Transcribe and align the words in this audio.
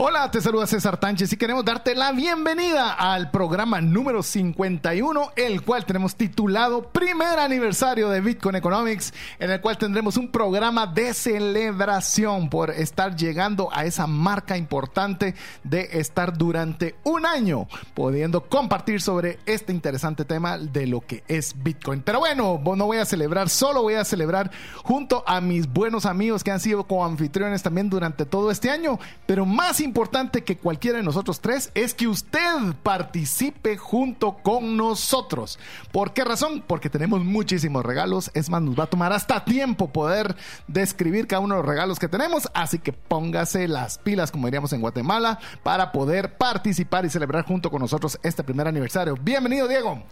Hola, 0.00 0.30
te 0.30 0.40
saluda 0.40 0.64
César 0.68 1.00
Tánchez 1.00 1.32
y 1.32 1.36
queremos 1.36 1.64
darte 1.64 1.96
la 1.96 2.12
bienvenida 2.12 2.92
al 2.92 3.32
programa 3.32 3.80
número 3.80 4.22
51, 4.22 5.32
el 5.34 5.62
cual 5.62 5.86
tenemos 5.86 6.14
titulado 6.14 6.84
Primer 6.92 7.40
Aniversario 7.40 8.08
de 8.08 8.20
Bitcoin 8.20 8.54
Economics, 8.54 9.12
en 9.40 9.50
el 9.50 9.60
cual 9.60 9.76
tendremos 9.76 10.16
un 10.16 10.30
programa 10.30 10.86
de 10.86 11.12
celebración 11.12 12.48
por 12.48 12.70
estar 12.70 13.16
llegando 13.16 13.70
a 13.72 13.86
esa 13.86 14.06
marca 14.06 14.56
importante 14.56 15.34
de 15.64 15.88
estar 15.90 16.38
durante 16.38 16.94
un 17.02 17.26
año 17.26 17.66
pudiendo 17.94 18.48
compartir 18.48 19.00
sobre 19.00 19.40
este 19.46 19.72
interesante 19.72 20.24
tema 20.24 20.58
de 20.58 20.86
lo 20.86 21.00
que 21.00 21.24
es 21.26 21.60
Bitcoin. 21.60 22.02
Pero 22.02 22.20
bueno, 22.20 22.62
no 22.64 22.86
voy 22.86 22.98
a 22.98 23.04
celebrar, 23.04 23.48
solo 23.48 23.82
voy 23.82 23.94
a 23.94 24.04
celebrar 24.04 24.52
junto 24.84 25.24
a 25.26 25.40
mis 25.40 25.66
buenos 25.66 26.06
amigos 26.06 26.44
que 26.44 26.52
han 26.52 26.60
sido 26.60 26.86
como 26.86 27.04
anfitriones 27.04 27.64
también 27.64 27.90
durante 27.90 28.24
todo 28.24 28.52
este 28.52 28.70
año, 28.70 29.00
pero 29.26 29.44
más 29.44 29.80
importante 29.80 29.87
que 30.44 30.58
cualquiera 30.58 30.98
de 30.98 31.04
nosotros 31.04 31.40
tres 31.40 31.70
es 31.74 31.94
que 31.94 32.08
usted 32.08 32.38
participe 32.82 33.76
junto 33.76 34.38
con 34.38 34.76
nosotros. 34.76 35.58
¿Por 35.92 36.12
qué 36.12 36.24
razón? 36.24 36.62
Porque 36.66 36.90
tenemos 36.90 37.24
muchísimos 37.24 37.84
regalos. 37.84 38.30
Es 38.34 38.50
más, 38.50 38.62
nos 38.62 38.78
va 38.78 38.84
a 38.84 38.90
tomar 38.90 39.12
hasta 39.12 39.44
tiempo 39.44 39.92
poder 39.92 40.36
describir 40.66 41.26
cada 41.26 41.40
uno 41.40 41.56
de 41.56 41.62
los 41.62 41.68
regalos 41.68 41.98
que 41.98 42.08
tenemos. 42.08 42.48
Así 42.54 42.78
que 42.78 42.92
póngase 42.92 43.68
las 43.68 43.98
pilas, 43.98 44.30
como 44.30 44.46
diríamos 44.46 44.72
en 44.72 44.80
Guatemala, 44.80 45.38
para 45.62 45.92
poder 45.92 46.36
participar 46.36 47.04
y 47.04 47.10
celebrar 47.10 47.44
junto 47.44 47.70
con 47.70 47.80
nosotros 47.80 48.18
este 48.22 48.44
primer 48.44 48.68
aniversario. 48.68 49.16
Bienvenido, 49.20 49.68
Diego. 49.68 50.02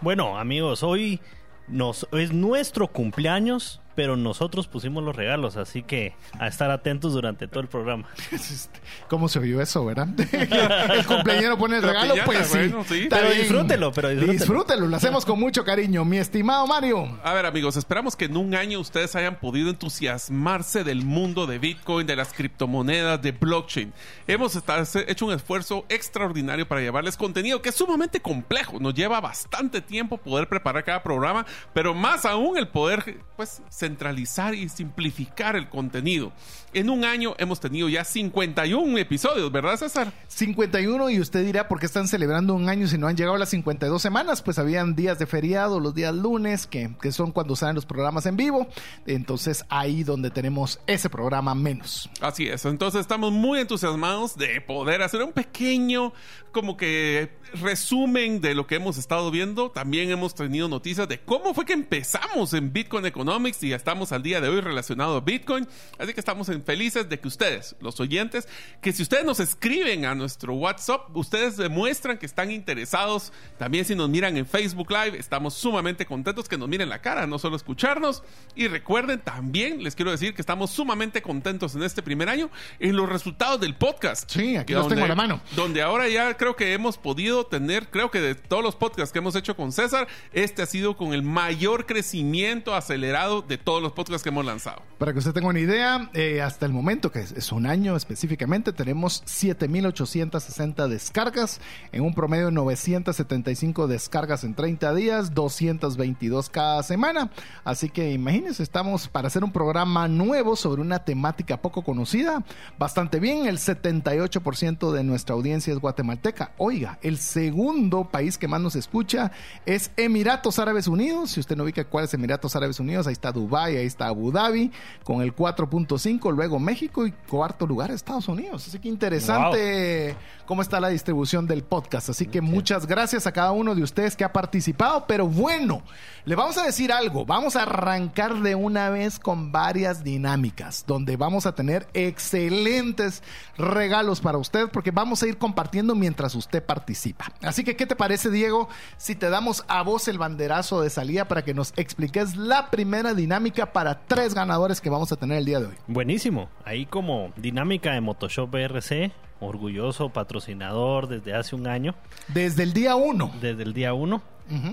Bueno, 0.00 0.38
amigos, 0.38 0.82
hoy 0.82 1.20
nos, 1.68 2.06
es 2.12 2.32
nuestro 2.32 2.88
cumpleaños 2.88 3.80
pero 3.96 4.16
nosotros 4.16 4.68
pusimos 4.68 5.02
los 5.02 5.16
regalos, 5.16 5.56
así 5.56 5.82
que 5.82 6.14
a 6.38 6.46
estar 6.46 6.70
atentos 6.70 7.14
durante 7.14 7.48
todo 7.48 7.60
el 7.60 7.68
programa. 7.68 8.06
¿Cómo 9.08 9.28
se 9.28 9.40
vio 9.40 9.60
eso, 9.60 9.84
verdad? 9.84 10.08
el 10.32 11.06
cumpleañero 11.06 11.58
pone 11.58 11.78
el 11.78 11.82
regalo, 11.82 12.14
pues 12.24 12.46
sí. 12.48 13.06
Pero 13.08 13.30
disfrútelo, 13.30 13.92
pero 13.92 14.10
disfrútelo. 14.10 14.32
Disfrútelo, 14.32 14.86
lo 14.86 14.96
hacemos 14.96 15.24
con 15.24 15.40
mucho 15.40 15.64
cariño, 15.64 16.04
mi 16.04 16.18
estimado 16.18 16.66
Mario. 16.66 17.18
A 17.24 17.32
ver, 17.32 17.46
amigos, 17.46 17.76
esperamos 17.76 18.14
que 18.14 18.26
en 18.26 18.36
un 18.36 18.54
año 18.54 18.78
ustedes 18.78 19.16
hayan 19.16 19.40
podido 19.40 19.70
entusiasmarse 19.70 20.84
del 20.84 21.02
mundo 21.02 21.46
de 21.46 21.58
Bitcoin, 21.58 22.06
de 22.06 22.16
las 22.16 22.34
criptomonedas, 22.34 23.20
de 23.22 23.32
blockchain. 23.32 23.92
Hemos 24.26 24.60
hecho 25.08 25.26
un 25.26 25.32
esfuerzo 25.32 25.86
extraordinario 25.88 26.68
para 26.68 26.82
llevarles 26.82 27.16
contenido 27.16 27.62
que 27.62 27.70
es 27.70 27.74
sumamente 27.74 28.20
complejo. 28.20 28.78
Nos 28.78 28.92
lleva 28.92 29.20
bastante 29.20 29.80
tiempo 29.80 30.18
poder 30.18 30.48
preparar 30.48 30.84
cada 30.84 31.02
programa, 31.02 31.46
pero 31.72 31.94
más 31.94 32.26
aún 32.26 32.58
el 32.58 32.68
poder, 32.68 33.22
pues, 33.36 33.62
centralizar 33.86 34.54
y 34.54 34.68
simplificar 34.68 35.54
el 35.54 35.68
contenido. 35.68 36.32
En 36.74 36.90
un 36.90 37.04
año 37.04 37.34
hemos 37.38 37.60
tenido 37.60 37.88
ya 37.88 38.04
51 38.04 38.98
episodios, 38.98 39.50
¿verdad, 39.50 39.76
César? 39.76 40.12
51 40.26 41.08
y 41.10 41.20
usted 41.20 41.44
dirá 41.44 41.68
por 41.68 41.78
qué 41.78 41.86
están 41.86 42.08
celebrando 42.08 42.52
un 42.54 42.68
año 42.68 42.88
si 42.88 42.98
no 42.98 43.06
han 43.06 43.16
llegado 43.16 43.38
las 43.38 43.50
52 43.50 44.02
semanas, 44.02 44.42
pues 44.42 44.58
habían 44.58 44.94
días 44.94 45.18
de 45.18 45.26
feriado, 45.26 45.80
los 45.80 45.94
días 45.94 46.14
lunes, 46.14 46.66
que, 46.66 46.90
que 47.00 47.12
son 47.12 47.30
cuando 47.30 47.54
salen 47.54 47.76
los 47.76 47.86
programas 47.86 48.26
en 48.26 48.36
vivo. 48.36 48.66
Entonces 49.06 49.64
ahí 49.68 50.02
donde 50.02 50.30
tenemos 50.30 50.80
ese 50.86 51.08
programa 51.08 51.54
menos. 51.54 52.10
Así 52.20 52.48
es, 52.48 52.64
entonces 52.64 53.00
estamos 53.00 53.32
muy 53.32 53.60
entusiasmados 53.60 54.36
de 54.36 54.60
poder 54.60 55.00
hacer 55.02 55.22
un 55.22 55.32
pequeño 55.32 56.12
como 56.56 56.76
que 56.76 57.30
resumen 57.60 58.40
de 58.40 58.54
lo 58.54 58.66
que 58.66 58.76
hemos 58.76 58.96
estado 58.96 59.30
viendo. 59.30 59.70
También 59.70 60.10
hemos 60.10 60.34
tenido 60.34 60.68
noticias 60.68 61.06
de 61.06 61.20
cómo 61.20 61.52
fue 61.52 61.66
que 61.66 61.74
empezamos 61.74 62.54
en 62.54 62.72
Bitcoin 62.72 63.04
Economics 63.04 63.62
y 63.62 63.72
estamos 63.76 64.12
al 64.12 64.22
día 64.22 64.40
de 64.40 64.48
hoy 64.48 64.60
relacionado 64.60 65.16
a 65.16 65.20
Bitcoin. 65.20 65.68
Así 65.98 66.12
que 66.12 66.20
estamos 66.20 66.50
felices 66.64 67.08
de 67.08 67.20
que 67.20 67.28
ustedes, 67.28 67.76
los 67.80 68.00
oyentes, 68.00 68.48
que 68.80 68.92
si 68.92 69.02
ustedes 69.02 69.24
nos 69.24 69.40
escriben 69.40 70.04
a 70.04 70.14
nuestro 70.14 70.54
WhatsApp, 70.54 71.16
ustedes 71.16 71.56
demuestran 71.56 72.18
que 72.18 72.26
están 72.26 72.50
interesados. 72.50 73.32
También 73.58 73.84
si 73.84 73.94
nos 73.94 74.08
miran 74.08 74.36
en 74.36 74.46
Facebook 74.46 74.90
Live, 74.90 75.18
estamos 75.18 75.54
sumamente 75.54 76.06
contentos 76.06 76.48
que 76.48 76.58
nos 76.58 76.68
miren 76.68 76.88
la 76.88 77.00
cara, 77.00 77.26
no 77.26 77.38
solo 77.38 77.56
escucharnos. 77.56 78.22
Y 78.54 78.68
recuerden 78.68 79.20
también, 79.20 79.82
les 79.82 79.94
quiero 79.94 80.10
decir 80.10 80.34
que 80.34 80.42
estamos 80.42 80.70
sumamente 80.70 81.22
contentos 81.22 81.74
en 81.74 81.82
este 81.82 82.02
primer 82.02 82.28
año 82.28 82.50
en 82.78 82.96
los 82.96 83.08
resultados 83.08 83.60
del 83.60 83.74
podcast. 83.74 84.30
Sí, 84.30 84.56
aquí 84.56 84.72
los 84.72 84.88
tengo 84.88 85.04
a 85.04 85.08
la 85.08 85.14
mano. 85.14 85.40
Donde 85.54 85.82
ahora 85.82 86.08
ya 86.08 86.36
creo 86.36 86.56
que 86.56 86.72
hemos 86.72 86.98
podido 86.98 87.46
tener, 87.46 87.88
creo 87.88 88.10
que 88.10 88.20
de 88.20 88.34
todos 88.34 88.62
los 88.62 88.76
podcasts 88.76 89.12
que 89.12 89.18
hemos 89.18 89.36
hecho 89.36 89.56
con 89.56 89.72
César, 89.72 90.08
este 90.32 90.62
ha 90.62 90.66
sido 90.66 90.96
con 90.96 91.12
el 91.12 91.22
mayor 91.22 91.86
crecimiento 91.86 92.74
acelerado 92.74 93.42
de 93.42 93.58
todos 93.66 93.82
los 93.82 93.90
podcasts 93.90 94.22
que 94.22 94.28
hemos 94.28 94.44
lanzado. 94.44 94.80
Para 94.96 95.12
que 95.12 95.18
usted 95.18 95.32
tenga 95.32 95.48
una 95.48 95.58
idea, 95.58 96.08
eh, 96.14 96.40
hasta 96.40 96.66
el 96.66 96.72
momento, 96.72 97.10
que 97.10 97.18
es 97.18 97.50
un 97.50 97.66
año 97.66 97.96
específicamente, 97.96 98.72
tenemos 98.72 99.24
7.860 99.24 100.86
descargas, 100.86 101.60
en 101.90 102.02
un 102.02 102.14
promedio 102.14 102.46
de 102.46 102.52
975 102.52 103.88
descargas 103.88 104.44
en 104.44 104.54
30 104.54 104.94
días, 104.94 105.34
222 105.34 106.48
cada 106.48 106.84
semana. 106.84 107.32
Así 107.64 107.88
que 107.88 108.12
imagínense, 108.12 108.62
estamos 108.62 109.08
para 109.08 109.26
hacer 109.26 109.42
un 109.42 109.50
programa 109.50 110.06
nuevo 110.06 110.54
sobre 110.54 110.80
una 110.80 111.00
temática 111.00 111.60
poco 111.60 111.82
conocida, 111.82 112.44
bastante 112.78 113.18
bien. 113.18 113.46
El 113.46 113.58
78% 113.58 114.92
de 114.92 115.02
nuestra 115.02 115.34
audiencia 115.34 115.72
es 115.72 115.80
guatemalteca 115.80 116.52
Oiga, 116.56 117.00
el 117.02 117.18
segundo 117.18 118.04
país 118.04 118.38
que 118.38 118.46
más 118.46 118.60
nos 118.60 118.76
escucha 118.76 119.32
es 119.64 119.90
Emiratos 119.96 120.60
Árabes 120.60 120.86
Unidos. 120.86 121.32
Si 121.32 121.40
usted 121.40 121.56
no 121.56 121.64
ubica 121.64 121.84
cuál 121.84 122.04
es 122.04 122.14
Emiratos 122.14 122.54
Árabes 122.54 122.78
Unidos, 122.78 123.08
ahí 123.08 123.12
está 123.12 123.32
Dubái, 123.32 123.45
ahí 123.54 123.76
está 123.76 124.08
Abu 124.08 124.32
Dhabi 124.32 124.70
con 125.04 125.22
el 125.22 125.34
4.5, 125.34 126.34
luego 126.34 126.58
México 126.58 127.06
y 127.06 127.12
cuarto 127.12 127.66
lugar 127.66 127.90
Estados 127.90 128.28
Unidos. 128.28 128.66
Así 128.66 128.78
que 128.78 128.88
interesante 128.88 130.16
cómo 130.46 130.62
está 130.62 130.80
la 130.80 130.88
distribución 130.88 131.46
del 131.46 131.62
podcast. 131.62 132.08
Así 132.08 132.26
que 132.26 132.40
muchas 132.40 132.86
gracias 132.86 133.26
a 133.26 133.32
cada 133.32 133.52
uno 133.52 133.74
de 133.74 133.82
ustedes 133.82 134.16
que 134.16 134.24
ha 134.24 134.32
participado. 134.32 135.06
Pero 135.06 135.26
bueno, 135.26 135.82
le 136.24 136.34
vamos 136.34 136.58
a 136.58 136.64
decir 136.64 136.92
algo. 136.92 137.26
Vamos 137.26 137.56
a 137.56 137.62
arrancar 137.62 138.40
de 138.40 138.54
una 138.54 138.90
vez 138.90 139.18
con 139.18 139.52
varias 139.52 140.02
dinámicas 140.02 140.84
donde 140.86 141.16
vamos 141.16 141.46
a 141.46 141.54
tener 141.54 141.86
excelentes 141.94 143.22
regalos 143.58 144.20
para 144.20 144.38
usted 144.38 144.68
porque 144.68 144.90
vamos 144.90 145.22
a 145.22 145.26
ir 145.26 145.38
compartiendo 145.38 145.94
mientras 145.94 146.34
usted 146.34 146.64
participa. 146.64 147.32
Así 147.42 147.64
que, 147.64 147.76
¿qué 147.76 147.86
te 147.86 147.96
parece, 147.96 148.30
Diego, 148.30 148.68
si 148.96 149.14
te 149.14 149.30
damos 149.30 149.64
a 149.68 149.82
vos 149.82 150.08
el 150.08 150.18
banderazo 150.18 150.80
de 150.80 150.90
salida 150.90 151.26
para 151.26 151.44
que 151.44 151.54
nos 151.54 151.72
expliques 151.76 152.36
la 152.36 152.70
primera 152.70 153.14
dinámica 153.14 153.35
para 153.72 154.06
tres 154.06 154.34
ganadores 154.34 154.80
que 154.80 154.90
vamos 154.90 155.12
a 155.12 155.16
tener 155.16 155.38
el 155.38 155.44
día 155.44 155.60
de 155.60 155.66
hoy? 155.66 155.74
Buenísimo. 155.86 156.48
Ahí 156.64 156.86
como 156.86 157.32
dinámica 157.36 157.92
de 157.92 158.00
Motoshop 158.00 158.50
BRC, 158.50 159.12
orgulloso 159.40 160.08
patrocinador 160.08 161.06
desde 161.06 161.34
hace 161.34 161.54
un 161.54 161.66
año. 161.66 161.94
Desde 162.28 162.62
el 162.62 162.72
día 162.72 162.96
uno. 162.96 163.30
Desde 163.40 163.62
el 163.62 163.74
día 163.74 163.94
uno. 163.94 164.22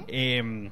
Em, 0.07 0.71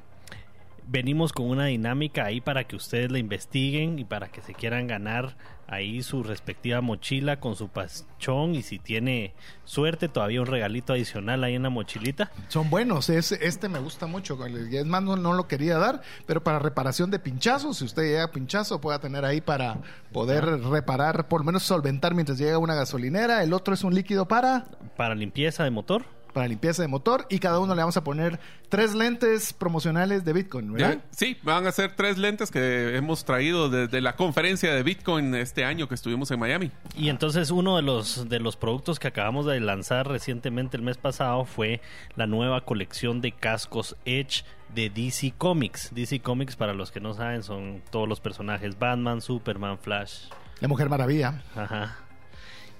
venimos 0.88 1.34
con 1.34 1.48
una 1.48 1.66
dinámica 1.66 2.26
ahí 2.26 2.40
para 2.40 2.64
que 2.64 2.76
ustedes 2.76 3.12
la 3.12 3.20
investiguen 3.20 4.00
y 4.00 4.06
para 4.06 4.30
que 4.30 4.42
se 4.42 4.54
quieran 4.54 4.88
ganar 4.88 5.36
ahí 5.72 6.04
su 6.04 6.22
respectiva 6.22 6.82
mochila 6.82 7.40
con 7.40 7.56
su 7.56 7.70
pachón 7.70 8.56
y 8.56 8.62
si 8.62 8.78
tiene 8.78 9.34
suerte 9.64 10.10
todavía 10.10 10.42
un 10.42 10.48
regalito 10.48 10.94
adicional 10.94 11.44
ahí 11.44 11.56
en 11.56 11.64
la 11.64 11.70
mochilita. 11.70 12.30
Son 12.50 12.70
buenos, 12.70 13.10
es, 13.10 13.32
este 13.32 13.70
me 13.70 13.80
gusta 13.80 14.06
mucho, 14.06 14.38
es 14.46 14.86
más 14.86 15.02
no, 15.02 15.16
lo 15.16 15.48
quería 15.48 15.78
dar, 15.78 16.02
pero 16.28 16.44
para 16.44 16.60
reparación 16.60 17.10
de 17.10 17.20
pinchazos, 17.20 17.78
si 17.78 17.86
usted 17.86 18.04
llega 18.04 18.26
a 18.26 18.32
pinchazo 18.32 18.82
pueda 18.82 19.00
tener 19.00 19.24
ahí 19.24 19.40
para 19.40 19.78
poder 20.12 20.46
reparar, 20.46 21.30
por 21.30 21.42
lo 21.42 21.46
menos 21.46 21.64
solventar 21.64 22.14
mientras 22.14 22.38
llega 22.38 22.58
una 22.58 22.76
gasolinera, 22.76 23.42
el 23.42 23.54
otro 23.54 23.74
es 23.74 23.84
un 23.84 23.96
líquido 23.96 24.28
para... 24.28 24.66
Para 24.98 25.16
limpieza 25.16 25.64
de 25.64 25.72
motor 25.72 26.06
para 26.32 26.48
limpieza 26.48 26.82
de 26.82 26.88
motor 26.88 27.26
y 27.30 27.40
cada 27.40 27.60
uno 27.60 27.76
le 27.76 27.82
vamos 27.82 27.98
a 27.98 28.04
poner 28.04 28.40
tres 28.70 28.96
lentes 28.96 29.54
promocionales 29.54 30.26
de 30.26 30.34
Bitcoin, 30.34 30.74
¿verdad? 30.74 31.00
Sí, 31.12 31.38
van 31.44 31.68
a 31.68 31.72
ser 31.72 31.96
tres 31.96 32.18
lentes 32.18 32.52
que 32.52 32.96
hemos 32.96 33.26
traído 33.26 33.70
desde 33.70 34.02
la 34.02 34.16
conferencia 34.16 34.74
de 34.74 34.84
Bitcoin 34.84 35.36
este 35.36 35.66
año 35.66 35.88
que 35.88 35.96
estuvimos 35.96 36.32
en 36.32 36.40
Miami. 36.40 36.72
Y 36.96 37.10
entonces 37.10 37.52
uno 37.52 37.76
de 37.76 37.82
los 37.82 38.30
de 38.30 38.40
los 38.40 38.56
productos 38.56 39.00
que 39.00 39.08
acabamos 39.08 39.46
de 39.46 39.60
lanzar 39.60 40.08
recientemente 40.08 40.78
el 40.78 40.84
mes 40.84 40.98
pasado 40.98 41.46
fue 41.46 41.82
la 42.16 42.28
nueva 42.28 42.62
colección 42.66 43.22
de 43.22 43.32
cascos 43.32 43.96
Edge 44.06 44.44
de 44.74 44.90
DC 44.90 45.34
Comics. 45.38 45.94
DC 45.94 46.22
Comics 46.22 46.56
para 46.56 46.74
los 46.74 46.92
que 46.92 47.00
no 47.00 47.14
saben 47.14 47.44
son 47.44 47.82
todos 47.90 48.08
los 48.08 48.20
personajes 48.20 48.80
Batman, 48.80 49.22
Superman, 49.22 49.78
Flash, 49.78 50.30
la 50.60 50.68
Mujer 50.68 50.90
Maravilla. 50.90 51.42
Ajá. 51.56 51.98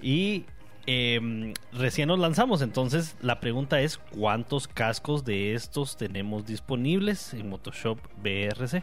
Y 0.00 0.46
eh, 0.86 1.54
recién 1.72 2.08
nos 2.08 2.18
lanzamos, 2.18 2.62
entonces 2.62 3.16
la 3.20 3.40
pregunta 3.40 3.80
es 3.80 3.98
¿cuántos 3.98 4.68
cascos 4.68 5.24
de 5.24 5.54
estos 5.54 5.96
tenemos 5.96 6.46
disponibles 6.46 7.34
en 7.34 7.48
Motoshop 7.48 7.98
BRC? 8.22 8.82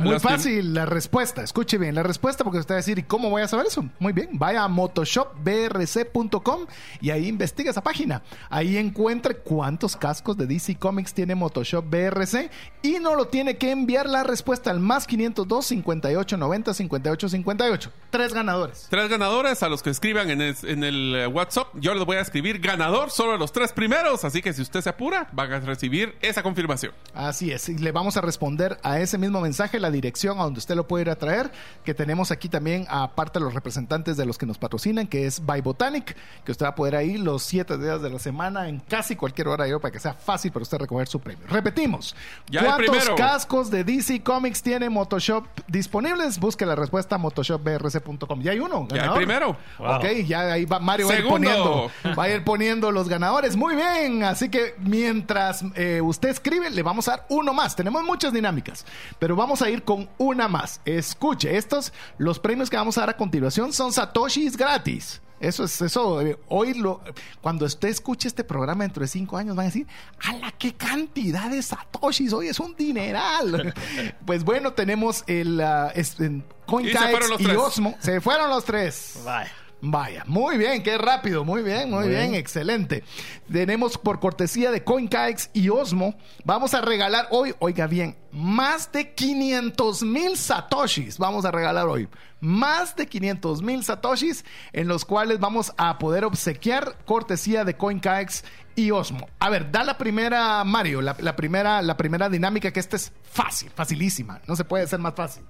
Muy 0.00 0.12
Las 0.12 0.22
fácil 0.22 0.74
la 0.74 0.86
respuesta. 0.86 1.42
Escuche 1.42 1.76
bien 1.78 1.94
la 1.94 2.02
respuesta 2.02 2.42
porque 2.44 2.58
usted 2.58 2.74
va 2.74 2.76
a 2.76 2.82
decir, 2.82 2.98
¿y 2.98 3.02
cómo 3.02 3.28
voy 3.30 3.42
a 3.42 3.48
saber 3.48 3.66
eso? 3.66 3.84
Muy 3.98 4.12
bien, 4.12 4.30
vaya 4.32 4.64
a 4.64 4.68
motoshopbrc.com 4.68 6.66
y 7.00 7.10
ahí 7.10 7.28
investiga 7.28 7.70
esa 7.70 7.82
página. 7.82 8.22
Ahí 8.48 8.76
encuentre 8.76 9.36
cuántos 9.36 9.96
cascos 9.96 10.36
de 10.36 10.46
DC 10.46 10.76
Comics 10.76 11.12
tiene 11.12 11.34
Motoshop 11.34 11.84
BRC 11.88 12.50
y 12.82 12.98
no 13.00 13.14
lo 13.14 13.26
tiene 13.26 13.58
que 13.58 13.70
enviar 13.70 14.08
la 14.08 14.24
respuesta 14.24 14.70
al 14.70 14.80
más 14.80 15.06
502 15.06 15.66
58 15.66 16.36
90 16.36 16.74
58 16.74 17.28
58. 17.28 17.92
Tres 18.10 18.32
ganadores. 18.32 18.86
Tres 18.90 19.08
ganadores 19.08 19.62
a 19.62 19.68
los 19.68 19.82
que 19.82 19.90
escriban 19.90 20.30
en 20.30 20.40
el, 20.40 20.56
en 20.64 20.84
el, 20.84 21.14
eh, 21.14 21.26
WhatsApp. 21.26 21.68
Yo 21.74 21.94
les 21.94 22.04
voy 22.04 22.16
a 22.16 22.20
escribir 22.20 22.58
ganador 22.60 23.10
solo 23.10 23.32
a 23.32 23.36
los 23.36 23.52
tres 23.52 23.72
primeros. 23.72 24.24
Así 24.24 24.42
que 24.42 24.52
si 24.52 24.62
usted 24.62 24.80
se 24.80 24.88
apura, 24.88 25.28
van 25.32 25.52
a 25.52 25.60
recibir 25.60 26.16
esa 26.22 26.42
confirmación. 26.42 26.92
Así 27.14 27.50
es, 27.50 27.68
y 27.68 27.78
le 27.78 27.92
vamos 27.92 28.16
a 28.16 28.20
responder 28.20 28.78
a 28.82 29.00
ese 29.00 29.18
mismo 29.18 29.40
mensaje 29.40 29.78
la 29.78 29.89
dirección 29.90 30.38
a 30.38 30.44
donde 30.44 30.58
usted 30.58 30.74
lo 30.74 30.86
puede 30.86 31.02
ir 31.02 31.10
a 31.10 31.16
traer, 31.16 31.50
que 31.84 31.94
tenemos 31.94 32.30
aquí 32.30 32.48
también 32.48 32.86
aparte 32.88 33.38
de 33.38 33.44
los 33.44 33.54
representantes 33.54 34.16
de 34.16 34.26
los 34.26 34.38
que 34.38 34.46
nos 34.46 34.58
patrocinan, 34.58 35.06
que 35.06 35.26
es 35.26 35.44
By 35.44 35.60
Botanic, 35.60 36.16
que 36.44 36.52
usted 36.52 36.66
va 36.66 36.70
a 36.70 36.74
poder 36.74 36.96
ahí 36.96 37.18
los 37.18 37.42
siete 37.42 37.78
días 37.78 38.02
de 38.02 38.10
la 38.10 38.18
semana 38.18 38.68
en 38.68 38.80
casi 38.80 39.16
cualquier 39.16 39.48
hora 39.48 39.66
yo 39.66 39.80
para 39.80 39.92
que 39.92 39.98
sea 39.98 40.14
fácil 40.14 40.52
para 40.52 40.62
usted 40.62 40.78
recoger 40.78 41.08
su 41.08 41.20
premio. 41.20 41.46
Repetimos, 41.48 42.14
Ya 42.48 42.64
¿cuántos 42.64 43.10
cascos 43.10 43.70
de 43.70 43.84
DC 43.84 44.22
Comics 44.22 44.62
tiene 44.62 44.88
Motoshop 44.90 45.46
disponibles? 45.68 46.38
Busque 46.38 46.66
la 46.66 46.74
respuesta 46.74 47.16
a 47.16 47.18
motoshopbrc.com. 47.18 48.42
Ya 48.42 48.52
hay 48.52 48.60
uno. 48.60 48.86
Ya 48.88 48.94
el 48.94 49.00
ganador. 49.00 49.16
primero. 49.16 49.56
Wow. 49.78 49.96
Ok, 49.96 50.04
ya 50.26 50.52
ahí 50.52 50.64
va 50.64 50.78
Mario 50.78 51.08
va 51.08 51.14
a 51.14 51.18
ir 51.18 51.28
poniendo, 51.28 51.90
va 52.18 52.24
a 52.24 52.28
ir 52.30 52.44
poniendo 52.44 52.90
los 52.90 53.08
ganadores. 53.08 53.56
Muy 53.56 53.74
bien, 53.76 54.24
así 54.24 54.48
que 54.48 54.74
mientras 54.78 55.64
eh, 55.74 56.00
usted 56.02 56.30
escribe, 56.30 56.70
le 56.70 56.82
vamos 56.82 57.08
a 57.08 57.12
dar 57.12 57.26
uno 57.28 57.52
más. 57.52 57.76
Tenemos 57.76 58.02
muchas 58.02 58.32
dinámicas, 58.32 58.84
pero 59.18 59.36
vamos 59.36 59.62
a 59.62 59.69
ir 59.70 59.84
con 59.84 60.08
una 60.18 60.48
más. 60.48 60.80
Escuche, 60.84 61.56
estos, 61.56 61.92
los 62.18 62.38
premios 62.38 62.70
que 62.70 62.76
vamos 62.76 62.98
a 62.98 63.02
dar 63.02 63.10
a 63.10 63.16
continuación 63.16 63.72
son 63.72 63.92
Satoshis 63.92 64.56
gratis. 64.56 65.20
Eso 65.40 65.64
es 65.64 65.80
eso. 65.80 66.20
eh, 66.20 66.38
Hoy, 66.48 66.74
lo, 66.74 67.00
cuando 67.40 67.64
usted 67.64 67.88
escuche 67.88 68.28
este 68.28 68.44
programa 68.44 68.84
dentro 68.84 69.00
de 69.00 69.08
cinco 69.08 69.38
años, 69.38 69.56
van 69.56 69.64
a 69.64 69.68
decir: 69.68 69.86
¡A 70.22 70.52
qué 70.52 70.74
cantidad 70.74 71.48
de 71.48 71.62
Satoshis! 71.62 72.34
Hoy 72.34 72.48
es 72.48 72.60
un 72.60 72.76
dineral. 72.76 73.74
pues 74.26 74.44
bueno, 74.44 74.74
tenemos 74.74 75.24
el 75.26 75.60
uh, 75.60 75.98
Y 75.98 76.04
se 76.04 76.14
fueron 76.16 76.44
CoinKitex 76.66 77.30
los 77.30 77.40
y 77.40 77.44
tres. 77.44 77.56
Osmo. 77.56 77.96
Se 78.00 78.20
fueron 78.20 78.50
los 78.50 78.64
tres. 78.66 79.20
Vaya. 79.24 79.50
Vaya, 79.82 80.24
muy 80.26 80.58
bien, 80.58 80.82
qué 80.82 80.98
rápido, 80.98 81.44
muy 81.44 81.62
bien, 81.62 81.90
muy, 81.90 82.00
Muy 82.00 82.08
bien, 82.08 82.30
bien. 82.30 82.34
excelente. 82.34 83.02
Tenemos 83.50 83.96
por 83.96 84.20
cortesía 84.20 84.70
de 84.70 84.84
CoinKaex 84.84 85.50
y 85.54 85.70
Osmo, 85.70 86.14
vamos 86.44 86.74
a 86.74 86.80
regalar 86.82 87.28
hoy, 87.30 87.54
oiga 87.60 87.86
bien, 87.86 88.16
más 88.30 88.92
de 88.92 89.14
500 89.14 90.02
mil 90.02 90.36
satoshis 90.36 91.18
vamos 91.18 91.44
a 91.44 91.50
regalar 91.50 91.86
hoy. 91.88 92.08
Más 92.40 92.96
de 92.96 93.06
500 93.06 93.62
mil 93.62 93.84
satoshis 93.84 94.44
en 94.72 94.88
los 94.88 95.04
cuales 95.04 95.40
vamos 95.40 95.72
a 95.76 95.98
poder 95.98 96.24
obsequiar 96.24 96.96
cortesía 97.04 97.64
de 97.64 97.76
CoinKaex 97.76 98.44
y 98.76 98.92
Osmo. 98.92 99.28
A 99.40 99.50
ver, 99.50 99.70
da 99.70 99.84
la 99.84 99.98
primera, 99.98 100.64
Mario, 100.64 101.02
la, 101.02 101.14
primera, 101.36 101.82
la 101.82 101.96
primera 101.98 102.28
dinámica 102.30 102.72
que 102.72 102.80
esta 102.80 102.96
es 102.96 103.12
fácil, 103.30 103.70
facilísima, 103.74 104.40
no 104.46 104.56
se 104.56 104.64
puede 104.64 104.86
ser 104.86 105.00
más 105.00 105.14
fácil. 105.14 105.42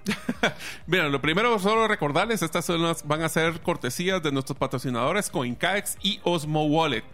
Mira, 0.87 1.09
lo 1.09 1.21
primero 1.21 1.57
solo 1.61 1.87
recordarles, 1.87 2.43
estas 2.43 2.65
son 2.65 2.83
las- 2.83 3.07
van 3.07 3.23
a 3.23 3.29
ser 3.29 3.61
cortesías 3.61 4.23
de 4.23 4.33
nuestros 4.33 4.59
patrocinadores 4.59 5.31
CoinCaex 5.31 5.99
y 6.03 6.21
Osmo 6.25 6.67
Wallet. 6.67 7.05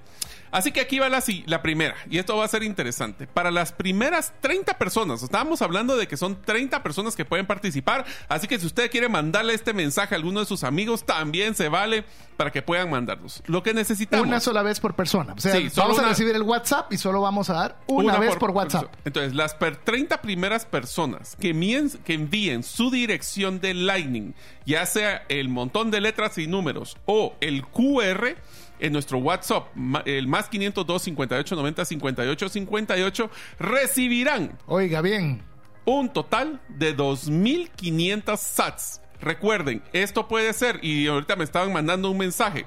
Así 0.51 0.73
que 0.73 0.81
aquí 0.81 0.99
va 0.99 1.09
la, 1.09 1.23
la 1.47 1.63
primera, 1.63 1.95
y 2.11 2.19
esto 2.19 2.37
va 2.37 2.45
a 2.45 2.49
ser 2.49 2.63
interesante. 2.63 3.27
Para 3.27 3.51
las 3.51 3.73
primeras 3.73 4.33
30 4.41 4.79
personas, 4.79 5.23
estábamos 5.23 5.63
hablando 5.63 5.97
de 5.97 6.07
que 6.09 6.17
son 6.17 6.41
30 6.43 6.83
personas 6.83 7.17
que 7.17 7.25
pueden 7.25 7.47
participar, 7.47 8.05
así 8.29 8.47
que 8.49 8.59
si 8.59 8.67
usted 8.67 8.91
quiere 8.91 9.09
mandarle 9.09 9.55
este 9.55 9.73
mensaje 9.73 10.15
a 10.15 10.19
alguno 10.19 10.41
de 10.41 10.47
sus 10.47 10.65
amigos, 10.65 11.05
también 11.05 11.55
se 11.55 11.69
vale 11.69 12.05
para 12.37 12.53
que 12.53 12.63
puedan 12.63 12.91
mandarnos. 12.91 13.43
Lo 13.47 13.63
que 13.63 13.73
necesitamos... 13.73 14.27
Una 14.27 14.41
sola 14.41 14.63
vez 14.63 14.81
por 14.81 14.95
persona. 14.95 15.33
O 15.35 15.41
sea, 15.41 15.55
Sí, 15.57 15.69
vamos 15.77 15.99
a 15.99 16.09
recibir 16.09 16.35
el 16.35 16.43
WhatsApp 16.43 16.93
y 16.93 16.99
solo 16.99 17.21
vamos 17.21 17.51
a 17.51 17.55
dar 17.55 17.79
una, 17.87 18.19
vez 18.19 18.37
por, 18.37 18.51
WhatsApp. 18.51 18.93
Entonces, 19.05 19.35
las 19.35 19.55
per- 19.55 19.77
30 19.77 20.21
primeras 20.21 20.67
personas 20.67 21.37
que 21.37 21.51
envíen, 21.51 21.91
que 22.05 22.15
envíen 22.15 22.63
su 22.63 22.91
dirección 22.91 23.61
de 23.61 23.75
Lightning, 23.75 24.35
ya 24.67 24.85
sea 24.87 25.25
el 25.29 25.49
montón 25.49 25.91
de 25.91 26.01
letras 26.01 26.37
y 26.39 26.47
números 26.47 26.97
o 27.07 27.35
el 27.41 27.65
QR, 27.67 28.37
en 28.79 28.93
nuestro 28.93 29.19
WhatsApp, 29.19 29.69
el 30.05 30.27
más 30.29 30.49
502 30.49 31.03
58 31.03 31.57
90 31.57 31.85
58 31.85 32.49
58, 32.49 33.31
recibirán 33.59 34.59
Oiga, 34.67 35.01
bien. 35.03 35.43
un 35.85 36.13
total 36.13 36.61
de 36.69 36.97
2.500 36.97 38.37
sats. 38.37 39.01
Recuerden, 39.21 39.83
esto 39.93 40.29
puede 40.29 40.53
ser, 40.53 40.79
y 40.83 41.07
ahorita 41.07 41.37
me 41.37 41.45
estaban 41.45 41.73
mandando 41.73 42.11
un 42.11 42.19
mensaje, 42.19 42.67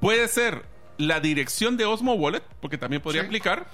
puede 0.00 0.28
ser 0.28 0.62
la 0.98 1.20
dirección 1.20 1.76
de 1.76 1.84
Osmo 1.86 2.14
Wallet, 2.14 2.42
porque 2.60 2.78
también 2.78 3.02
podría 3.02 3.22
Sí. 3.22 3.26
aplicar. 3.26 3.66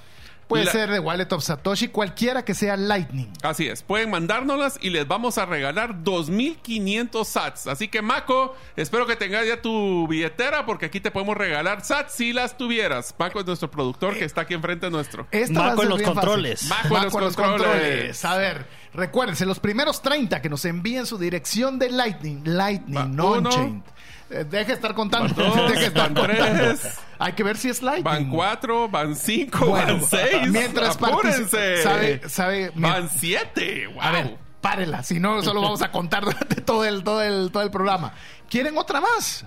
Puede 0.52 0.64
La- 0.66 0.72
ser 0.72 0.90
de 0.90 0.98
Wallet 0.98 1.32
of 1.32 1.42
Satoshi, 1.42 1.88
cualquiera 1.88 2.44
que 2.44 2.54
sea 2.54 2.76
Lightning. 2.76 3.32
Así 3.42 3.66
es, 3.68 3.82
pueden 3.82 4.10
mandárnoslas 4.10 4.78
y 4.80 4.90
les 4.90 5.08
vamos 5.08 5.38
a 5.38 5.46
regalar 5.46 6.02
2.500 6.04 7.24
sats. 7.24 7.66
Así 7.66 7.88
que, 7.88 8.02
Maco, 8.02 8.54
espero 8.76 9.06
que 9.06 9.16
tengas 9.16 9.46
ya 9.46 9.60
tu 9.62 10.06
billetera 10.08 10.66
porque 10.66 10.86
aquí 10.86 11.00
te 11.00 11.10
podemos 11.10 11.36
regalar 11.36 11.84
sats 11.84 12.14
si 12.14 12.32
las 12.32 12.56
tuvieras. 12.56 13.14
Maco 13.18 13.40
es 13.40 13.46
nuestro 13.46 13.70
productor 13.70 14.16
que 14.18 14.24
está 14.24 14.42
aquí 14.42 14.54
enfrente 14.54 14.90
nuestro. 14.90 15.26
Esta 15.30 15.62
Maco 15.68 15.82
en 15.82 15.88
los 15.88 16.02
controles. 16.02 16.64
Maco 16.64 16.96
en 16.98 17.24
los 17.24 17.36
controles. 17.36 18.24
A 18.24 18.36
ver, 18.36 18.66
recuérdense, 18.94 19.46
los 19.46 19.58
primeros 19.60 20.02
30 20.02 20.42
que 20.42 20.48
nos 20.48 20.64
envíen 20.64 21.06
su 21.06 21.18
dirección 21.18 21.78
de 21.78 21.90
Lightning, 21.90 22.42
Lightning, 22.44 22.96
Va, 22.98 23.04
no 23.06 23.32
uno. 23.32 23.82
Eh, 24.32 24.44
Deje 24.44 24.66
de 24.66 24.72
estar 24.74 24.94
contando. 24.94 25.34
Van 25.34 25.46
dos, 25.56 25.68
Deje 25.70 25.80
de 25.80 25.86
estar 25.86 26.12
van 26.12 26.26
contando. 26.28 26.58
tres. 26.78 26.98
Hay 27.18 27.32
que 27.34 27.42
ver 27.42 27.56
si 27.56 27.68
es 27.68 27.82
Lightning. 27.82 28.04
Van 28.04 28.30
cuatro, 28.30 28.88
van 28.88 29.14
cinco, 29.14 29.66
Bueno, 29.66 29.98
van 29.98 30.04
seis. 30.06 30.48
mientras 30.48 30.96
Apúrense. 30.96 31.82
sabe- 31.82 32.28
sabe- 32.28 32.72
van 32.74 33.08
siete. 33.10 33.86
Wow. 33.88 34.02
A 34.02 34.10
ver, 34.10 34.36
párela, 34.60 35.02
si 35.02 35.20
no, 35.20 35.42
solo 35.42 35.60
vamos 35.62 35.82
a 35.82 35.90
contar 35.92 36.24
durante 36.24 36.60
todo 36.62 36.84
el, 36.84 37.04
todo 37.04 37.22
el, 37.22 37.50
todo 37.52 37.62
el 37.62 37.70
programa. 37.70 38.14
¿Quieren 38.48 38.76
otra 38.78 39.00
más? 39.00 39.44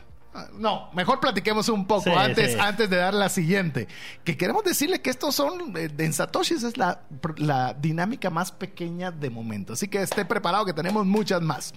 No, 0.57 0.89
mejor 0.93 1.21
platiquemos 1.21 1.69
un 1.69 1.87
poco 1.87 2.03
Sí, 2.03 2.09
antes, 2.11 2.51
sí. 2.53 2.59
antes 2.59 2.89
de 2.89 2.97
dar 2.97 3.13
la 3.13 3.29
siguiente. 3.29 3.87
Que 4.25 4.35
queremos 4.35 4.65
decirle 4.65 5.01
que 5.01 5.09
estos 5.09 5.33
son, 5.33 5.77
eh, 5.77 5.89
en 5.97 6.11
Satoshis 6.11 6.61
es 6.63 6.77
la, 6.77 7.03
la 7.37 7.73
dinámica 7.73 8.29
más 8.29 8.51
pequeña 8.51 9.11
de 9.11 9.29
momento. 9.29 9.73
Así 9.73 9.87
que 9.87 10.01
esté 10.01 10.25
preparado 10.25 10.65
que 10.65 10.73
tenemos 10.73 11.05
muchas 11.05 11.41
más. 11.41 11.73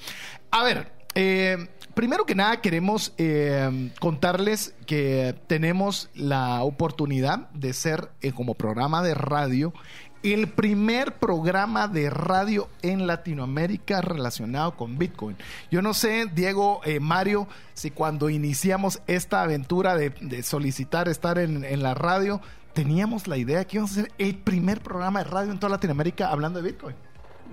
A 0.50 0.64
ver, 0.64 0.90
eh, 1.20 1.68
primero 1.94 2.26
que 2.26 2.37
nada 2.37 2.60
queremos 2.60 3.12
eh, 3.18 3.90
contarles 3.98 4.72
que 4.87 5.34
tenemos 5.48 6.10
la 6.14 6.62
oportunidad 6.62 7.50
de 7.50 7.72
ser 7.72 8.12
eh, 8.20 8.30
como 8.30 8.54
programa 8.54 9.02
de 9.02 9.14
radio 9.14 9.75
el 10.22 10.46
primer 10.48 11.16
programa 11.16 11.88
de 11.88 12.08
radio 12.08 12.68
en 12.82 13.08
Latinoamérica 13.08 14.00
relacionado 14.00 14.76
con 14.76 14.96
Bitcoin. 14.96 15.37
Yo 15.72 15.82
no 15.82 15.92
sé, 15.92 16.26
Diego, 16.32 16.80
eh, 16.84 17.00
Mario, 17.00 17.48
si 17.75 17.90
cuando 17.90 18.30
iniciamos 18.30 19.02
esta 19.08 19.42
aventura 19.42 19.96
de, 19.96 20.42
solicitar 20.44 21.08
estar 21.08 21.38
en, 21.38 21.64
en 21.64 21.82
la 21.82 21.94
radio, 21.94 22.40
teníamos 22.75 23.26
la 23.26 23.38
idea 23.38 23.64
que 23.64 23.78
íbamos 23.78 23.90
a 23.92 24.02
ser 24.02 24.12
el 24.18 24.37
primer 24.37 24.82
programa 24.82 25.25
de 25.25 25.30
radio 25.30 25.50
en 25.50 25.58
toda 25.58 25.70
Latinoamérica 25.70 26.30
hablando 26.30 26.62
de 26.62 26.70
Bitcoin. 26.70 26.94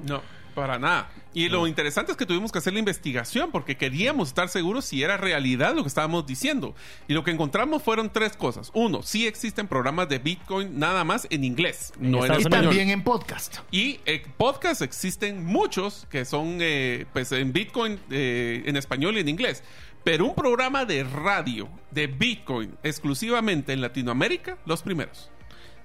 No, 0.06 0.22
para 0.56 0.80
nada. 0.80 1.12
Y 1.34 1.50
lo 1.50 1.68
interesante 1.68 2.14
es 2.14 2.18
que 2.18 2.26
tuvimos 2.26 2.52
que 2.52 2.60
hacer 2.60 2.74
la 2.74 2.80
investigación 2.80 3.52
porque 3.52 3.76
queríamos 3.78 4.30
estar 4.30 4.48
seguros 4.50 4.86
si 4.86 5.04
era 5.04 5.18
realidad 5.18 5.76
lo 5.76 5.84
que 5.84 5.90
estábamos 5.90 6.26
diciendo. 6.26 6.74
Y 7.08 7.14
lo 7.14 7.24
que 7.24 7.32
encontramos 7.32 7.84
fueron 7.84 8.10
tres 8.12 8.36
cosas. 8.38 8.72
Uno, 8.74 9.04
sí 9.04 9.28
existen 9.28 9.68
programas 9.68 10.10
de 10.10 10.18
Bitcoin 10.20 10.80
nada 10.80 11.04
más 11.04 11.28
en 11.30 11.44
inglés, 11.44 11.94
En 12.02 12.12
no 12.12 12.20
en 12.20 12.24
Estados 12.24 12.42
Y 12.42 12.48
español. 12.48 12.66
también 12.66 12.90
en 12.90 13.04
podcast. 13.04 13.58
Y 13.70 14.00
eh, 14.06 14.24
podcasts 14.38 14.82
existen 14.82 15.46
muchos 15.46 16.08
que 16.10 16.24
son 16.26 16.58
eh, 16.62 17.06
pues 17.14 17.32
en 17.34 17.52
Bitcoin 17.54 18.00
eh, 18.10 18.64
en 18.66 18.78
español 18.78 19.18
y 19.18 19.20
en 19.20 19.28
inglés. 19.28 19.62
Pero 20.06 20.26
un 20.26 20.36
programa 20.36 20.86
de 20.86 21.04
radio 21.04 21.68
de 21.92 22.08
Bitcoin 22.08 22.78
exclusivamente 22.84 23.74
en 23.74 23.82
Latinoamérica, 23.82 24.58
los 24.66 24.84
primeros. 24.84 25.32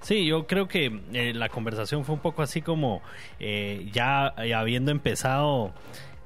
Sí, 0.01 0.25
yo 0.25 0.47
creo 0.47 0.67
que 0.67 0.99
eh, 1.13 1.33
la 1.33 1.49
conversación 1.49 2.05
fue 2.05 2.15
un 2.15 2.21
poco 2.21 2.41
así 2.41 2.61
como 2.61 3.01
eh, 3.39 3.89
ya, 3.93 4.33
ya 4.45 4.59
habiendo 4.59 4.91
empezado 4.91 5.73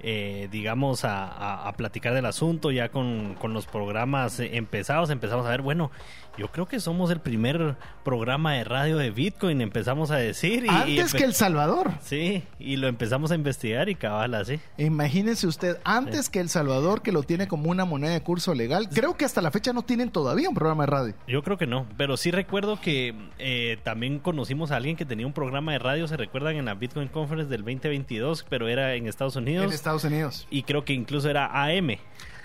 eh, 0.07 0.49
digamos, 0.51 1.03
a, 1.03 1.67
a, 1.67 1.73
platicar 1.73 2.13
del 2.13 2.27
asunto, 2.27 2.69
ya 2.69 2.89
con, 2.89 3.33
con 3.39 3.53
los 3.53 3.65
programas 3.65 4.39
empezados, 4.39 5.09
empezamos 5.09 5.47
a 5.47 5.49
ver, 5.49 5.63
bueno, 5.63 5.89
yo 6.37 6.51
creo 6.51 6.67
que 6.67 6.79
somos 6.79 7.11
el 7.11 7.19
primer 7.19 7.75
programa 8.03 8.53
de 8.53 8.63
radio 8.63 8.97
de 8.97 9.11
Bitcoin, 9.11 9.61
empezamos 9.61 10.11
a 10.11 10.17
decir. 10.17 10.65
Y, 10.65 10.69
Antes 10.69 11.13
que 11.13 11.23
El 11.23 11.33
Salvador. 11.33 11.91
Sí, 12.01 12.43
y 12.59 12.75
lo 12.77 12.87
empezamos 12.87 13.31
a 13.31 13.35
investigar 13.35 13.89
y 13.89 13.95
cabal 13.95 14.33
así. 14.35 14.59
Imagínense 14.77 15.47
usted, 15.47 15.77
antes 15.83 16.29
que 16.29 16.39
El 16.39 16.49
Salvador, 16.49 17.01
que 17.01 17.11
lo 17.11 17.23
tiene 17.23 17.47
como 17.47 17.69
una 17.69 17.85
moneda 17.85 18.13
de 18.13 18.21
curso 18.21 18.53
legal, 18.53 18.89
creo 18.89 19.17
que 19.17 19.25
hasta 19.25 19.41
la 19.41 19.51
fecha 19.51 19.73
no 19.73 19.83
tienen 19.83 20.11
todavía 20.11 20.49
un 20.49 20.55
programa 20.55 20.83
de 20.83 20.87
radio. 20.87 21.13
Yo 21.27 21.43
creo 21.43 21.57
que 21.57 21.67
no, 21.67 21.85
pero 21.97 22.17
sí 22.17 22.31
recuerdo 22.31 22.79
que 22.79 23.15
eh, 23.39 23.77
también 23.83 24.19
conocimos 24.19 24.71
a 24.71 24.77
alguien 24.77 24.95
que 24.95 25.05
tenía 25.05 25.25
un 25.25 25.33
programa 25.33 25.71
de 25.71 25.79
radio, 25.79 26.07
se 26.07 26.17
recuerdan 26.17 26.55
en 26.55 26.65
la 26.65 26.73
Bitcoin 26.73 27.07
Conference 27.07 27.49
del 27.49 27.61
2022, 27.61 28.45
pero 28.49 28.67
era 28.67 28.95
en 28.95 29.07
Estados 29.07 29.35
Unidos. 29.35 29.65
En 29.65 29.73
Estados 29.73 30.03
Unidos. 30.03 30.47
Y 30.49 30.63
creo 30.63 30.85
que 30.85 30.93
incluso 30.93 31.29
era 31.29 31.63
AM. 31.63 31.97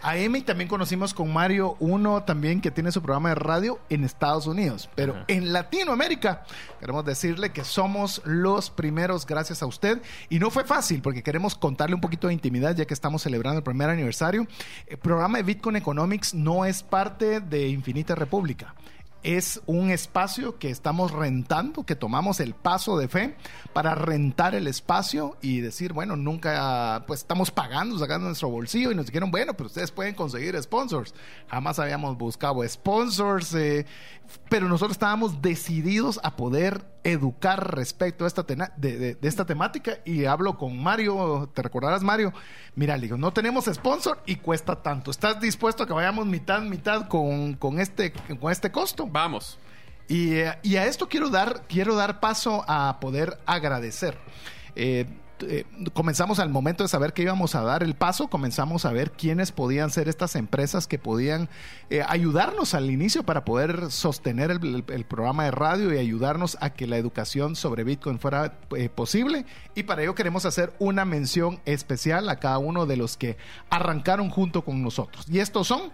A 0.03 0.17
Emi 0.17 0.41
también 0.41 0.69
conocimos 0.69 1.13
con 1.13 1.31
Mario 1.31 1.77
uno 1.79 2.23
también 2.23 2.63
que 2.63 2.71
tiene 2.71 2.91
su 2.91 3.03
programa 3.03 3.31
de 3.31 3.35
radio 3.35 3.79
en 3.91 4.05
Estados 4.05 4.47
Unidos. 4.47 4.89
Pero 4.95 5.15
en 5.29 5.53
Latinoamérica 5.53 6.45
queremos 6.79 7.05
decirle 7.05 7.51
que 7.51 7.65
somos 7.65 8.23
los 8.25 8.71
primeros 8.71 9.27
gracias 9.27 9.63
a 9.63 9.67
usted. 9.67 10.01
Y 10.31 10.39
no 10.39 10.51
fue 10.51 10.65
fácil 10.65 11.03
porque 11.03 11.23
queremos 11.23 11.55
contarle 11.55 11.95
un 11.95 12.01
poquito 12.01 12.29
de 12.29 12.33
intimidad 12.33 12.75
ya 12.75 12.87
que 12.87 12.95
estamos 12.95 13.23
celebrando 13.23 13.59
el 13.59 13.65
primer 13.65 13.91
aniversario. 13.91 14.47
El 14.87 14.99
programa 14.99 15.39
de 15.39 15.45
Bitcoin 15.45 15.77
Economics 15.77 16.33
no 16.33 16.65
es 16.65 16.83
parte 16.83 17.41
de 17.41 17.69
Infinita 17.69 18.15
República 18.15 18.75
es 19.23 19.61
un 19.67 19.91
espacio 19.91 20.59
que 20.59 20.71
estamos 20.71 21.11
rentando, 21.11 21.85
que 21.85 21.97
tomamos 21.97 22.41
el 22.41 22.55
paso 22.55 22.97
de 22.97 23.09
fe 23.09 23.37
para 23.73 23.95
rentar 23.95 24.55
el 24.55 24.67
espacio 24.67 25.37
y 25.43 25.61
decir, 25.61 25.93
bueno, 25.93 26.17
nunca, 26.17 27.05
pues 27.07 27.21
estamos 27.21 27.51
pagando, 27.51 27.99
sacando 27.99 28.27
nuestro 28.27 28.49
bolsillo 28.49 28.91
y 28.91 28.95
nos 28.95 29.07
dijeron, 29.07 29.31
bueno, 29.31 29.55
pero 29.55 29.67
ustedes 29.67 29.91
pueden 29.91 30.15
conseguir 30.15 30.61
sponsors. 30.63 31.15
Jamás 31.49 31.79
habíamos 31.79 32.17
buscado 32.17 32.67
sponsors, 32.67 33.55
eh, 33.55 33.87
pero 34.49 34.69
nosotros 34.69 34.93
estábamos 34.93 35.43
decididos 35.43 36.19
a 36.23 36.37
poder 36.37 36.85
educar 37.05 37.75
respecto 37.75 38.25
a 38.25 38.29
esta, 38.29 38.43
de, 38.43 39.19
esta 39.23 39.45
temática 39.45 39.99
y 40.05 40.25
hablo 40.25 40.57
con 40.59 40.83
Mario, 40.83 41.51
te 41.55 41.63
recordarás 41.63 42.03
Mario, 42.03 42.33
mira, 42.75 42.97
le 42.97 43.03
digo, 43.03 43.17
no 43.17 43.33
tenemos 43.33 43.67
sponsor 43.67 44.23
y 44.27 44.37
cuesta 44.37 44.83
tanto, 44.83 45.11
¿estás 45.11 45.41
dispuesto 45.41 45.83
a 45.83 45.87
que 45.87 45.93
vayamos 45.93 46.27
mitad, 46.27 46.63
mitad 46.63 47.09
con, 47.09 47.55
con 47.55 47.79
este, 47.79 48.13
con 48.13 48.51
este 48.53 48.71
costo? 48.71 49.07
Vamos. 49.07 49.59
Y, 50.09 50.35
eh, 50.35 50.59
y, 50.63 50.77
a 50.77 50.87
esto 50.87 51.09
quiero 51.09 51.31
dar, 51.31 51.63
quiero 51.69 51.95
dar 51.95 52.19
paso 52.19 52.65
a 52.67 52.99
poder 52.99 53.39
agradecer. 53.47 54.19
Eh, 54.75 55.07
eh, 55.43 55.65
comenzamos 55.93 56.39
al 56.39 56.49
momento 56.49 56.85
de 56.85 56.89
saber 56.89 57.13
que 57.13 57.23
íbamos 57.23 57.55
a 57.55 57.63
dar 57.63 57.83
el 57.83 57.95
paso, 57.95 58.29
comenzamos 58.29 58.85
a 58.85 58.93
ver 58.93 59.13
quiénes 59.13 59.53
podían 59.53 59.91
ser 59.91 60.09
estas 60.09 60.37
empresas 60.37 60.87
que 60.87 60.99
podían 60.99 61.49
eh, 61.89 62.03
ayudarnos 62.07 62.75
al 62.75 62.91
inicio 62.91 63.23
para 63.23 63.45
poder 63.45 63.91
sostener 63.91 64.51
el, 64.51 65.05
programa 65.05 65.45
de 65.45 65.51
radio 65.51 65.93
y 65.95 65.99
ayudarnos 65.99 66.57
a 66.61 66.71
que 66.71 66.87
la 66.87 66.97
educación 66.97 67.57
sobre 67.57 67.85
Bitcoin 67.85 68.19
fuera 68.19 68.59
eh, 68.77 68.89
posible. 68.89 69.47
Y 69.75 69.85
para 69.85 70.03
ello 70.03 70.15
queremos 70.15 70.45
hacer 70.45 70.73
una 70.79 71.05
mención 71.05 71.61
especial 71.65 72.29
a 72.29 72.37
cada 72.37 72.59
uno 72.59 72.87
de 72.87 72.97
los 72.97 73.17
que 73.17 73.37
arrancaron 73.71 74.31
junto 74.31 74.63
con 74.63 74.83
nosotros. 74.83 75.27
Y 75.29 75.39
estos 75.39 75.67
son 75.67 75.93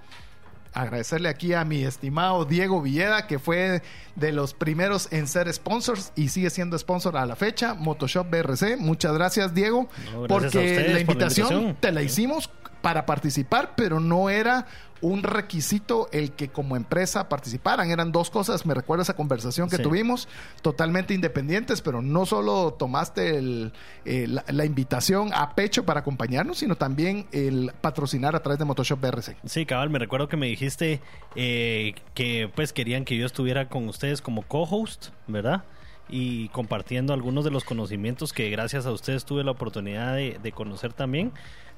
agradecerle 0.77 1.29
aquí 1.29 1.55
a 1.55 1.65
mi 1.65 1.85
estimado 1.85 2.45
Diego 2.45 2.83
Villeda, 2.83 3.27
que 3.27 3.39
fue 3.39 3.83
de 4.15 4.33
los 4.33 4.53
primeros 4.53 5.09
en 5.11 5.27
ser 5.27 5.53
sponsors 5.53 6.13
y 6.15 6.29
sigue 6.29 6.51
siendo 6.51 6.79
sponsor 6.79 7.17
a 7.17 7.25
la 7.25 7.35
fecha, 7.35 7.75
Motoshop 7.75 8.31
BRC. 8.31 8.77
Muchas 8.79 9.15
gracias, 9.15 9.55
Diego, 9.55 9.89
porque 10.29 10.89
la 10.93 11.01
invitación, 11.01 11.77
te 11.81 11.93
la 11.93 12.03
hicimos 12.03 12.51
para 12.83 13.07
participar, 13.07 13.73
pero 13.75 14.01
no 14.01 14.31
era 14.31 14.67
un 15.01 15.23
requisito 15.23 16.09
el 16.13 16.33
que 16.33 16.49
como 16.49 16.77
empresa 16.77 17.29
participaran. 17.29 17.91
Eran 17.91 18.13
dos 18.13 18.31
cosas, 18.31 18.67
me 18.67 18.75
recuerdo 18.75 19.03
esa 19.03 19.15
conversación 19.15 19.69
que 19.69 19.79
tuvimos, 19.79 20.29
totalmente 20.63 21.15
independientes, 21.15 21.83
pero 21.83 22.03
no 22.03 22.27
solo 22.27 22.75
tomaste 22.75 23.37
el, 23.37 23.73
eh, 24.05 24.27
la, 24.29 24.65
invitación 24.65 25.31
a 25.35 25.55
pecho 25.55 25.85
para 25.85 26.01
acompañarnos, 26.01 26.59
sino 26.59 26.77
también 26.77 27.27
el 27.33 27.73
patrocinar 27.81 28.35
a 28.35 28.41
través 28.43 28.59
de 28.59 28.65
Motoshop 28.65 29.01
BRC. 29.01 29.37
Sí, 29.45 29.67
cabal, 29.67 29.91
me 29.91 29.99
recuerdo 29.99 30.29
que 30.29 30.37
me 30.37 30.47
dijiste 30.47 31.01
eh, 31.35 31.95
que 32.15 32.51
pues 32.55 32.73
querían 32.73 33.05
que 33.05 33.17
yo 33.17 33.27
estuviera 33.27 33.69
con 33.69 33.89
ustedes 33.89 34.21
como 34.23 34.43
co-host, 34.43 35.09
¿verdad? 35.27 35.65
y 36.09 36.49
compartiendo 36.51 37.13
algunos 37.13 37.45
de 37.45 37.51
los 37.51 37.65
conocimientos 37.65 38.33
que 38.33 38.49
gracias 38.49 38.87
a 38.87 38.93
ustedes 38.93 39.25
tuve 39.25 39.43
la 39.43 39.51
oportunidad 39.51 40.15
de, 40.15 40.39
de 40.41 40.53
conocer 40.53 40.93
también, 40.93 41.33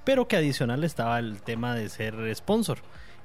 pero 0.05 0.29
que 0.29 0.37
adicional 0.37 0.85
estaba 0.85 1.19
el 1.19 1.41
tema 1.43 1.75
de 1.75 1.89
ser 1.89 2.15
sponsor. 2.35 2.79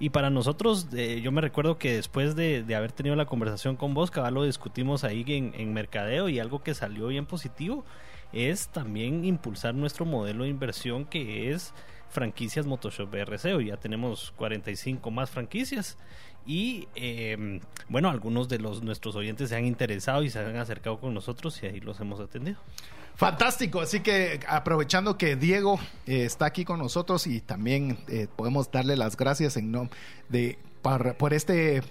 Y 0.04 0.10
para 0.10 0.30
nosotros, 0.30 0.88
eh, 0.92 1.22
yo 1.24 1.32
me 1.32 1.40
recuerdo 1.40 1.78
que 1.78 1.94
después 1.94 2.36
de, 2.36 2.66
haber 2.76 2.92
tenido 2.92 3.16
la 3.16 3.26
conversación 3.26 3.78
con 3.78 3.94
vos, 3.94 4.12
cabal, 4.12 4.34
lo 4.34 4.44
discutimos 4.44 5.06
ahí 5.06 5.24
en, 5.26 5.74
Mercadeo 5.74 6.28
y 6.28 6.40
algo 6.40 6.62
que 6.62 6.74
salió 6.74 7.08
bien 7.08 7.26
positivo 7.26 7.86
es 8.34 8.68
también 8.68 9.24
impulsar 9.24 9.74
nuestro 9.76 10.04
modelo 10.04 10.44
de 10.44 10.50
inversión 10.50 11.06
que 11.06 11.52
es 11.52 11.74
franquicias 12.10 12.66
Motoshop 12.66 13.12
BRC. 13.12 13.56
Hoy 13.56 13.68
ya 13.68 13.78
tenemos 13.78 14.34
45 14.36 15.10
más 15.10 15.30
franquicias 15.30 15.98
y 16.46 16.90
eh, 16.96 17.62
bueno, 17.88 18.10
algunos 18.10 18.50
de 18.50 18.60
los 18.60 18.84
nuestros 18.84 19.16
oyentes 19.16 19.52
se 19.52 19.56
han 19.56 19.66
interesado 19.66 20.22
y 20.24 20.30
se 20.30 20.40
han 20.40 20.58
acercado 20.58 21.00
con 21.00 21.14
nosotros 21.14 21.64
y 21.64 21.68
ahí 21.68 21.80
los 21.80 21.98
hemos 22.02 22.20
atendido. 22.20 22.60
Fantástico, 23.16 23.80
así 23.82 24.00
que 24.00 24.40
aprovechando 24.48 25.18
que 25.18 25.36
Diego 25.36 25.80
eh, 26.08 26.26
está 26.26 26.46
aquí 26.46 26.66
con 26.66 26.80
nosotros 26.80 27.28
y 27.28 27.42
también 27.42 28.00
eh, 28.08 28.28
podemos 28.36 28.72
darle 28.72 28.98
las 28.98 29.16
gracias 29.16 29.56
en 29.56 29.72
nombre 29.72 29.98
de 30.30 30.58
por 30.82 31.34
este 31.34 31.82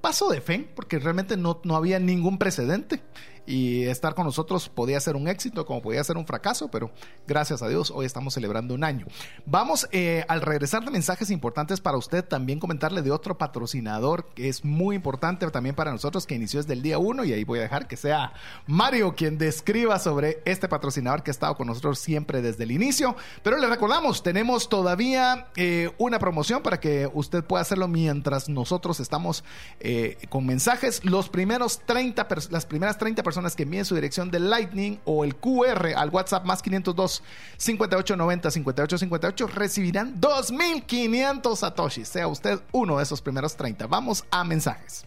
paso 0.00 0.28
de 0.28 0.40
fe, 0.40 0.68
porque 0.74 0.98
realmente 0.98 1.36
no, 1.36 1.60
no 1.62 1.76
había 1.76 1.98
ningún 1.98 2.38
precedente 2.38 3.00
y 3.46 3.84
estar 3.84 4.14
con 4.14 4.26
nosotros 4.26 4.68
podía 4.68 5.00
ser 5.00 5.16
un 5.16 5.28
éxito 5.28 5.66
como 5.66 5.82
podía 5.82 6.02
ser 6.04 6.16
un 6.16 6.26
fracaso, 6.26 6.70
pero 6.70 6.90
gracias 7.26 7.62
a 7.62 7.68
Dios 7.68 7.90
hoy 7.90 8.06
estamos 8.06 8.34
celebrando 8.34 8.74
un 8.74 8.84
año. 8.84 9.06
Vamos 9.46 9.88
eh, 9.92 10.24
al 10.28 10.42
regresar 10.42 10.84
de 10.84 10.90
mensajes 10.90 11.30
importantes 11.30 11.80
para 11.80 11.96
usted, 11.96 12.24
también 12.24 12.60
comentarle 12.60 13.02
de 13.02 13.10
otro 13.10 13.36
patrocinador 13.36 14.26
que 14.34 14.48
es 14.48 14.64
muy 14.64 14.96
importante 14.96 15.50
también 15.50 15.74
para 15.74 15.90
nosotros 15.90 16.26
que 16.26 16.34
inició 16.34 16.60
desde 16.60 16.74
el 16.74 16.82
día 16.82 16.98
uno 16.98 17.24
y 17.24 17.32
ahí 17.32 17.44
voy 17.44 17.58
a 17.58 17.62
dejar 17.62 17.88
que 17.88 17.96
sea 17.96 18.32
Mario 18.66 19.14
quien 19.14 19.38
describa 19.38 19.98
sobre 19.98 20.42
este 20.44 20.68
patrocinador 20.68 21.22
que 21.22 21.30
ha 21.30 21.32
estado 21.32 21.56
con 21.56 21.66
nosotros 21.66 21.98
siempre 21.98 22.42
desde 22.42 22.64
el 22.64 22.70
inicio. 22.70 23.16
Pero 23.42 23.58
le 23.58 23.66
recordamos, 23.66 24.22
tenemos 24.22 24.68
todavía 24.68 25.48
eh, 25.56 25.90
una 25.98 26.18
promoción 26.18 26.62
para 26.62 26.78
que 26.78 27.10
usted 27.12 27.42
pueda 27.44 27.62
hacerlo 27.62 27.88
mientras 27.88 28.48
nosotros 28.48 29.00
estamos 29.00 29.44
eh, 29.80 30.18
con 30.28 30.46
mensajes. 30.46 31.04
Los 31.04 31.28
primeros 31.28 31.80
30, 31.86 32.28
las 32.50 32.66
primeras 32.66 32.98
30 32.98 33.22
personas 33.22 33.31
personas 33.32 33.56
que 33.56 33.62
envíen 33.62 33.86
su 33.86 33.94
dirección 33.94 34.30
de 34.30 34.38
Lightning 34.38 35.00
o 35.06 35.24
el 35.24 35.34
QR 35.36 35.94
al 35.96 36.10
WhatsApp 36.10 36.44
más 36.44 36.60
502 36.60 37.22
5890 37.56 38.50
5858 38.50 39.46
recibirán 39.58 40.20
2500 40.20 41.58
satoshis. 41.58 42.08
Sea 42.08 42.28
usted 42.28 42.60
uno 42.72 42.98
de 42.98 43.04
esos 43.04 43.22
primeros 43.22 43.56
30. 43.56 43.86
Vamos 43.86 44.26
a 44.30 44.44
mensajes. 44.44 45.06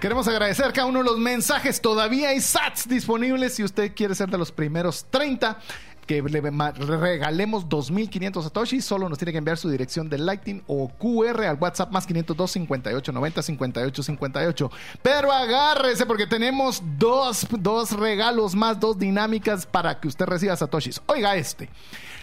Queremos 0.00 0.28
agradecer 0.28 0.72
cada 0.72 0.86
uno 0.86 1.00
de 1.00 1.04
los 1.04 1.18
mensajes. 1.18 1.80
Todavía 1.80 2.28
hay 2.28 2.40
SATs 2.40 2.88
disponibles 2.88 3.54
si 3.56 3.64
usted 3.64 3.92
quiere 3.96 4.14
ser 4.14 4.28
de 4.28 4.38
los 4.38 4.52
primeros 4.52 5.06
30 5.10 5.58
que 6.06 6.22
le 6.22 6.40
regalemos 6.40 7.66
2.500 7.66 8.42
satoshis, 8.42 8.82
solo 8.82 9.10
nos 9.10 9.18
tiene 9.18 9.30
que 9.30 9.38
enviar 9.38 9.58
su 9.58 9.68
dirección 9.68 10.08
de 10.08 10.16
Lightning 10.16 10.62
o 10.66 10.88
QR 10.88 11.44
al 11.44 11.58
WhatsApp 11.60 11.92
más 11.92 12.06
502 12.06 12.50
58 12.50 13.12
90 13.12 13.42
58 13.42 14.02
58. 14.02 14.70
Pero 15.02 15.30
agárrese 15.30 16.06
porque 16.06 16.26
tenemos 16.26 16.82
dos, 16.96 17.46
dos 17.50 17.92
regalos 17.92 18.54
más, 18.54 18.80
dos 18.80 18.98
dinámicas 18.98 19.66
para 19.66 20.00
que 20.00 20.08
usted 20.08 20.24
reciba 20.24 20.56
satoshis. 20.56 21.02
Oiga 21.06 21.36
este. 21.36 21.68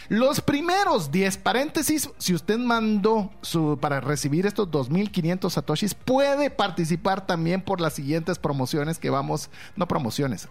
Los 0.09 0.41
primeros 0.41 1.12
10 1.12 1.38
paréntesis, 1.38 2.09
si 2.17 2.33
usted 2.33 2.57
mandó 2.57 3.31
su, 3.41 3.77
para 3.81 4.01
recibir 4.01 4.45
estos 4.45 4.69
2.500 4.69 5.50
satoshis, 5.50 5.95
puede 5.95 6.50
participar 6.50 7.25
también 7.25 7.62
por 7.62 7.81
las 7.81 7.93
siguientes 7.93 8.38
promociones 8.38 9.00
que 9.00 9.09
vamos, 9.09 9.50
no 9.75 9.88
promociones, 9.88 10.47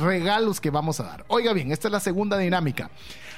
regalos 0.00 0.60
que 0.60 0.70
vamos 0.70 1.00
a 1.00 1.04
dar. 1.04 1.24
Oiga 1.28 1.52
bien, 1.52 1.72
esta 1.72 1.88
es 1.88 1.92
la 1.92 2.00
segunda 2.00 2.36
dinámica. 2.36 2.90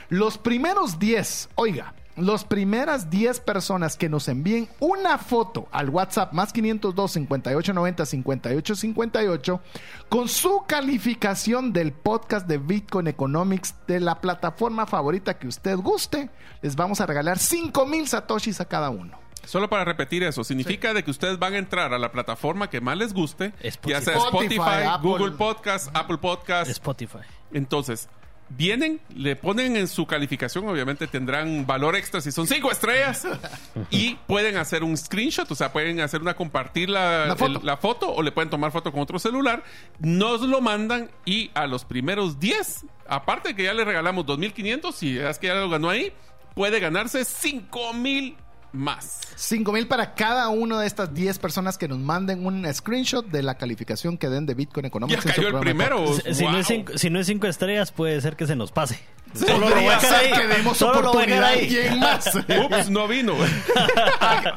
Los 0.08 0.38
primeros 0.38 0.98
10, 0.98 1.50
oiga, 1.54 1.94
las 2.16 2.44
primeras 2.44 3.10
10 3.10 3.40
personas 3.40 3.96
que 3.96 4.08
nos 4.08 4.28
envíen 4.28 4.68
una 4.78 5.18
foto 5.18 5.68
al 5.72 5.88
WhatsApp 5.90 6.32
más 6.32 6.52
502 6.52 7.12
5890 7.12 8.06
5858 8.06 9.60
con 10.08 10.28
su 10.28 10.64
calificación 10.66 11.72
del 11.72 11.92
podcast 11.92 12.46
de 12.46 12.58
Bitcoin 12.58 13.06
Economics 13.06 13.74
de 13.86 14.00
la 14.00 14.20
plataforma 14.20 14.86
favorita 14.86 15.38
que 15.38 15.48
usted 15.48 15.76
guste, 15.76 16.30
les 16.62 16.76
vamos 16.76 17.00
a 17.00 17.06
regalar 17.06 17.38
5000 17.38 18.08
satoshis 18.08 18.60
a 18.60 18.66
cada 18.66 18.90
uno. 18.90 19.18
Solo 19.46 19.70
para 19.70 19.84
repetir 19.84 20.22
eso, 20.22 20.44
significa 20.44 20.92
de 20.92 21.02
que 21.02 21.10
ustedes 21.10 21.38
van 21.38 21.54
a 21.54 21.58
entrar 21.58 21.94
a 21.94 21.98
la 21.98 22.12
plataforma 22.12 22.68
que 22.68 22.80
más 22.80 22.98
les 22.98 23.14
guste, 23.14 23.54
Spotify. 23.62 23.90
ya 23.90 24.00
sea 24.00 24.16
Spotify, 24.18 24.54
Spotify, 24.56 24.86
Apple. 24.86 25.10
Google 25.10 25.32
Podcast, 25.32 25.96
Apple 25.96 26.18
Podcast. 26.18 26.70
Spotify. 26.70 27.20
Entonces, 27.52 28.08
vienen, 28.50 29.00
le 29.14 29.36
ponen 29.36 29.76
en 29.76 29.86
su 29.88 30.06
calificación, 30.06 30.68
obviamente 30.68 31.06
tendrán 31.06 31.66
valor 31.66 31.94
extra 31.96 32.20
si 32.20 32.32
son 32.32 32.46
cinco 32.46 32.70
estrellas 32.70 33.26
y 33.90 34.16
pueden 34.26 34.56
hacer 34.56 34.82
un 34.84 34.96
screenshot, 34.96 35.50
o 35.50 35.54
sea, 35.54 35.72
pueden 35.72 36.00
hacer 36.00 36.20
una 36.20 36.34
compartir 36.34 36.88
la, 36.90 37.26
La 37.26 37.36
foto. 37.36 37.58
el- 37.60 37.66
la 37.66 37.76
foto 37.76 38.12
o 38.12 38.22
le 38.22 38.32
pueden 38.32 38.50
tomar 38.50 38.72
foto 38.72 38.90
con 38.92 39.00
otro 39.00 39.18
celular, 39.18 39.62
nos 40.00 40.40
lo 40.42 40.60
mandan 40.60 41.10
y 41.24 41.50
a 41.54 41.66
los 41.66 41.84
primeros 41.84 42.38
10, 42.40 42.86
aparte 43.08 43.50
de 43.50 43.54
que 43.56 43.62
ya 43.64 43.72
le 43.72 43.84
regalamos 43.84 44.26
2.500, 44.26 44.92
si 44.92 45.16
es 45.18 45.38
que 45.38 45.46
ya 45.46 45.54
lo 45.54 45.70
ganó 45.70 45.88
ahí, 45.88 46.12
puede 46.54 46.80
ganarse 46.80 47.20
5.000 47.20 48.34
más. 48.72 49.20
5000 49.36 49.88
para 49.88 50.14
cada 50.14 50.48
una 50.48 50.80
de 50.80 50.86
estas 50.86 51.12
10 51.14 51.38
personas 51.38 51.78
que 51.78 51.88
nos 51.88 51.98
manden 51.98 52.44
un 52.46 52.66
screenshot 52.72 53.26
de 53.26 53.42
la 53.42 53.56
calificación 53.56 54.18
que 54.18 54.28
den 54.28 54.46
de 54.46 54.54
Bitcoin 54.54 54.84
Ya 54.84 54.88
Economics. 54.88 55.22
su 55.22 55.28
cayó 55.28 55.48
el 55.48 55.58
primero. 55.60 56.06
Si, 56.14 56.34
si 56.34 56.44
no 56.44 56.58
es 56.58 56.66
cinco, 56.66 56.92
si 56.96 57.10
no 57.10 57.20
es 57.20 57.26
cinco 57.26 57.46
estrellas, 57.46 57.92
puede 57.92 58.20
ser 58.20 58.36
que 58.36 58.46
se 58.46 58.56
nos 58.56 58.70
pase. 58.72 58.98
Podría 59.32 59.54
Solo 59.54 59.68
lo 59.68 59.74
voy 59.76 59.86
a 59.86 59.98
que 59.98 60.46
demos 60.48 60.76
Solo 60.76 60.98
oportunidad 61.10 61.44
a 61.44 61.48
alguien 61.50 62.00
más. 62.00 62.26
Ups, 62.34 62.90
no 62.90 63.06
vino. 63.06 63.34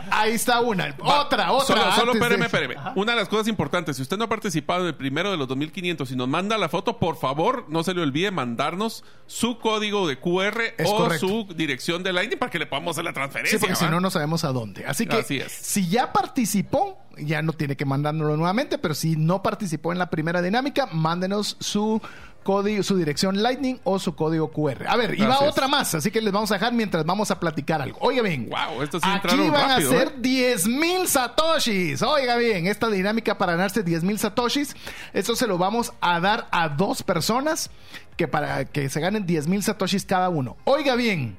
Ahí 0.09 0.33
está 0.33 0.61
una. 0.61 0.95
Otra, 0.99 1.51
otra. 1.51 1.65
Solo, 1.75 1.91
solo 1.91 2.13
espéreme, 2.13 2.45
espéreme. 2.45 2.75
Una 2.95 3.13
de 3.13 3.19
las 3.19 3.29
cosas 3.29 3.47
importantes, 3.47 3.95
si 3.97 4.01
usted 4.01 4.17
no 4.17 4.25
ha 4.25 4.29
participado 4.29 4.81
en 4.81 4.87
el 4.87 4.95
primero 4.95 5.31
de 5.31 5.37
los 5.37 5.47
2500 5.47 6.11
y 6.11 6.15
nos 6.15 6.27
manda 6.27 6.57
la 6.57 6.69
foto, 6.69 6.97
por 6.97 7.17
favor, 7.17 7.65
no 7.69 7.83
se 7.83 7.93
le 7.93 8.01
olvide 8.01 8.31
mandarnos 8.31 9.03
su 9.27 9.59
código 9.59 10.07
de 10.07 10.19
QR 10.19 10.61
Es 10.77 10.89
o 10.89 10.97
correcto. 10.97 11.27
su 11.27 11.47
dirección 11.55 12.03
de 12.03 12.13
Lightning 12.13 12.39
para 12.39 12.51
que 12.51 12.59
le 12.59 12.65
podamos 12.65 12.95
hacer 12.95 13.03
la 13.05 13.11
Sí, 13.11 13.15
transferencia. 13.15 13.59
porque 13.59 13.75
si 13.75 13.85
no, 13.85 13.99
no 13.99 14.09
sabemos 14.09 14.43
a 14.43 14.49
dónde. 14.51 14.85
Así 14.85 15.05
que, 15.05 15.17
Así 15.17 15.41
si 15.49 15.87
ya 15.89 16.11
participó, 16.11 16.99
ya 17.17 17.41
no 17.41 17.53
tiene 17.53 17.75
que 17.75 17.85
mandárnoslo 17.85 18.35
nuevamente, 18.37 18.77
pero 18.77 18.95
si 18.95 19.15
no 19.15 19.43
participó 19.43 19.91
en 19.91 19.99
la 19.99 20.09
primera 20.09 20.41
dinámica, 20.41 20.87
mándenos 20.91 21.57
su 21.59 22.01
código, 22.43 22.83
su 22.83 22.97
dirección 22.97 23.41
Lightning 23.41 23.79
o 23.83 23.97
su 23.99 24.15
código 24.15 24.51
QR. 24.51 24.87
A 24.87 24.95
ver, 24.95 25.15
y 25.17 25.21
va 25.21 25.39
otra 25.39 25.67
más, 25.67 25.95
así 25.95 26.11
que 26.11 26.21
les 26.21 26.31
vamos 26.31 26.51
a 26.51 26.55
dejar 26.55 26.73
mientras 26.73 27.05
vamos 27.05 27.31
a 27.31 27.39
platicar 27.39 27.81
algo. 27.81 27.97
Oiga 28.01 28.21
bien. 28.21 28.49
Wow, 28.49 28.83
estos 28.83 29.01
sí 29.01 29.09
Aquí 29.09 29.35
van 29.49 29.69
rápido, 29.69 29.89
a 29.91 29.93
ser 29.93 30.07
¿eh? 30.09 30.15
10 30.19 30.67
mil 30.67 31.07
satoshis. 31.07 32.01
Oiga 32.01 32.35
bien, 32.35 32.67
esta 32.67 32.89
dinámica 32.89 33.37
para 33.37 33.53
ganarse 33.53 33.83
10 33.83 34.03
mil 34.03 34.19
satoshis, 34.19 34.75
esto 35.13 35.35
se 35.35 35.47
lo 35.47 35.57
vamos 35.57 35.93
a 36.01 36.19
dar 36.19 36.47
a 36.51 36.69
dos 36.69 37.01
personas 37.03 37.69
que 38.17 38.27
para 38.27 38.65
que 38.65 38.89
se 38.89 38.99
ganen 38.99 39.25
10 39.25 39.47
mil 39.47 39.63
satoshis 39.63 40.05
cada 40.05 40.29
uno. 40.29 40.57
Oiga 40.65 40.95
bien, 40.95 41.37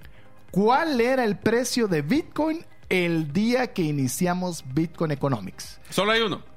¿cuál 0.50 1.00
era 1.00 1.24
el 1.24 1.36
precio 1.36 1.88
de 1.88 2.02
Bitcoin 2.02 2.64
el 2.88 3.32
día 3.32 3.72
que 3.72 3.82
iniciamos 3.82 4.64
Bitcoin 4.74 5.10
Economics? 5.12 5.80
Solo 5.90 6.12
hay 6.12 6.22
uno. 6.22 6.53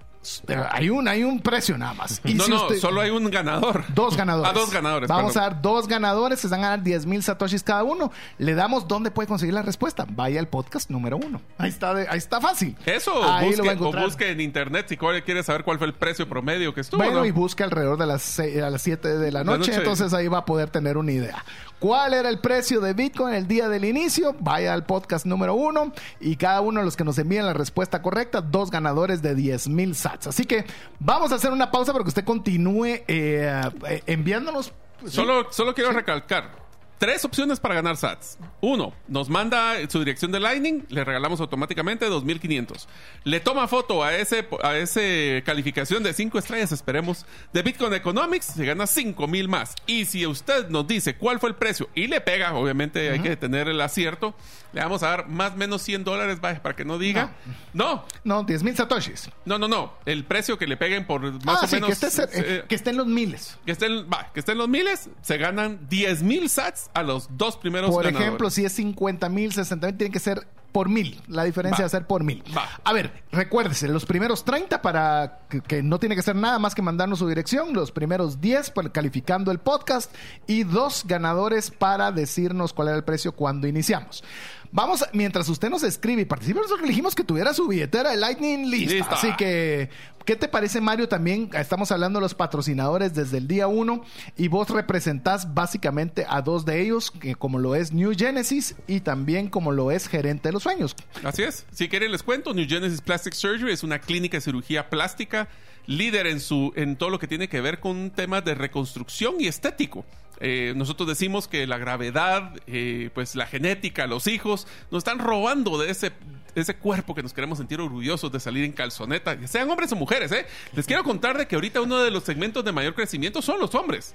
Hay 0.72 0.90
un, 0.90 1.08
hay 1.08 1.24
un 1.24 1.40
precio 1.40 1.78
nada 1.78 1.94
más. 1.94 2.22
Y 2.24 2.34
no, 2.34 2.44
si 2.44 2.52
no, 2.52 2.62
usted- 2.64 2.78
solo 2.80 3.02
hay 3.02 3.10
un 3.10 3.30
ganador. 3.30 3.84
Dos 3.94 4.16
ganadores. 4.18 4.52
Ah, 4.52 4.54
dos 4.54 4.72
ganadores. 4.72 5.08
Vamos 5.10 5.34
perdón. 5.34 5.44
a 5.48 5.50
dar 5.54 5.62
dos 5.62 5.88
ganadores 5.88 6.40
se 6.40 6.48
van 6.48 6.60
a 6.60 6.64
ganar 6.64 6.84
10 6.84 7.06
mil 7.06 7.24
satoshis 7.24 7.64
cada 7.64 7.84
uno. 7.84 8.12
Le 8.38 8.54
damos 8.56 8.88
dónde 8.88 9.12
puede 9.12 9.28
conseguir 9.28 9.54
la 9.54 9.62
respuesta. 9.62 10.06
Vaya 10.10 10.40
al 10.40 10.48
podcast 10.48 10.90
número 10.90 11.18
uno. 11.18 11.42
Ahí 11.58 11.70
está, 11.70 11.94
de- 11.94 12.08
ahí 12.10 12.18
está 12.18 12.40
fácil. 12.42 12.76
Eso, 12.86 13.12
ahí 13.24 13.48
busque, 13.48 13.62
lo 13.62 13.66
va 13.92 14.00
a 14.00 14.02
o 14.02 14.04
busque 14.06 14.32
en 14.32 14.42
internet 14.42 14.86
si 14.90 14.98
quiere 14.98 15.44
saber 15.44 15.64
cuál 15.64 15.78
fue 15.78 15.88
el 15.88 15.94
precio 15.94 16.28
promedio 16.28 16.74
que 16.74 16.82
estuvo. 16.82 17.02
Bueno, 17.02 17.20
¿no? 17.20 17.26
y 17.26 17.32
busque 17.32 17.64
alrededor 17.64 17.98
de 17.98 18.06
las, 18.06 18.22
seis- 18.22 18.62
a 18.62 18.70
las 18.70 18.82
7 18.82 19.18
de 19.18 19.32
la 19.32 19.40
La 19.40 19.44
noche, 19.46 19.70
noche. 19.72 19.76
entonces 19.76 20.14
ahí 20.14 20.28
va 20.28 20.40
a 20.40 20.46
poder 20.46 20.70
tener 20.70 20.98
una 20.98 21.12
idea. 21.12 21.44
¿Cuál 21.80 22.16
era 22.16 22.28
el 22.30 22.40
precio 22.40 22.82
de 22.82 22.94
Bitcoin 22.94 23.36
el 23.36 23.48
día 23.48 23.70
del 23.70 23.86
inicio? 23.86 24.36
Vaya 24.40 24.74
al 24.74 24.84
podcast 24.84 25.28
número 25.28 25.54
uno 25.54 25.92
y 26.20 26.36
cada 26.36 26.62
uno 26.62 26.80
de 26.80 26.86
los 26.86 26.98
que 26.98 27.04
nos 27.04 27.20
envíen 27.20 27.46
la 27.46 27.54
respuesta 27.54 28.02
correcta, 28.02 28.42
dos 28.42 28.72
ganadores 28.72 29.22
de 29.22 29.36
10 29.36 29.68
mil 29.68 29.94
sats. 29.94 30.26
Así 30.26 30.46
que 30.46 30.66
vamos 30.98 31.32
a 31.32 31.36
hacer 31.36 31.52
una 31.52 31.70
pausa 31.70 31.92
para 31.92 32.04
que 32.04 32.10
usted 32.10 32.26
continúe 32.26 33.04
eh, 33.08 33.62
eh, 33.88 34.02
enviándonos. 34.08 34.74
Solo, 35.06 35.52
solo 35.52 35.76
quiero 35.76 35.92
recalcar. 35.92 36.67
Tres 37.00 37.24
opciones 37.26 37.60
para 37.60 37.76
ganar 37.76 37.96
sats. 37.96 38.40
Uno, 38.60 38.92
nos 39.08 39.30
manda 39.30 39.76
su 39.88 40.00
dirección 40.00 40.32
de 40.32 40.40
Lightning, 40.40 40.84
le 40.90 41.04
regalamos 41.04 41.40
automáticamente 41.40 42.06
2500. 42.08 42.88
Le 43.24 43.40
toma 43.40 43.68
foto 43.68 44.04
a 44.04 44.16
ese 44.16 44.48
a 44.64 44.76
ese 44.78 45.44
calificación 45.46 46.02
de 46.02 46.12
5 46.14 46.40
estrellas, 46.40 46.72
esperemos, 46.72 47.28
de 47.54 47.62
Bitcoin 47.62 47.94
Economics, 47.94 48.46
se 48.46 48.66
gana 48.66 48.88
5000 48.88 49.48
más. 49.48 49.76
Y 49.86 50.06
si 50.06 50.26
usted 50.26 50.70
nos 50.70 50.88
dice 50.88 51.16
cuál 51.18 51.40
fue 51.40 51.50
el 51.50 51.56
precio 51.56 51.88
y 51.94 52.08
le 52.08 52.20
pega, 52.20 52.56
obviamente 52.56 53.12
hay 53.12 53.20
que 53.20 53.38
tener 53.38 53.68
el 53.68 53.80
acierto, 53.82 54.34
le 54.74 54.82
vamos 54.82 55.04
a 55.04 55.10
dar 55.10 55.28
más 55.28 55.54
o 55.54 55.56
menos 55.58 55.84
100 55.84 56.04
dólares, 56.04 56.40
para 56.40 56.76
que 56.76 56.84
no 56.84 56.98
diga. 56.98 57.36
No, 57.74 58.06
No, 58.24 58.44
10 58.44 58.64
mil 58.64 58.76
satoshis. 58.76 59.30
no, 59.46 59.60
no, 59.60 59.68
no. 59.68 59.94
El 60.06 60.24
precio 60.24 60.58
que 60.58 60.66
le 60.66 60.78
peguen 60.78 61.06
por 61.06 61.22
más 61.46 61.62
ah, 61.62 61.66
o 61.66 61.68
sí, 61.68 61.76
menos. 61.76 61.88
que 61.90 61.94
esté, 61.94 62.08
cer- 62.24 62.30
eh, 62.34 62.66
que 62.68 62.74
esté 62.74 62.90
en 62.90 62.98
los 62.98 63.06
miles. 63.08 63.58
que 63.68 63.72
estén, 63.74 64.10
va, 64.12 64.32
que 64.34 64.40
estén 64.40 64.58
los 64.58 64.68
miles, 64.68 65.10
se 65.22 65.38
ganan 65.38 65.88
10 65.90 66.24
mil 66.24 66.50
sats 66.50 66.87
a 66.94 67.04
los 67.04 67.30
dos 67.38 67.58
primeros 67.58 67.92
Por 67.92 68.04
ganadores. 68.04 68.28
ejemplo, 68.28 68.50
si 68.50 68.66
es 68.66 68.74
50 68.74 69.30
mil, 69.30 69.52
60 69.54 69.88
mil, 69.88 69.98
tiene 69.98 70.12
que 70.12 70.20
ser 70.20 70.48
por 70.72 70.90
mil. 70.90 71.20
La 71.28 71.44
diferencia 71.44 71.78
Va. 71.80 71.84
va 71.84 71.88
a 71.88 71.90
ser 71.90 72.06
por 72.06 72.24
mil. 72.24 72.44
Va. 72.56 72.68
A 72.84 72.94
ver, 72.94 73.24
recuérdese, 73.32 73.88
los 73.88 74.06
primeros 74.06 74.44
30 74.44 74.82
para 74.82 75.40
que, 75.50 75.62
que 75.62 75.82
no 75.82 75.98
tiene 75.98 76.16
que 76.16 76.22
ser 76.22 76.36
nada 76.36 76.60
más 76.60 76.76
que 76.76 76.82
mandarnos 76.82 77.20
su 77.20 77.28
dirección, 77.28 77.74
los 77.74 77.92
primeros 77.92 78.42
10 78.42 78.70
para- 78.72 78.90
calificando 78.92 79.52
el 79.52 79.60
podcast 79.60 80.14
y 80.46 80.64
dos 80.64 81.04
ganadores 81.08 81.72
para 81.72 82.12
decirnos 82.12 82.74
cuál 82.74 82.90
era 82.90 82.98
el 82.98 83.04
precio 83.04 83.32
cuando 83.32 83.66
iniciamos. 83.68 84.24
Vamos, 84.72 85.02
a- 85.02 85.10
mientras 85.14 85.48
usted 85.50 85.70
nos 85.70 85.84
escribe 85.84 86.22
y 86.22 86.26
participa, 86.26 86.60
nosotros 86.62 86.84
elegimos 86.86 87.16
que 87.16 87.24
tuviera 87.24 87.54
su 87.54 87.68
billetera 87.68 88.12
de 88.12 88.18
Lightning 88.18 88.70
lista. 88.70 88.94
Lista. 88.96 89.16
Así 89.16 89.30
que, 89.38 89.90
¿qué 90.26 90.36
te 90.36 90.48
parece, 90.48 90.82
Mario? 90.82 91.08
También 91.08 91.50
estamos 91.54 91.92
hablando 91.92 92.20
de 92.20 92.24
los 92.24 92.34
patrocinadores 92.36 93.14
desde 93.14 93.38
el 93.38 93.48
día 93.48 93.68
uno 93.68 94.04
y 94.36 94.48
vos 94.50 94.70
representás 94.70 95.54
básicamente 95.54 96.26
a 96.30 96.42
dos 96.42 96.66
de 96.66 96.82
ellos, 96.82 97.12
que 97.12 97.36
como 97.36 97.60
lo 97.60 97.76
es 97.76 97.92
New 97.94 98.14
Genesis 98.18 98.76
y 98.88 99.00
también 99.00 99.50
como 99.50 99.72
lo 99.72 99.92
es 99.92 100.08
Gerente 100.08 100.50
de 100.50 100.54
los 100.54 100.64
Sueños. 100.64 100.96
Así 101.24 101.44
es. 101.44 101.66
Si 101.72 101.88
quieren 101.90 102.12
les 102.12 102.24
cuento, 102.24 102.54
New 102.54 102.68
Genesis 102.68 103.02
Plastic 103.02 103.34
Surgery 103.34 103.72
es 103.72 103.84
una 103.84 104.00
clínica 104.00 104.38
de 104.38 104.42
cirugía 104.42 104.90
plástica 104.90 105.48
líder 105.86 106.28
en, 106.28 106.42
su, 106.42 106.74
en 106.76 106.98
todo 106.98 107.10
lo 107.10 107.18
que 107.18 107.28
tiene 107.28 107.48
que 107.48 107.62
ver 107.62 107.80
con 107.80 108.10
temas 108.12 108.44
de 108.44 108.54
reconstrucción 108.56 109.36
y 109.40 109.48
estético. 109.48 110.04
Eh, 110.40 110.74
nosotros 110.76 111.08
decimos 111.08 111.48
que 111.48 111.66
la 111.68 111.78
gravedad, 111.78 112.54
eh, 112.68 113.10
pues 113.14 113.36
la 113.36 113.48
genética, 113.48 114.08
los 114.08 114.28
hijos, 114.28 114.68
nos 114.92 115.00
están 115.00 115.20
robando 115.20 115.78
de 115.78 115.90
ese, 115.90 116.12
ese 116.56 116.76
cuerpo 116.76 117.16
que 117.16 117.24
nos 117.24 117.34
queremos 117.34 117.58
sentir 117.58 117.82
orgullosos 117.82 118.32
de 118.32 118.40
salir 118.40 118.64
en 118.64 118.72
calzoneta, 118.72 119.38
sean 119.48 119.70
hombres 119.70 119.92
o 119.92 119.96
mujeres. 119.96 120.32
¿eh? 120.32 120.46
Les 120.74 120.86
quiero 120.86 121.04
contar 121.04 121.38
de 121.38 121.48
que 121.48 121.56
ahorita 121.56 121.82
uno 121.82 121.98
de 122.00 122.12
los 122.12 122.24
segmentos 122.24 122.64
de 122.64 122.72
mayor 122.72 122.94
crecimiento 122.94 123.42
son 123.42 123.60
los 123.60 123.74
hombres. 123.76 124.14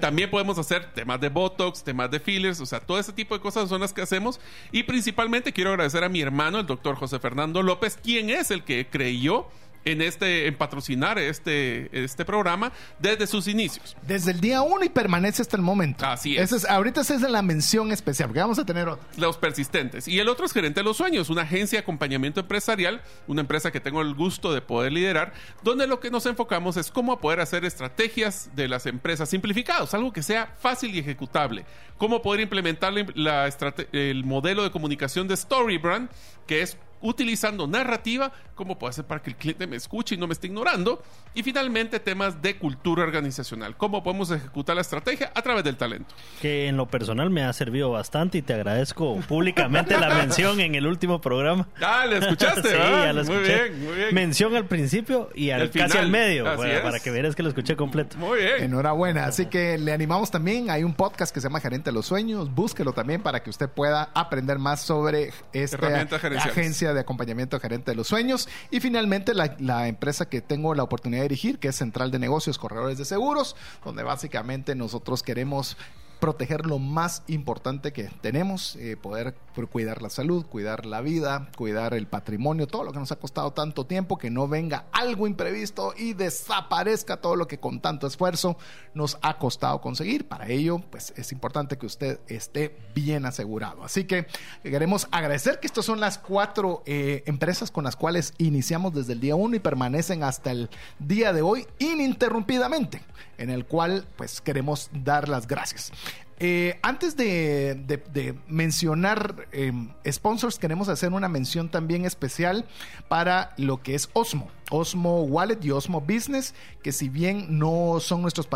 También 0.00 0.30
podemos 0.30 0.58
hacer 0.58 0.92
temas 0.94 1.20
de 1.20 1.28
Botox, 1.28 1.84
temas 1.84 2.10
de 2.10 2.20
fillers, 2.20 2.60
o 2.60 2.66
sea, 2.66 2.80
todo 2.80 2.98
ese 2.98 3.12
tipo 3.12 3.34
de 3.34 3.40
cosas 3.40 3.68
son 3.68 3.80
las 3.80 3.92
que 3.92 4.02
hacemos. 4.02 4.40
Y 4.72 4.82
principalmente 4.84 5.52
quiero 5.52 5.70
agradecer 5.70 6.04
a 6.04 6.08
mi 6.08 6.20
hermano, 6.20 6.60
el 6.60 6.66
doctor 6.66 6.96
José 6.96 7.18
Fernando 7.18 7.62
López, 7.62 7.98
quien 8.02 8.30
es 8.30 8.50
el 8.50 8.64
que 8.64 8.86
creyó 8.88 9.48
en 9.84 10.02
este 10.02 10.46
en 10.46 10.56
patrocinar 10.56 11.18
este 11.18 12.04
este 12.04 12.24
programa 12.24 12.72
desde 12.98 13.26
sus 13.26 13.48
inicios. 13.48 13.96
Desde 14.06 14.30
el 14.32 14.40
día 14.40 14.62
uno 14.62 14.84
y 14.84 14.88
permanece 14.88 15.42
hasta 15.42 15.56
el 15.56 15.62
momento. 15.62 16.04
Así 16.06 16.36
es. 16.36 16.52
es 16.52 16.68
ahorita 16.68 17.00
esa 17.00 17.14
es 17.14 17.22
la 17.22 17.42
mención 17.42 17.92
especial, 17.92 18.28
porque 18.28 18.40
vamos 18.40 18.58
a 18.58 18.64
tener 18.64 18.88
otro. 18.88 19.06
Los 19.16 19.36
persistentes. 19.36 20.08
Y 20.08 20.18
el 20.20 20.28
otro 20.28 20.46
es 20.46 20.52
Gerente 20.52 20.80
de 20.80 20.84
los 20.84 20.96
Sueños, 20.96 21.30
una 21.30 21.42
agencia 21.42 21.78
de 21.78 21.82
acompañamiento 21.82 22.40
empresarial, 22.40 23.02
una 23.26 23.40
empresa 23.40 23.70
que 23.70 23.80
tengo 23.80 24.00
el 24.02 24.14
gusto 24.14 24.52
de 24.52 24.60
poder 24.60 24.92
liderar, 24.92 25.32
donde 25.62 25.86
lo 25.86 26.00
que 26.00 26.10
nos 26.10 26.26
enfocamos 26.26 26.76
es 26.76 26.90
cómo 26.90 27.18
poder 27.20 27.40
hacer 27.40 27.64
estrategias 27.64 28.50
de 28.54 28.68
las 28.68 28.86
empresas 28.86 29.28
simplificados, 29.28 29.94
algo 29.94 30.12
que 30.12 30.22
sea 30.22 30.54
fácil 30.58 30.94
y 30.94 30.98
ejecutable. 30.98 31.64
Cómo 31.98 32.22
poder 32.22 32.40
implementar 32.40 32.92
la, 33.14 33.48
el 33.92 34.24
modelo 34.24 34.64
de 34.64 34.70
comunicación 34.70 35.28
de 35.28 35.36
Storybrand, 35.36 36.10
que 36.46 36.62
es 36.62 36.76
utilizando 37.02 37.66
narrativa, 37.66 38.32
cómo 38.54 38.78
puedo 38.78 38.90
hacer 38.90 39.04
para 39.04 39.22
que 39.22 39.30
el 39.30 39.36
cliente 39.36 39.66
me 39.66 39.76
escuche 39.76 40.14
y 40.14 40.18
no 40.18 40.26
me 40.26 40.32
esté 40.32 40.46
ignorando. 40.46 41.02
Y 41.34 41.42
finalmente 41.42 42.00
temas 42.00 42.40
de 42.42 42.56
cultura 42.56 43.02
organizacional, 43.02 43.76
cómo 43.76 44.02
podemos 44.02 44.30
ejecutar 44.30 44.76
la 44.76 44.82
estrategia 44.82 45.32
a 45.34 45.42
través 45.42 45.64
del 45.64 45.76
talento. 45.76 46.14
Que 46.40 46.68
en 46.68 46.76
lo 46.76 46.86
personal 46.86 47.30
me 47.30 47.42
ha 47.42 47.52
servido 47.52 47.90
bastante 47.90 48.38
y 48.38 48.42
te 48.42 48.54
agradezco 48.54 49.16
públicamente 49.28 49.98
la 49.98 50.14
mención 50.14 50.60
en 50.60 50.74
el 50.74 50.86
último 50.86 51.20
programa. 51.20 51.68
Ah, 51.84 52.06
¿le 52.06 52.18
escuchaste? 52.18 52.68
sí, 52.70 52.76
ya 52.76 53.12
lo 53.12 53.22
escuché. 53.22 53.38
Muy 53.38 53.44
bien, 53.44 53.84
muy 53.84 53.96
bien. 53.96 54.14
Mención 54.14 54.54
al 54.54 54.66
principio 54.66 55.30
y 55.34 55.50
al, 55.50 55.70
casi 55.70 55.98
al 55.98 56.08
medio, 56.08 56.44
para, 56.44 56.82
para, 56.82 57.00
que 57.00 57.10
veas 57.10 57.34
que 57.34 57.42
lo 57.42 57.48
escuché 57.48 57.76
completo. 57.76 58.16
Muy 58.18 58.38
bien. 58.38 58.62
Enhorabuena. 58.62 59.26
Así 59.26 59.46
que 59.46 59.78
le 59.78 59.92
animamos 59.92 60.30
también. 60.30 60.70
Hay 60.70 60.84
un 60.84 60.94
podcast 60.94 61.34
que 61.34 61.40
se 61.40 61.48
llama 61.48 61.60
Gerente 61.60 61.90
de 61.90 61.94
los 61.94 62.06
Sueños. 62.06 62.54
Búsquelo 62.54 62.92
también 62.92 63.22
para 63.22 63.42
que 63.42 63.50
usted 63.50 63.68
pueda 63.68 64.10
aprender 64.14 64.58
más 64.58 64.80
sobre 64.80 65.32
esta 65.52 66.06
agencia 66.38 66.91
de 66.94 67.00
acompañamiento 67.00 67.58
gerente 67.60 67.90
de 67.90 67.96
los 67.96 68.08
sueños. 68.08 68.48
Y 68.70 68.80
finalmente 68.80 69.34
la, 69.34 69.56
la, 69.58 69.88
empresa 69.88 70.28
que 70.28 70.40
tengo 70.40 70.74
la 70.74 70.82
oportunidad 70.82 71.22
de 71.22 71.28
dirigir, 71.28 71.58
que 71.58 71.68
es 71.68 71.76
Central 71.76 72.10
de 72.10 72.18
Negocios 72.18 72.58
Corredores 72.58 72.98
de 72.98 73.04
Seguros, 73.04 73.56
donde 73.84 74.02
básicamente 74.02 74.74
nosotros 74.74 75.22
queremos 75.22 75.76
proteger 76.22 76.66
lo 76.66 76.78
más 76.78 77.24
importante 77.26 77.92
que 77.92 78.04
tenemos, 78.20 78.76
eh, 78.76 78.96
poder 78.96 79.34
cuidar 79.68 80.02
la 80.02 80.08
salud, 80.08 80.46
cuidar 80.46 80.86
la 80.86 81.00
vida, 81.00 81.50
cuidar 81.56 81.94
el 81.94 82.06
patrimonio, 82.06 82.68
todo 82.68 82.84
lo 82.84 82.92
que 82.92 83.00
nos 83.00 83.10
ha 83.10 83.16
costado 83.16 83.52
tanto 83.52 83.86
tiempo, 83.86 84.18
que 84.18 84.30
no 84.30 84.46
venga 84.46 84.84
algo 84.92 85.26
imprevisto 85.26 85.94
y 85.96 86.14
desaparezca 86.14 87.16
todo 87.16 87.34
lo 87.34 87.48
que 87.48 87.58
con 87.58 87.80
tanto 87.80 88.06
esfuerzo 88.06 88.56
nos 88.94 89.18
ha 89.22 89.36
costado 89.38 89.80
conseguir. 89.80 90.28
Para 90.28 90.46
ello, 90.46 90.78
pues 90.92 91.12
es 91.16 91.32
importante 91.32 91.76
que 91.76 91.86
usted 91.86 92.20
esté 92.28 92.78
bien 92.94 93.26
asegurado. 93.26 93.82
Así 93.82 94.04
que 94.04 94.28
queremos 94.62 95.08
agradecer 95.10 95.58
que 95.58 95.66
estas 95.66 95.84
son 95.84 95.98
las 95.98 96.18
cuatro 96.18 96.84
eh, 96.86 97.24
empresas 97.26 97.72
con 97.72 97.82
las 97.82 97.96
cuales 97.96 98.32
iniciamos 98.38 98.94
desde 98.94 99.14
el 99.14 99.20
día 99.20 99.34
uno 99.34 99.56
y 99.56 99.60
permanecen 99.60 100.22
hasta 100.22 100.52
el 100.52 100.70
día 101.00 101.32
de 101.32 101.42
hoy 101.42 101.66
ininterrumpidamente, 101.80 103.02
en 103.38 103.50
el 103.50 103.66
cual 103.66 104.06
pues 104.14 104.40
queremos 104.40 104.88
dar 104.92 105.28
las 105.28 105.48
gracias. 105.48 105.90
Eh, 106.38 106.78
antes 106.82 107.16
de, 107.16 108.38
mencionar 108.48 109.46
em, 109.52 109.90
sponsors, 110.10 110.58
queremos 110.58 110.88
hacer 110.88 111.12
una 111.12 111.28
mención 111.28 111.68
también 111.68 112.04
especial 112.04 112.64
para 113.08 113.52
lo 113.56 113.82
que 113.82 113.94
es 113.94 114.10
Osmo. 114.12 114.50
Osmo 114.72 115.22
Wallet 115.24 115.58
y 115.62 115.70
Osmo 115.70 116.00
Business, 116.00 116.54
que 116.82 116.92
si 116.92 117.08
bien 117.08 117.58
no 117.58 117.98
son 118.00 118.22
nuestros 118.22 118.48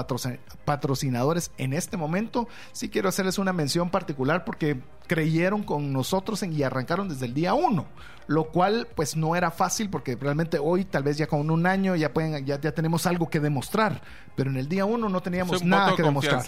patrocinadores 0.65 1.51
en 1.59 1.75
este 1.75 1.97
momento, 1.97 2.49
sí 2.73 2.89
quiero 2.89 3.09
hacerles 3.09 3.39
una 3.39 3.53
mención 3.53 3.91
particular 3.91 4.45
porque 4.45 4.81
creyeron 5.07 5.63
con 5.63 5.93
nosotros 5.93 6.43
y 6.43 6.63
arrancaron 6.63 7.09
desde 7.09 7.27
el 7.27 7.35
día 7.35 7.55
uno 7.55 7.87
lo 8.27 8.45
cual 8.49 8.89
pues 8.95 9.17
no 9.17 9.37
era 9.37 9.51
fácil 9.51 9.89
porque 9.89 10.17
realmente 10.17 10.59
hoy 10.59 10.85
tal 10.85 11.03
vez 11.03 11.17
ya 11.17 11.27
con 11.27 11.49
un 11.51 11.67
año 11.67 11.95
ya 11.95 12.13
pueden 12.13 12.45
ya, 12.45 12.61
ya 12.61 12.73
tenemos 12.73 13.07
algo 13.07 13.31
que 13.31 13.41
demostrar, 13.41 14.03
pero 14.35 14.51
en 14.51 14.57
el 14.57 14.69
día 14.69 14.85
uno 14.85 15.09
no 15.09 15.21
teníamos 15.21 15.63
nada 15.65 15.95
que 15.95 16.03
demostrar. 16.03 16.45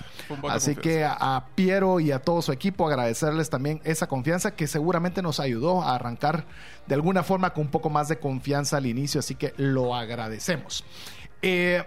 Así 0.50 0.74
que 0.74 1.04
a, 1.04 1.46
Piero 1.54 2.00
y 2.00 2.10
a 2.10 2.20
todo 2.20 2.42
su 2.42 2.52
equipo 2.52 2.86
agradecerles 2.86 3.48
también 3.50 3.80
esa 3.84 4.08
confianza 4.08 4.54
que 4.54 4.66
seguramente 4.66 5.22
nos 5.22 5.40
ayudó 5.40 5.82
a 5.82 5.94
arrancar 5.94 6.46
de 6.86 6.94
alguna 6.94 7.22
forma 7.22 7.52
con 7.52 7.64
un 7.66 7.70
poco 7.70 7.90
más 7.90 8.08
de 8.08 8.18
confianza 8.18 8.76
al 8.78 8.86
inicio, 8.86 9.20
así 9.20 9.34
que 9.34 9.54
lo 9.58 9.94
agradecemos. 9.94 10.84
Eh, 11.42 11.84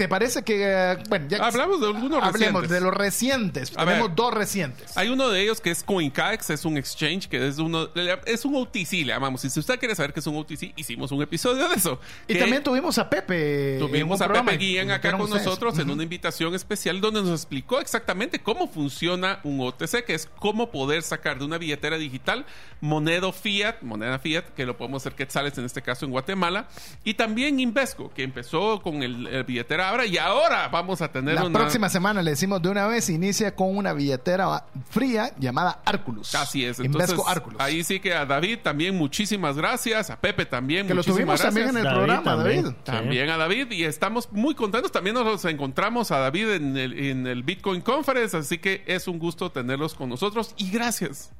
¿Te 0.00 0.08
parece 0.08 0.42
que, 0.42 0.62
eh, 0.62 0.96
bueno, 1.10 1.26
ya 1.28 1.44
hablamos 1.44 1.78
de 1.78 1.88
algunos 1.88 2.22
hablemos 2.22 2.66
de 2.70 2.80
los 2.80 2.94
recientes. 2.94 3.70
Tenemos 3.70 4.16
dos 4.16 4.32
recientes. 4.32 4.96
Hay 4.96 5.10
uno 5.10 5.28
de 5.28 5.42
ellos 5.42 5.60
que 5.60 5.70
es 5.70 5.82
CoinCax, 5.82 6.48
es 6.48 6.64
un 6.64 6.78
exchange 6.78 7.28
que 7.28 7.46
es 7.46 7.58
uno 7.58 7.90
es 8.24 8.46
un 8.46 8.56
OTC, 8.56 8.92
le 8.92 9.12
llamamos. 9.12 9.44
Y 9.44 9.50
si 9.50 9.60
usted 9.60 9.78
quiere 9.78 9.94
saber 9.94 10.14
qué 10.14 10.20
es 10.20 10.26
un 10.26 10.38
OTC, 10.38 10.72
hicimos 10.74 11.12
un 11.12 11.20
episodio 11.20 11.68
de 11.68 11.74
eso. 11.74 12.00
Y 12.26 12.38
también 12.38 12.62
tuvimos 12.62 12.96
a 12.96 13.10
Pepe. 13.10 13.76
Tuvimos 13.78 14.22
a 14.22 14.32
Pepe 14.32 14.56
Guillén 14.56 14.90
acá 14.90 15.18
con 15.18 15.28
nosotros 15.28 15.78
en 15.78 15.90
una 15.90 16.02
invitación 16.02 16.54
especial 16.54 16.98
donde 17.02 17.20
nos 17.20 17.32
explicó 17.32 17.78
exactamente 17.78 18.38
cómo 18.38 18.68
funciona 18.68 19.40
un 19.44 19.60
OTC, 19.60 20.06
que 20.06 20.14
es 20.14 20.30
cómo 20.38 20.70
poder 20.70 21.02
sacar 21.02 21.38
de 21.38 21.44
una 21.44 21.58
billetera 21.58 21.98
digital 21.98 22.46
moneda 22.80 23.30
fiat, 23.34 23.82
moneda 23.82 24.18
fiat, 24.18 24.46
que 24.56 24.64
lo 24.64 24.78
podemos 24.78 25.02
hacer 25.02 25.14
quetzales 25.14 25.58
en 25.58 25.66
este 25.66 25.82
caso 25.82 26.06
en 26.06 26.12
Guatemala, 26.12 26.68
y 27.04 27.12
también 27.12 27.60
Invesco, 27.60 28.10
que 28.14 28.22
empezó 28.22 28.80
con 28.80 29.02
el, 29.02 29.26
el 29.26 29.44
billetera 29.44 29.89
y 30.06 30.18
ahora 30.18 30.68
vamos 30.68 31.02
a 31.02 31.10
tener 31.10 31.34
la 31.34 31.50
próxima 31.50 31.88
semana 31.88 32.22
le 32.22 32.30
decimos 32.30 32.62
de 32.62 32.68
una 32.68 32.86
vez 32.86 33.08
inicia 33.10 33.54
con 33.54 33.76
una 33.76 33.92
billetera 33.92 34.64
fría 34.88 35.32
llamada 35.38 35.80
Arculus. 35.84 36.34
Así 36.34 36.64
es. 36.64 36.80
Entonces, 36.80 37.18
ahí 37.58 37.82
sí 37.84 38.00
que 38.00 38.14
a 38.14 38.24
David 38.24 38.60
también 38.62 38.96
muchísimas 38.96 39.56
gracias, 39.56 40.10
a 40.10 40.20
Pepe 40.20 40.46
también 40.46 40.86
que 40.86 40.94
lo 40.94 41.04
tuvimos 41.04 41.40
también 41.40 41.70
en 41.70 41.78
el 41.78 41.88
programa, 41.88 42.36
David. 42.36 42.66
También 42.84 43.30
a 43.30 43.36
David 43.36 43.72
y 43.72 43.84
estamos 43.84 44.30
muy 44.32 44.54
contentos. 44.54 44.92
También 44.92 45.14
nos 45.14 45.44
encontramos 45.44 46.10
a 46.10 46.18
David 46.18 46.50
en 46.50 46.76
el, 46.76 46.98
en 46.98 47.26
el 47.26 47.42
Bitcoin 47.42 47.80
Conference, 47.80 48.36
así 48.36 48.58
que 48.58 48.82
es 48.86 49.08
un 49.08 49.18
gusto 49.18 49.50
tenerlos 49.50 49.94
con 49.94 50.08
nosotros 50.08 50.54
y 50.56 50.70
gracias 50.70 51.32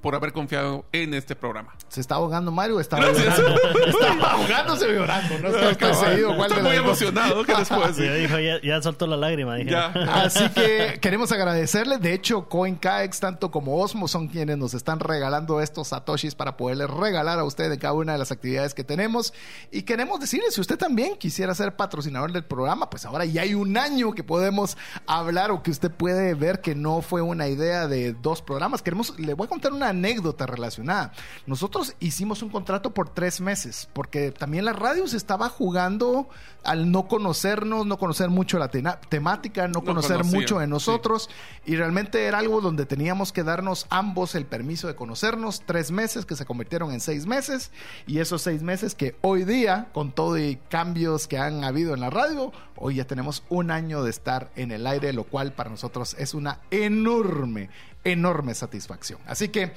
por 0.00 0.14
haber 0.14 0.32
confiado 0.32 0.84
en 0.92 1.12
este 1.14 1.34
programa. 1.34 1.74
¿Se 1.88 2.00
está 2.00 2.16
ahogando 2.16 2.52
Mario 2.52 2.78
estaba 2.78 3.10
llorando? 3.10 3.56
estaba 3.86 4.32
ahogándose 4.32 4.92
llorando. 4.92 5.38
No 5.38 5.48
estoy, 5.48 5.94
seguido, 5.94 6.44
estoy 6.44 6.62
muy 6.62 6.76
emocionado. 6.76 7.44
¿Qué 7.44 7.54
les 7.54 7.68
puedo 7.68 7.86
decir? 7.92 8.12
Dijo, 8.12 8.38
ya, 8.38 8.60
ya, 8.62 8.80
soltó 8.80 9.06
la 9.06 9.16
lágrima. 9.16 9.56
Así 10.12 10.48
que 10.50 10.98
queremos 11.00 11.32
agradecerle. 11.32 11.98
De 11.98 12.14
hecho, 12.14 12.48
CoinCaex, 12.48 13.18
tanto 13.20 13.50
como 13.50 13.80
Osmo, 13.80 14.06
son 14.06 14.28
quienes 14.28 14.56
nos 14.56 14.74
están 14.74 15.00
regalando 15.00 15.60
estos 15.60 15.88
satoshis 15.88 16.34
para 16.34 16.56
poderles 16.56 16.90
regalar 16.90 17.38
a 17.38 17.44
usted 17.44 17.72
en 17.72 17.78
cada 17.78 17.94
una 17.94 18.12
de 18.12 18.18
las 18.18 18.30
actividades 18.30 18.74
que 18.74 18.84
tenemos. 18.84 19.34
Y 19.72 19.82
queremos 19.82 20.20
decirle, 20.20 20.50
si 20.50 20.60
usted 20.60 20.78
también 20.78 21.16
quisiera 21.16 21.54
ser 21.54 21.74
patrocinador 21.74 22.32
del 22.32 22.44
programa, 22.44 22.88
pues 22.88 23.04
ahora 23.04 23.24
ya 23.24 23.42
hay 23.42 23.54
un 23.54 23.76
año 23.76 24.12
que 24.12 24.22
podemos 24.22 24.76
hablar 25.06 25.50
o 25.50 25.62
que 25.62 25.70
usted 25.70 25.90
puede 25.90 26.34
ver 26.34 26.60
que 26.60 26.74
no 26.74 27.02
fue 27.02 27.20
una 27.22 27.48
idea 27.48 27.88
de 27.88 28.12
dos 28.12 28.42
programas. 28.42 28.82
Queremos, 28.82 29.18
le 29.18 29.34
voy 29.34 29.46
a 29.46 29.48
contar 29.48 29.72
una 29.72 29.87
anécdota 29.90 30.46
relacionada. 30.46 31.12
Nosotros 31.46 31.94
hicimos 32.00 32.42
un 32.42 32.50
contrato 32.50 32.92
por 32.92 33.08
tres 33.08 33.40
meses, 33.40 33.88
porque 33.92 34.30
también 34.30 34.64
la 34.64 34.72
radio 34.72 35.06
se 35.06 35.16
estaba 35.16 35.48
jugando 35.48 36.28
al 36.64 36.90
no 36.90 37.08
conocernos, 37.08 37.86
no 37.86 37.98
conocer 37.98 38.28
mucho 38.28 38.58
la 38.58 38.68
temática, 38.68 39.68
no, 39.68 39.82
conocer 39.82 40.24
mucho 40.24 40.58
de 40.58 40.66
nosotros, 40.66 41.30
y 41.64 41.76
realmente 41.76 42.26
era 42.26 42.38
algo 42.38 42.60
donde 42.60 42.84
teníamos 42.84 43.32
que 43.32 43.42
darnos 43.42 43.86
ambos 43.90 44.34
el 44.34 44.44
permiso 44.44 44.86
de 44.86 44.94
conocernos, 44.94 45.62
tres 45.64 45.90
meses 45.90 46.26
que 46.26 46.36
se 46.36 46.44
convirtieron 46.44 46.92
en 46.92 47.00
seis 47.00 47.26
meses, 47.26 47.70
y 48.06 48.18
esos 48.18 48.42
seis 48.42 48.62
meses 48.62 48.94
que 48.94 49.16
hoy 49.22 49.44
día, 49.44 49.88
con 49.92 50.12
todo 50.12 50.38
y 50.38 50.56
cambios 50.68 51.26
que 51.26 51.38
han 51.38 51.64
habido 51.64 51.94
en 51.94 52.00
la 52.00 52.10
radio, 52.10 52.52
hoy 52.76 52.96
ya 52.96 53.06
tenemos 53.06 53.42
un 53.48 53.70
año 53.70 54.02
de 54.02 54.10
estar 54.10 54.50
en 54.56 54.70
el 54.70 54.86
aire, 54.86 55.12
lo 55.12 55.24
cual 55.24 55.52
para 55.52 55.70
nosotros 55.70 56.14
es 56.18 56.34
una 56.34 56.60
enorme, 56.70 57.70
enorme 58.08 58.54
satisfacción. 58.54 59.20
Así 59.26 59.48
que 59.48 59.72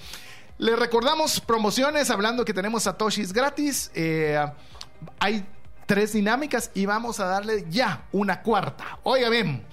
le 0.57 0.75
recordamos 0.75 1.39
promociones, 1.39 2.09
hablando 2.09 2.45
que 2.45 2.53
tenemos 2.53 2.83
Satoshis 2.83 3.33
gratis. 3.33 3.91
Eh, 3.95 4.39
hay 5.19 5.45
tres 5.85 6.13
dinámicas 6.13 6.71
y 6.73 6.85
vamos 6.85 7.19
a 7.19 7.25
darle 7.25 7.65
ya 7.69 8.05
una 8.11 8.41
cuarta. 8.41 8.99
Oiga 9.03 9.29
bien, 9.29 9.63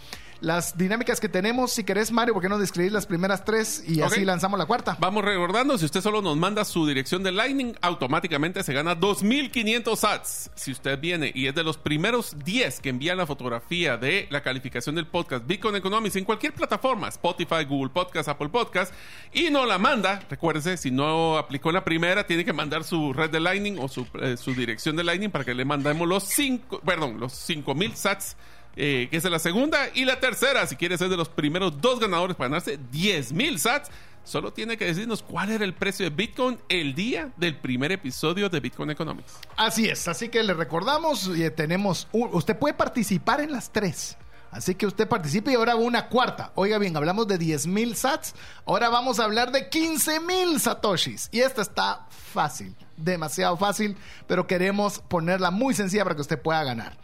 las 0.40 0.76
dinámicas 0.76 1.20
que 1.20 1.28
tenemos. 1.28 1.72
Si 1.72 1.84
querés, 1.84 2.12
Mario, 2.12 2.34
¿por 2.34 2.42
qué 2.42 2.48
no 2.48 2.58
describir 2.58 2.92
las 2.92 3.06
primeras 3.06 3.44
tres 3.44 3.84
y 3.86 4.00
así 4.02 4.24
lanzamos 4.24 4.58
la 4.58 4.66
cuarta? 4.66 4.96
Vamos 5.00 5.24
recordando, 5.24 5.76
si 5.78 5.84
usted 5.84 6.00
solo 6.00 6.22
nos 6.22 6.36
manda 6.36 6.64
su 6.64 6.86
dirección 6.86 7.22
de 7.22 7.32
Lightning, 7.32 7.74
automáticamente 7.80 8.62
se 8.62 8.72
gana 8.72 8.98
2.500 8.98 9.96
sats. 9.96 10.50
Si 10.54 10.72
usted 10.72 10.98
viene 10.98 11.32
y 11.34 11.46
es 11.46 11.54
de 11.54 11.64
los 11.64 11.76
primeros 11.76 12.36
10 12.44 12.80
que 12.80 12.88
envían 12.88 13.18
la 13.18 13.26
fotografía 13.26 13.96
de 13.96 14.26
la 14.30 14.42
calificación 14.42 14.94
del 14.94 15.06
podcast 15.06 15.46
Bitcoin 15.46 15.76
Economics 15.76 16.16
en 16.16 16.24
cualquier 16.24 16.52
plataforma, 16.52 17.08
Spotify, 17.08 17.64
Google 17.68 17.90
Podcast, 17.90 18.28
Apple 18.28 18.48
Podcast, 18.48 18.92
y 19.32 19.50
no 19.50 19.66
la 19.66 19.78
manda, 19.78 20.20
recuérdese, 20.30 20.76
si 20.76 20.90
no 20.90 21.36
aplicó 21.38 21.72
la 21.72 21.84
primera, 21.84 22.26
tiene 22.26 22.44
que 22.44 22.52
mandar 22.52 22.84
su 22.84 23.12
red 23.12 23.30
de 23.30 23.40
Lightning 23.40 23.78
o 23.78 23.88
su, 23.88 24.06
eh, 24.20 24.36
su 24.36 24.54
dirección 24.54 24.96
de 24.96 25.04
Lightning 25.04 25.30
para 25.30 25.44
que 25.44 25.54
le 25.54 25.64
mandemos 25.64 26.08
los 26.08 26.24
5, 26.24 26.80
perdón, 26.80 27.18
los 27.18 27.32
5.000 27.48 27.94
sats. 27.94 28.36
Eh, 28.76 29.08
que 29.10 29.16
es 29.16 29.24
la 29.24 29.38
segunda 29.38 29.88
y 29.94 30.04
la 30.04 30.20
tercera, 30.20 30.66
si 30.66 30.76
quiere 30.76 30.96
ser 30.96 31.08
de 31.08 31.16
los 31.16 31.28
primeros 31.28 31.80
dos 31.80 31.98
ganadores 31.98 32.36
para 32.36 32.48
ganarse 32.48 32.78
10.000 32.92 33.58
sats, 33.58 33.90
Solo 34.28 34.52
tiene 34.52 34.76
que 34.76 34.84
decirnos 34.84 35.22
cuál 35.22 35.50
era 35.50 35.64
el 35.64 35.72
precio 35.72 36.04
de 36.04 36.14
Bitcoin 36.14 36.58
el 36.68 36.94
día 36.94 37.32
del 37.38 37.56
primer 37.56 37.92
episodio 37.92 38.50
de 38.50 38.60
Bitcoin 38.60 38.90
Economics. 38.90 39.32
Así 39.56 39.88
es, 39.88 40.06
así 40.06 40.28
que 40.28 40.42
le 40.42 40.52
recordamos, 40.52 41.28
eh, 41.28 41.50
tenemos, 41.50 42.08
usted 42.12 42.54
puede 42.58 42.74
participar 42.74 43.40
en 43.40 43.52
las 43.52 43.72
tres. 43.72 44.18
Así 44.50 44.74
que 44.74 44.86
usted 44.86 45.08
participe 45.08 45.52
y 45.52 45.54
ahora 45.54 45.76
una 45.76 46.08
cuarta. 46.10 46.52
Oiga 46.56 46.76
bien, 46.76 46.94
hablamos 46.94 47.26
de 47.26 47.38
10 47.38 47.68
mil 47.68 47.96
sats, 47.96 48.34
ahora 48.66 48.90
vamos 48.90 49.18
a 49.18 49.24
hablar 49.24 49.50
de 49.50 49.70
15 49.70 50.20
mil 50.20 50.60
satoshis. 50.60 51.30
Y 51.32 51.40
esta 51.40 51.62
está 51.62 52.06
fácil, 52.10 52.76
demasiado 52.98 53.56
fácil, 53.56 53.96
pero 54.26 54.46
queremos 54.46 54.98
ponerla 55.08 55.50
muy 55.50 55.72
sencilla 55.72 56.04
para 56.04 56.16
que 56.16 56.20
usted 56.20 56.38
pueda 56.40 56.62
ganar. 56.64 56.98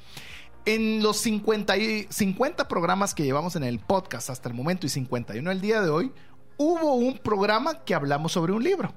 En 0.66 1.02
los 1.02 1.18
50, 1.18 1.76
y 1.76 2.06
50 2.08 2.68
programas 2.68 3.14
que 3.14 3.22
llevamos 3.22 3.54
en 3.56 3.64
el 3.64 3.80
podcast 3.80 4.30
hasta 4.30 4.48
el 4.48 4.54
momento 4.54 4.86
y 4.86 4.88
51 4.88 5.50
el 5.50 5.60
día 5.60 5.82
de 5.82 5.90
hoy, 5.90 6.12
hubo 6.56 6.94
un 6.94 7.18
programa 7.18 7.84
que 7.84 7.94
hablamos 7.94 8.32
sobre 8.32 8.52
un 8.52 8.64
libro. 8.64 8.94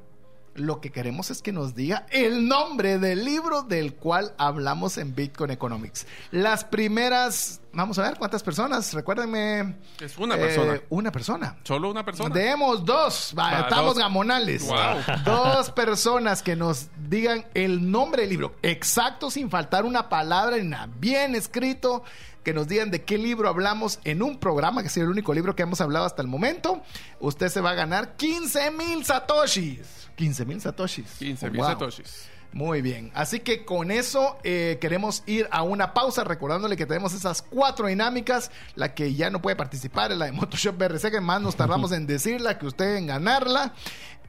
Lo 0.57 0.81
que 0.81 0.91
queremos 0.91 1.29
es 1.29 1.41
que 1.43 1.51
nos 1.51 1.75
diga 1.75 2.07
el 2.09 2.47
nombre 2.47 2.97
del 2.97 3.23
libro 3.23 3.61
del 3.61 3.93
cual 3.93 4.33
hablamos 4.39 4.97
en 4.97 5.13
Bitcoin 5.13 5.51
Economics. 5.51 6.07
Las 6.31 6.63
primeras, 6.65 7.61
vamos 7.73 7.99
a 7.99 8.01
ver 8.01 8.17
cuántas 8.17 8.41
personas, 8.41 8.91
recuérdenme. 8.93 9.75
Es 9.99 10.17
una 10.17 10.35
eh, 10.35 10.39
persona. 10.39 10.81
Una 10.89 11.11
persona. 11.11 11.57
Solo 11.63 11.91
una 11.91 12.03
persona. 12.03 12.33
Demos 12.33 12.83
dos, 12.83 13.35
Va, 13.37 13.59
estamos 13.59 13.93
dos. 13.93 13.99
gamonales. 13.99 14.65
Wow. 14.65 15.23
Dos 15.23 15.69
personas 15.71 16.41
que 16.41 16.55
nos 16.55 16.87
digan 17.07 17.45
el 17.53 17.91
nombre 17.91 18.23
del 18.23 18.31
libro, 18.31 18.55
exacto, 18.63 19.29
sin 19.29 19.51
faltar 19.51 19.85
una 19.85 20.09
palabra 20.09 20.57
ni 20.57 20.67
nada, 20.67 20.89
bien 20.99 21.35
escrito, 21.35 22.03
que 22.47 22.53
nos 22.53 22.69
digan 22.69 22.91
de 22.91 23.03
qué 23.03 23.17
libro 23.17 23.49
hablamos 23.49 23.99
en 24.05 24.23
un 24.23 24.39
programa, 24.39 24.81
que 24.81 24.87
es 24.87 24.95
el 24.95 25.09
único 25.09 25.33
libro 25.33 25.53
que 25.53 25.63
hemos 25.63 25.81
hablado 25.81 26.05
hasta 26.05 26.21
el 26.21 26.29
momento. 26.29 26.81
Usted 27.19 27.49
se 27.49 27.59
va 27.59 27.71
a 27.71 27.73
ganar 27.73 28.15
15 28.15 28.71
mil 28.71 29.03
satoshis. 29.03 30.07
15 30.15 30.45
mil 30.45 30.61
satoshis. 30.61 31.11
15 31.19 31.49
mil 31.49 31.59
Wow. 31.59 31.71
satoshis. 31.71 32.29
Muy 32.53 32.81
bien, 32.81 33.11
así 33.13 33.41
que 33.41 33.65
con 33.65 33.91
eso 33.91 34.37
eh, 34.45 34.77
queremos 34.79 35.23
ir 35.25 35.49
a 35.51 35.63
una 35.63 35.93
pausa 35.93 36.23
recordándole 36.23 36.77
que 36.77 36.85
tenemos 36.85 37.13
esas 37.13 37.41
cuatro 37.41 37.87
dinámicas, 37.87 38.49
la 38.75 38.95
que 38.95 39.13
ya 39.13 39.29
no 39.29 39.41
puede 39.41 39.57
participar 39.57 40.13
es 40.13 40.17
la 40.17 40.27
de 40.27 40.31
Motoshop 40.31 40.77
BRC, 40.77 41.11
que 41.11 41.19
más 41.19 41.41
nos 41.41 41.57
tardamos 41.57 41.91
en 41.97 42.07
decirla 42.07 42.57
que 42.57 42.65
usted 42.65 42.95
en 42.95 43.07
ganarla, 43.07 43.73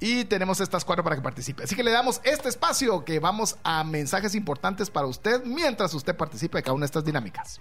y 0.01 0.25
tenemos 0.25 0.61
estas 0.61 0.85
cuatro 0.85 1.05
para 1.05 1.15
que 1.15 1.23
participe. 1.23 1.63
Así 1.63 1.77
que 1.77 1.85
le 1.85 1.93
damos 1.93 2.21
este 2.25 2.49
espacio 2.49 3.05
que 3.05 3.21
vamos 3.21 3.57
a 3.63 3.85
mensajes 3.85 4.35
importantes 4.35 4.91
para 4.91 5.07
usted 5.07 5.45
mientras 5.45 5.95
usted 5.95 6.17
participe 6.17 6.59
de 6.59 6.65
cada 6.65 6.75
una 6.75 6.83
de 6.83 6.87
estas 6.87 7.05
dinámicas. 7.05 7.61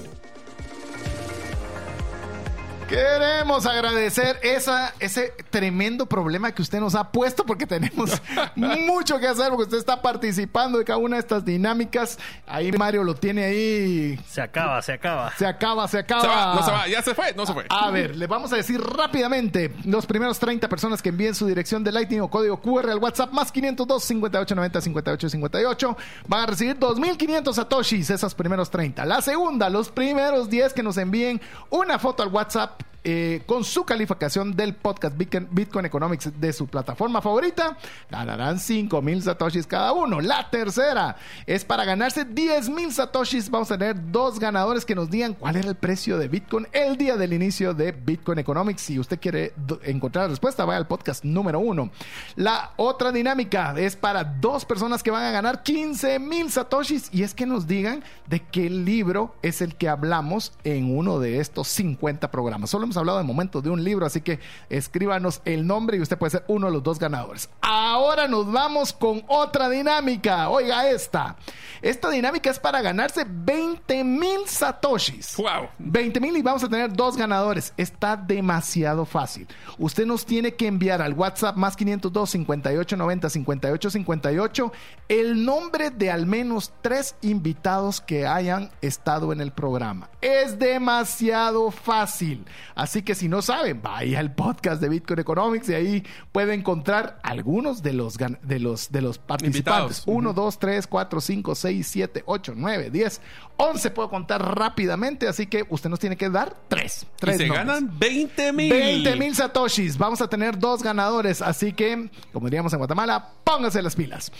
Queremos 2.91 3.65
agradecer 3.65 4.37
esa, 4.43 4.93
ese 4.99 5.33
tremendo 5.49 6.07
problema 6.07 6.51
que 6.51 6.61
usted 6.61 6.81
nos 6.81 6.93
ha 6.93 7.09
puesto 7.09 7.45
porque 7.45 7.65
tenemos 7.65 8.21
mucho 8.57 9.17
que 9.17 9.27
hacer 9.27 9.47
porque 9.47 9.63
usted 9.63 9.77
está 9.77 10.01
participando 10.01 10.77
de 10.77 10.83
cada 10.83 10.97
una 10.97 11.15
de 11.15 11.21
estas 11.21 11.45
dinámicas. 11.45 12.19
Ahí 12.45 12.69
Mario 12.73 13.05
lo 13.05 13.15
tiene 13.15 13.45
ahí. 13.45 14.19
Se 14.27 14.41
acaba, 14.41 14.81
se 14.81 14.91
acaba. 14.91 15.31
Se 15.37 15.45
acaba, 15.45 15.87
se 15.87 15.99
acaba. 15.99 16.21
Se 16.21 16.27
va, 16.27 16.55
no 16.55 16.63
se 16.63 16.71
va, 16.71 16.87
ya 16.89 17.01
se 17.01 17.15
fue, 17.15 17.33
no 17.33 17.45
se 17.45 17.53
fue. 17.53 17.65
A 17.69 17.89
ver, 17.91 18.13
le 18.17 18.27
vamos 18.27 18.51
a 18.51 18.57
decir 18.57 18.81
rápidamente 18.81 19.73
los 19.85 20.05
primeros 20.05 20.37
30 20.39 20.67
personas 20.67 21.01
que 21.01 21.09
envíen 21.09 21.33
su 21.33 21.47
dirección 21.47 21.85
de 21.85 21.93
Lightning 21.93 22.19
o 22.19 22.29
código 22.29 22.59
QR 22.59 22.89
al 22.89 22.97
WhatsApp 22.97 23.31
más 23.31 23.53
502 23.53 24.03
5890 24.03 24.81
5858 24.81 25.97
van 26.27 26.41
a 26.41 26.45
recibir 26.45 26.77
2500 26.77 27.55
satoshis 27.55 28.09
esos 28.09 28.35
primeros 28.35 28.69
30. 28.69 29.05
La 29.05 29.21
segunda, 29.21 29.69
los 29.69 29.89
primeros 29.89 30.49
10 30.49 30.73
que 30.73 30.83
nos 30.83 30.97
envíen 30.97 31.39
una 31.69 31.97
foto 31.97 32.21
al 32.21 32.27
WhatsApp 32.27 32.80
up. 32.81 33.00
Eh, 33.03 33.41
con 33.47 33.63
su 33.63 33.83
calificación 33.83 34.55
del 34.55 34.75
podcast 34.75 35.17
Bitcoin, 35.17 35.85
Economics 35.85 36.39
de 36.39 36.53
su 36.53 36.67
plataforma 36.67 37.19
favorita, 37.19 37.75
ganarán 38.11 38.59
5 38.59 39.01
mil 39.01 39.23
satoshis 39.23 39.65
cada 39.65 39.91
uno. 39.93 40.21
La 40.21 40.51
tercera 40.51 41.15
es 41.47 41.65
para 41.65 41.83
ganarse 41.83 42.25
10 42.25 42.69
mil 42.69 42.93
satoshis. 42.93 43.49
Vamos 43.49 43.71
a 43.71 43.77
tener 43.77 44.11
dos 44.11 44.39
ganadores 44.39 44.85
que 44.85 44.93
nos 44.93 45.09
digan 45.09 45.33
cuál 45.33 45.55
era 45.55 45.69
el 45.69 45.75
precio 45.75 46.19
de 46.19 46.27
Bitcoin 46.27 46.67
el 46.73 46.95
día 46.95 47.17
del 47.17 47.33
inicio 47.33 47.73
de 47.73 47.91
Bitcoin 47.91 48.37
Economics. 48.37 48.81
Si 48.81 48.99
usted 48.99 49.19
quiere 49.19 49.53
encontrar 49.83 50.25
la 50.25 50.29
respuesta, 50.29 50.65
vaya 50.65 50.77
al 50.77 50.87
podcast 50.87 51.23
número 51.25 51.59
uno. 51.59 51.89
La 52.35 52.73
otra 52.75 53.11
dinámica 53.11 53.73
es 53.77 53.95
para 53.95 54.23
dos 54.23 54.63
personas 54.63 55.01
que 55.01 55.09
van 55.09 55.23
a 55.23 55.31
ganar 55.31 55.63
15 55.63 56.19
mil 56.19 56.51
satoshis 56.51 57.09
y 57.11 57.23
es 57.23 57.33
que 57.33 57.47
nos 57.47 57.65
digan 57.65 58.03
de 58.27 58.41
qué 58.41 58.69
libro 58.69 59.33
es 59.41 59.61
el 59.61 59.75
que 59.75 59.89
hablamos 59.89 60.53
en 60.63 60.95
uno 60.95 61.19
de 61.19 61.39
estos 61.39 61.67
50 61.67 62.29
programas. 62.29 62.69
Solo 62.69 62.90
hemos 62.91 62.97
hablado 62.97 63.19
de 63.19 63.23
momento 63.23 63.61
de 63.61 63.69
un 63.69 63.83
libro, 63.83 64.05
así 64.05 64.19
que 64.19 64.39
escríbanos 64.69 65.41
el 65.45 65.65
nombre 65.65 65.97
y 65.97 66.01
usted 66.01 66.17
puede 66.17 66.31
ser 66.31 66.43
uno 66.47 66.67
de 66.67 66.73
los 66.73 66.83
dos 66.83 66.99
ganadores. 66.99 67.49
Ahora 67.61 68.27
nos 68.27 68.51
vamos 68.51 68.91
con 68.91 69.23
otra 69.27 69.69
dinámica. 69.69 70.49
Oiga 70.49 70.89
esta. 70.89 71.37
Esta 71.81 72.09
dinámica 72.09 72.49
es 72.49 72.59
para 72.59 72.81
ganarse 72.81 73.25
20 73.27 74.03
mil 74.03 74.45
satoshis. 74.45 75.37
Wow. 75.37 75.69
20 75.79 76.19
mil 76.19 76.35
y 76.35 76.41
vamos 76.41 76.63
a 76.63 76.69
tener 76.69 76.91
dos 76.91 77.15
ganadores. 77.15 77.73
Está 77.77 78.17
demasiado 78.17 79.05
fácil. 79.05 79.47
Usted 79.77 80.05
nos 80.05 80.25
tiene 80.25 80.53
que 80.53 80.67
enviar 80.67 81.01
al 81.01 81.13
WhatsApp 81.13 81.55
más 81.55 81.75
502 81.75 82.29
58 82.29 82.97
90 82.97 83.29
58 83.29 83.89
58 83.89 84.71
el 85.07 85.45
nombre 85.45 85.91
de 85.91 86.11
al 86.11 86.25
menos 86.25 86.73
tres 86.81 87.15
invitados 87.21 88.01
que 88.01 88.27
hayan 88.27 88.69
estado 88.81 89.31
en 89.31 89.39
el 89.39 89.51
programa. 89.51 90.09
Es 90.21 90.59
demasiado 90.59 91.71
fácil. 91.71 92.45
Así 92.81 93.03
que 93.03 93.13
si 93.13 93.27
no 93.27 93.43
saben, 93.43 93.79
vaya 93.79 94.17
al 94.17 94.33
podcast 94.33 94.81
de 94.81 94.89
Bitcoin 94.89 95.19
Economics 95.19 95.69
y 95.69 95.75
ahí 95.75 96.03
puede 96.31 96.55
encontrar 96.55 97.19
algunos 97.21 97.83
de 97.83 97.93
los, 97.93 98.17
de 98.17 98.57
los, 98.57 98.91
de 98.91 99.01
los 99.01 99.19
participantes. 99.19 100.01
1, 100.07 100.33
2, 100.33 100.59
3, 100.59 100.87
4, 100.87 101.21
5, 101.21 101.53
6, 101.53 101.87
7, 101.87 102.23
8, 102.25 102.53
9, 102.55 102.89
10, 102.89 103.21
11 103.57 103.91
puedo 103.91 104.09
contar 104.09 104.57
rápidamente, 104.57 105.27
así 105.27 105.45
que 105.45 105.63
usted 105.69 105.91
nos 105.91 105.99
tiene 105.99 106.17
que 106.17 106.31
dar 106.31 106.57
3. 106.69 107.05
y 107.21 107.33
se 107.33 107.47
ganan 107.49 107.99
20 107.99 108.51
mil. 108.51 108.71
20 108.71 109.15
mil 109.15 109.35
satoshis. 109.35 109.95
Vamos 109.99 110.19
a 110.19 110.27
tener 110.27 110.57
dos 110.57 110.81
ganadores, 110.81 111.43
así 111.43 111.73
que, 111.73 112.09
como 112.33 112.47
diríamos 112.47 112.73
en 112.73 112.79
Guatemala, 112.79 113.29
pónganse 113.43 113.79
las 113.83 113.95
pilas. 113.95 114.31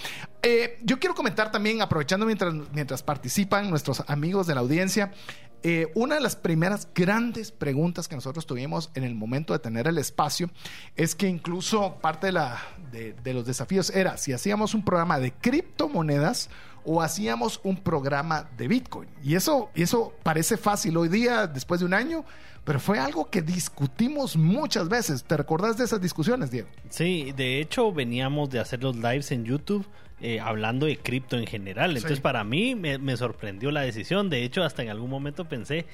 Eh, 0.42 0.80
yo 0.82 0.98
quiero 0.98 1.14
comentar 1.14 1.52
también, 1.52 1.84
aprovechando 1.84 2.26
mientras, 2.26 2.56
mientras 2.74 3.04
participan 3.04 3.70
nuestros 3.70 4.04
amigos 4.08 4.48
de 4.48 4.56
la 4.56 4.62
audiencia, 4.62 5.12
eh, 5.64 5.92
una 5.94 6.16
de 6.16 6.22
las 6.22 6.36
primeras 6.36 6.88
grandes 6.96 7.52
preguntas 7.52 8.08
que 8.08 8.16
nosotros 8.16 8.46
tuvimos 8.46 8.90
en 8.96 9.04
el 9.04 9.14
momento 9.14 9.54
de 9.54 9.60
tener 9.60 9.88
el 9.88 9.98
espacio 10.00 10.50
es 10.96 11.14
que 11.14 11.28
incluso 11.28 11.96
parte 12.02 12.28
de, 12.28 12.34
la, 12.34 12.60
los 13.26 13.46
desafíos 13.46 13.92
era 13.92 14.18
si 14.18 14.34
hacíamos 14.34 14.74
un 14.74 14.84
programa 14.84 15.20
de 15.20 15.32
criptomonedas 15.32 16.50
o 16.84 17.02
hacíamos 17.02 17.60
un 17.64 17.78
programa 17.78 18.50
de 18.58 18.68
Bitcoin. 18.68 19.08
Y 19.24 19.36
eso, 19.36 19.70
eso 19.76 20.14
parece 20.24 20.58
fácil 20.58 20.98
hoy 20.98 21.10
día, 21.10 21.46
después 21.46 21.80
de 21.80 21.86
un 21.86 21.94
año, 21.94 22.26
pero 22.64 22.80
fue 22.80 22.98
algo 22.98 23.30
que 23.30 23.44
discutimos 23.44 24.36
muchas 24.36 24.90
veces. 24.90 25.24
¿Te 25.24 25.38
recordás 25.38 25.78
de 25.78 25.84
esas 25.84 26.02
discusiones, 26.02 26.50
Diego? 26.50 26.70
Sí, 26.90 27.34
de 27.36 27.60
hecho 27.60 27.92
veníamos 27.92 28.50
de 28.50 28.60
hacer 28.60 28.82
los 28.82 28.96
lives 28.96 29.32
en 29.32 29.46
YouTube 29.46 29.86
eh, 30.22 30.40
hablando 30.40 30.86
de 30.86 30.98
cripto 30.98 31.38
en 31.38 31.48
general. 31.48 31.96
Entonces, 31.96 32.20
para 32.20 32.44
mí 32.44 32.76
me, 32.76 33.18
sorprendió 33.18 33.72
la 33.72 33.82
decisión. 33.82 34.30
De 34.30 34.44
hecho, 34.44 34.64
hasta 34.64 34.84
en 34.84 34.90
algún 34.90 35.10
momento 35.10 35.46
pensé, 35.46 35.86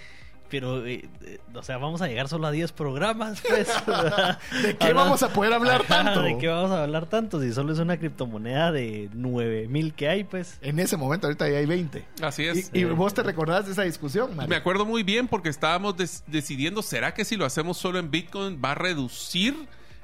pero, 0.49 0.85
eh, 0.85 1.07
eh, 1.23 1.39
o 1.53 1.63
sea, 1.63 1.77
vamos 1.77 2.01
a 2.01 2.07
llegar 2.07 2.27
solo 2.27 2.47
a 2.47 2.51
10 2.51 2.71
programas, 2.73 3.41
pues. 3.47 3.67
¿De 4.63 4.77
qué 4.77 4.93
vamos 4.93 5.23
a 5.23 5.29
poder 5.29 5.53
hablar 5.53 5.83
tanto? 5.83 6.21
¿De 6.21 6.37
qué 6.37 6.47
vamos 6.47 6.71
a 6.71 6.83
hablar 6.83 7.05
tanto? 7.05 7.41
Si 7.41 7.53
solo 7.53 7.73
es 7.73 7.79
una 7.79 7.97
criptomoneda 7.97 8.71
de 8.71 9.09
9000 9.13 9.93
que 9.93 10.09
hay, 10.09 10.23
pues. 10.23 10.57
En 10.61 10.79
ese 10.79 10.97
momento, 10.97 11.27
ahorita 11.27 11.49
ya 11.49 11.57
hay 11.57 11.65
20. 11.65 12.05
Así 12.21 12.45
es. 12.45 12.69
¿Y, 12.73 12.83
vos 12.83 13.13
te 13.13 13.23
recordás 13.23 13.65
de 13.65 13.73
esa 13.73 13.83
discusión, 13.83 14.31
Me 14.47 14.55
acuerdo 14.55 14.85
muy 14.85 15.03
bien 15.03 15.27
porque 15.27 15.49
estábamos 15.49 15.95
decidiendo, 16.27 16.81
¿será 16.81 17.13
que 17.13 17.25
si 17.25 17.35
lo 17.35 17.45
hacemos 17.45 17.77
solo 17.77 17.99
en 17.99 18.11
Bitcoin 18.11 18.61
va 18.63 18.71
a 18.71 18.75
reducir 18.75 19.55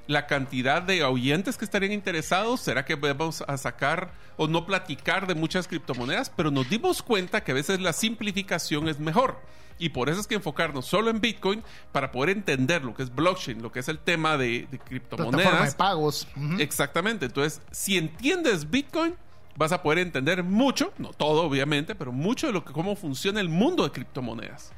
la 0.07 0.27
cantidad 0.27 0.81
de 0.81 1.03
oyentes 1.03 1.57
que 1.57 1.65
estarían 1.65 1.91
interesados? 1.91 2.61
¿Será 2.61 2.85
que 2.85 2.95
vamos 2.95 3.43
a 3.47 3.57
sacar 3.57 4.13
o 4.37 4.47
no 4.47 4.65
platicar 4.65 5.27
de 5.27 5.35
muchas 5.35 5.67
criptomonedas? 5.67 6.29
Pero 6.29 6.51
nos 6.51 6.69
dimos 6.69 7.01
cuenta 7.01 7.43
que 7.43 7.51
a 7.51 7.55
veces 7.55 7.79
la 7.79 7.93
simplificación 7.93 8.87
es 8.87 8.99
mejor. 8.99 9.39
Y 9.79 9.89
por 9.89 10.09
eso 10.09 10.19
es 10.19 10.27
que 10.27 10.35
enfocarnos 10.35 10.85
solo 10.85 11.09
en 11.09 11.19
Bitcoin 11.19 11.63
para 11.91 12.11
poder 12.11 12.29
entender 12.29 12.83
lo 12.83 12.93
que 12.93 13.03
es 13.03 13.13
blockchain, 13.13 13.61
lo 13.61 13.71
que 13.71 13.79
es 13.79 13.87
el 13.87 13.99
tema 13.99 14.37
de, 14.37 14.67
criptomonedas. 14.85 15.71
de 15.71 15.77
pagos. 15.77 16.27
Exactamente. 16.59 17.25
Entonces, 17.25 17.61
si 17.71 17.97
entiendes 17.97 18.69
Bitcoin, 18.69 19.15
vas 19.55 19.71
a 19.71 19.81
poder 19.81 19.99
entender 19.99 20.43
mucho, 20.43 20.93
no 20.97 21.09
todo 21.09 21.43
obviamente, 21.43 21.95
pero 21.95 22.11
mucho 22.11 22.47
de 22.47 22.53
lo 22.53 22.63
que 22.63 22.73
cómo 22.73 22.95
funciona 22.95 23.39
el 23.39 23.49
mundo 23.49 23.83
de 23.83 23.91
criptomonedas. 23.91 24.73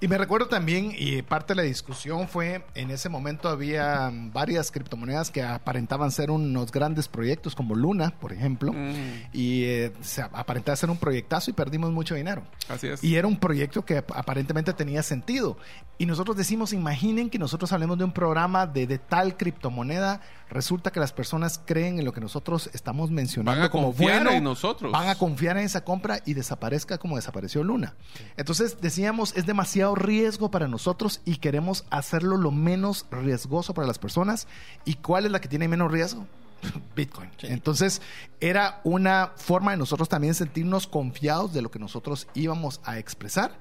Y 0.00 0.08
me 0.08 0.18
recuerdo 0.18 0.48
también, 0.48 0.92
y 0.96 1.22
parte 1.22 1.52
de 1.52 1.56
la 1.56 1.62
discusión 1.62 2.28
fue, 2.28 2.64
en 2.74 2.90
ese 2.90 3.08
momento 3.08 3.48
había 3.48 4.10
varias 4.12 4.70
criptomonedas 4.70 5.30
que 5.30 5.42
aparentaban 5.42 6.10
ser 6.10 6.30
unos 6.30 6.72
grandes 6.72 7.08
proyectos, 7.08 7.54
como 7.54 7.74
Luna, 7.74 8.12
por 8.18 8.32
ejemplo, 8.32 8.72
mm. 8.72 9.30
y 9.32 9.64
eh, 9.64 9.92
se 10.00 10.22
aparentaba 10.22 10.76
ser 10.76 10.90
un 10.90 10.96
proyectazo 10.96 11.50
y 11.50 11.54
perdimos 11.54 11.92
mucho 11.92 12.14
dinero. 12.14 12.42
Así 12.68 12.88
es. 12.88 13.02
Y 13.04 13.16
era 13.16 13.28
un 13.28 13.38
proyecto 13.38 13.84
que 13.84 13.98
aparentemente 13.98 14.72
tenía 14.72 15.02
sentido. 15.02 15.56
Y 15.98 16.06
nosotros 16.06 16.36
decimos, 16.36 16.72
imaginen 16.72 17.30
que 17.30 17.38
nosotros 17.38 17.72
hablemos 17.72 17.96
de 17.96 18.04
un 18.04 18.12
programa 18.12 18.66
de, 18.66 18.86
de 18.86 18.98
tal 18.98 19.36
criptomoneda, 19.36 20.20
resulta 20.50 20.90
que 20.90 21.00
las 21.00 21.12
personas 21.12 21.60
creen 21.64 21.98
en 21.98 22.04
lo 22.04 22.12
que 22.12 22.20
nosotros 22.20 22.70
estamos 22.72 23.10
mencionando 23.10 23.60
van 23.60 23.66
a 23.66 23.70
como 23.70 23.88
confiar 23.88 24.26
en 24.26 24.44
nosotros. 24.44 24.90
Van 24.90 25.08
a 25.08 25.14
confiar 25.14 25.56
en 25.58 25.64
esa 25.64 25.84
compra 25.84 26.20
y 26.26 26.34
desaparezca 26.34 26.98
como 26.98 27.16
desapareció 27.16 27.62
Luna. 27.62 27.94
Entonces 28.36 28.78
decíamos, 28.80 29.32
es 29.36 29.46
demasiado 29.46 29.61
riesgo 29.94 30.50
para 30.50 30.68
nosotros 30.68 31.20
y 31.24 31.36
queremos 31.36 31.84
hacerlo 31.90 32.36
lo 32.36 32.50
menos 32.50 33.06
riesgoso 33.10 33.74
para 33.74 33.86
las 33.86 33.98
personas. 33.98 34.46
¿Y 34.84 34.94
cuál 34.94 35.26
es 35.26 35.32
la 35.32 35.40
que 35.40 35.48
tiene 35.48 35.68
menos 35.68 35.90
riesgo? 35.90 36.26
Bitcoin. 36.96 37.30
Entonces, 37.42 38.02
era 38.40 38.80
una 38.84 39.32
forma 39.36 39.72
de 39.72 39.76
nosotros 39.76 40.08
también 40.08 40.34
sentirnos 40.34 40.86
confiados 40.86 41.52
de 41.52 41.62
lo 41.62 41.70
que 41.70 41.78
nosotros 41.78 42.28
íbamos 42.34 42.80
a 42.84 42.98
expresar. 42.98 43.52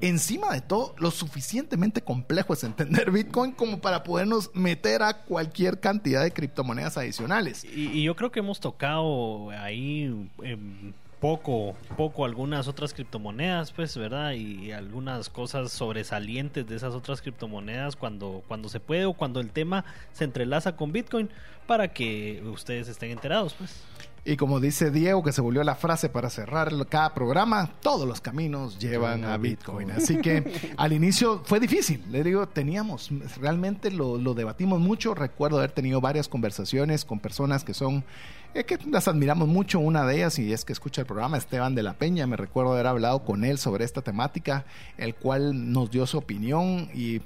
Encima 0.00 0.52
de 0.52 0.60
todo, 0.60 0.94
lo 0.98 1.10
suficientemente 1.10 2.02
complejo 2.02 2.52
es 2.52 2.64
entender 2.64 3.10
Bitcoin 3.12 3.52
como 3.52 3.80
para 3.80 4.02
podernos 4.02 4.50
meter 4.54 5.02
a 5.02 5.24
cualquier 5.24 5.80
cantidad 5.80 6.22
de 6.22 6.32
criptomonedas 6.32 6.96
adicionales. 6.96 7.64
Y, 7.64 8.02
yo 8.02 8.14
creo 8.16 8.30
que 8.30 8.40
hemos 8.40 8.60
tocado 8.60 9.50
ahí. 9.50 10.04
Em, 10.42 10.92
poco, 11.20 11.74
poco 11.96 12.24
algunas 12.24 12.68
otras 12.68 12.92
criptomonedas, 12.92 13.72
pues, 13.72 13.96
¿verdad? 13.96 14.32
Y 14.32 14.72
algunas 14.72 15.28
cosas 15.28 15.72
sobresalientes 15.72 16.66
de 16.66 16.76
esas 16.76 16.94
otras 16.94 17.22
criptomonedas 17.22 17.96
cuando, 17.96 18.42
cuando 18.46 18.68
se 18.68 18.80
puede 18.80 19.06
o 19.06 19.14
cuando 19.14 19.40
el 19.40 19.50
tema 19.50 19.84
se 20.12 20.24
entrelaza 20.24 20.76
con 20.76 20.92
Bitcoin 20.92 21.30
para 21.66 21.88
que 21.92 22.42
ustedes 22.46 22.88
estén 22.88 23.10
enterados, 23.10 23.54
pues. 23.54 23.82
Y 24.28 24.36
como 24.36 24.58
dice 24.58 24.90
Diego, 24.90 25.22
que 25.22 25.30
se 25.30 25.40
volvió 25.40 25.62
la 25.62 25.76
frase 25.76 26.08
para 26.08 26.30
cerrar 26.30 26.72
cada 26.88 27.14
programa, 27.14 27.70
todos 27.80 28.08
los 28.08 28.20
caminos 28.20 28.76
llevan 28.80 29.24
a 29.24 29.36
Bitcoin. 29.36 29.92
Así 29.92 30.20
que 30.20 30.74
al 30.76 30.92
inicio 30.92 31.42
fue 31.44 31.60
difícil. 31.60 32.02
Le 32.10 32.24
digo, 32.24 32.48
teníamos, 32.48 33.10
realmente 33.40 33.92
lo, 33.92 34.18
lo 34.18 34.34
debatimos 34.34 34.80
mucho. 34.80 35.14
Recuerdo 35.14 35.58
haber 35.58 35.70
tenido 35.70 36.00
varias 36.00 36.26
conversaciones 36.26 37.04
con 37.04 37.20
personas 37.20 37.62
que 37.62 37.72
son 37.72 38.02
es 38.60 38.64
que 38.66 38.78
las 38.90 39.08
admiramos 39.08 39.48
mucho. 39.48 39.78
Una 39.78 40.06
de 40.06 40.16
ellas, 40.16 40.38
y 40.38 40.52
es 40.52 40.64
que 40.64 40.72
escucha 40.72 41.02
el 41.02 41.06
programa, 41.06 41.36
Esteban 41.36 41.74
de 41.74 41.82
la 41.82 41.94
Peña. 41.94 42.26
Me 42.26 42.36
recuerdo 42.36 42.72
haber 42.72 42.86
hablado 42.86 43.24
con 43.24 43.44
él 43.44 43.58
sobre 43.58 43.84
esta 43.84 44.02
temática, 44.02 44.64
el 44.96 45.14
cual 45.14 45.72
nos 45.72 45.90
dio 45.90 46.06
su 46.06 46.18
opinión 46.18 46.88
y, 46.94 47.20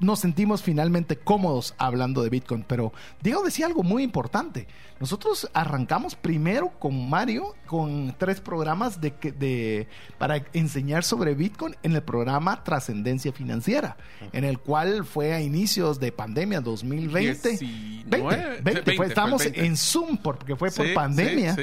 nos 0.00 0.20
sentimos 0.20 0.62
finalmente 0.62 1.16
cómodos 1.16 1.74
hablando 1.76 2.22
de 2.22 2.30
Bitcoin. 2.30 2.64
Pero 2.66 2.92
Diego 3.22 3.42
decía 3.42 3.66
algo 3.66 3.82
muy 3.82 4.02
importante. 4.02 4.66
Nosotros 4.98 5.50
arrancamos 5.52 6.14
primero 6.14 6.70
con 6.78 7.10
Mario 7.10 7.54
con 7.66 8.14
tres 8.16 8.40
programas 8.40 9.00
de, 9.00 9.12
de 9.38 9.88
para 10.16 10.42
enseñar 10.54 11.04
sobre 11.04 11.34
Bitcoin 11.34 11.76
en 11.82 11.94
el 11.94 12.02
programa 12.02 12.64
Trascendencia 12.64 13.32
Financiera, 13.32 13.98
en 14.32 14.44
el 14.44 14.58
cual 14.58 15.04
fue 15.04 15.34
a 15.34 15.42
inicios 15.42 16.00
de 16.00 16.12
pandemia 16.12 16.62
2020. 16.62 17.58
20, 18.06 18.62
20, 18.62 19.04
estamos 19.04 19.44
en 19.44 19.76
Zoom 19.76 20.16
porque 20.16 20.56
fue 20.56 20.70
por 20.76 20.94
pandemia, 20.94 21.56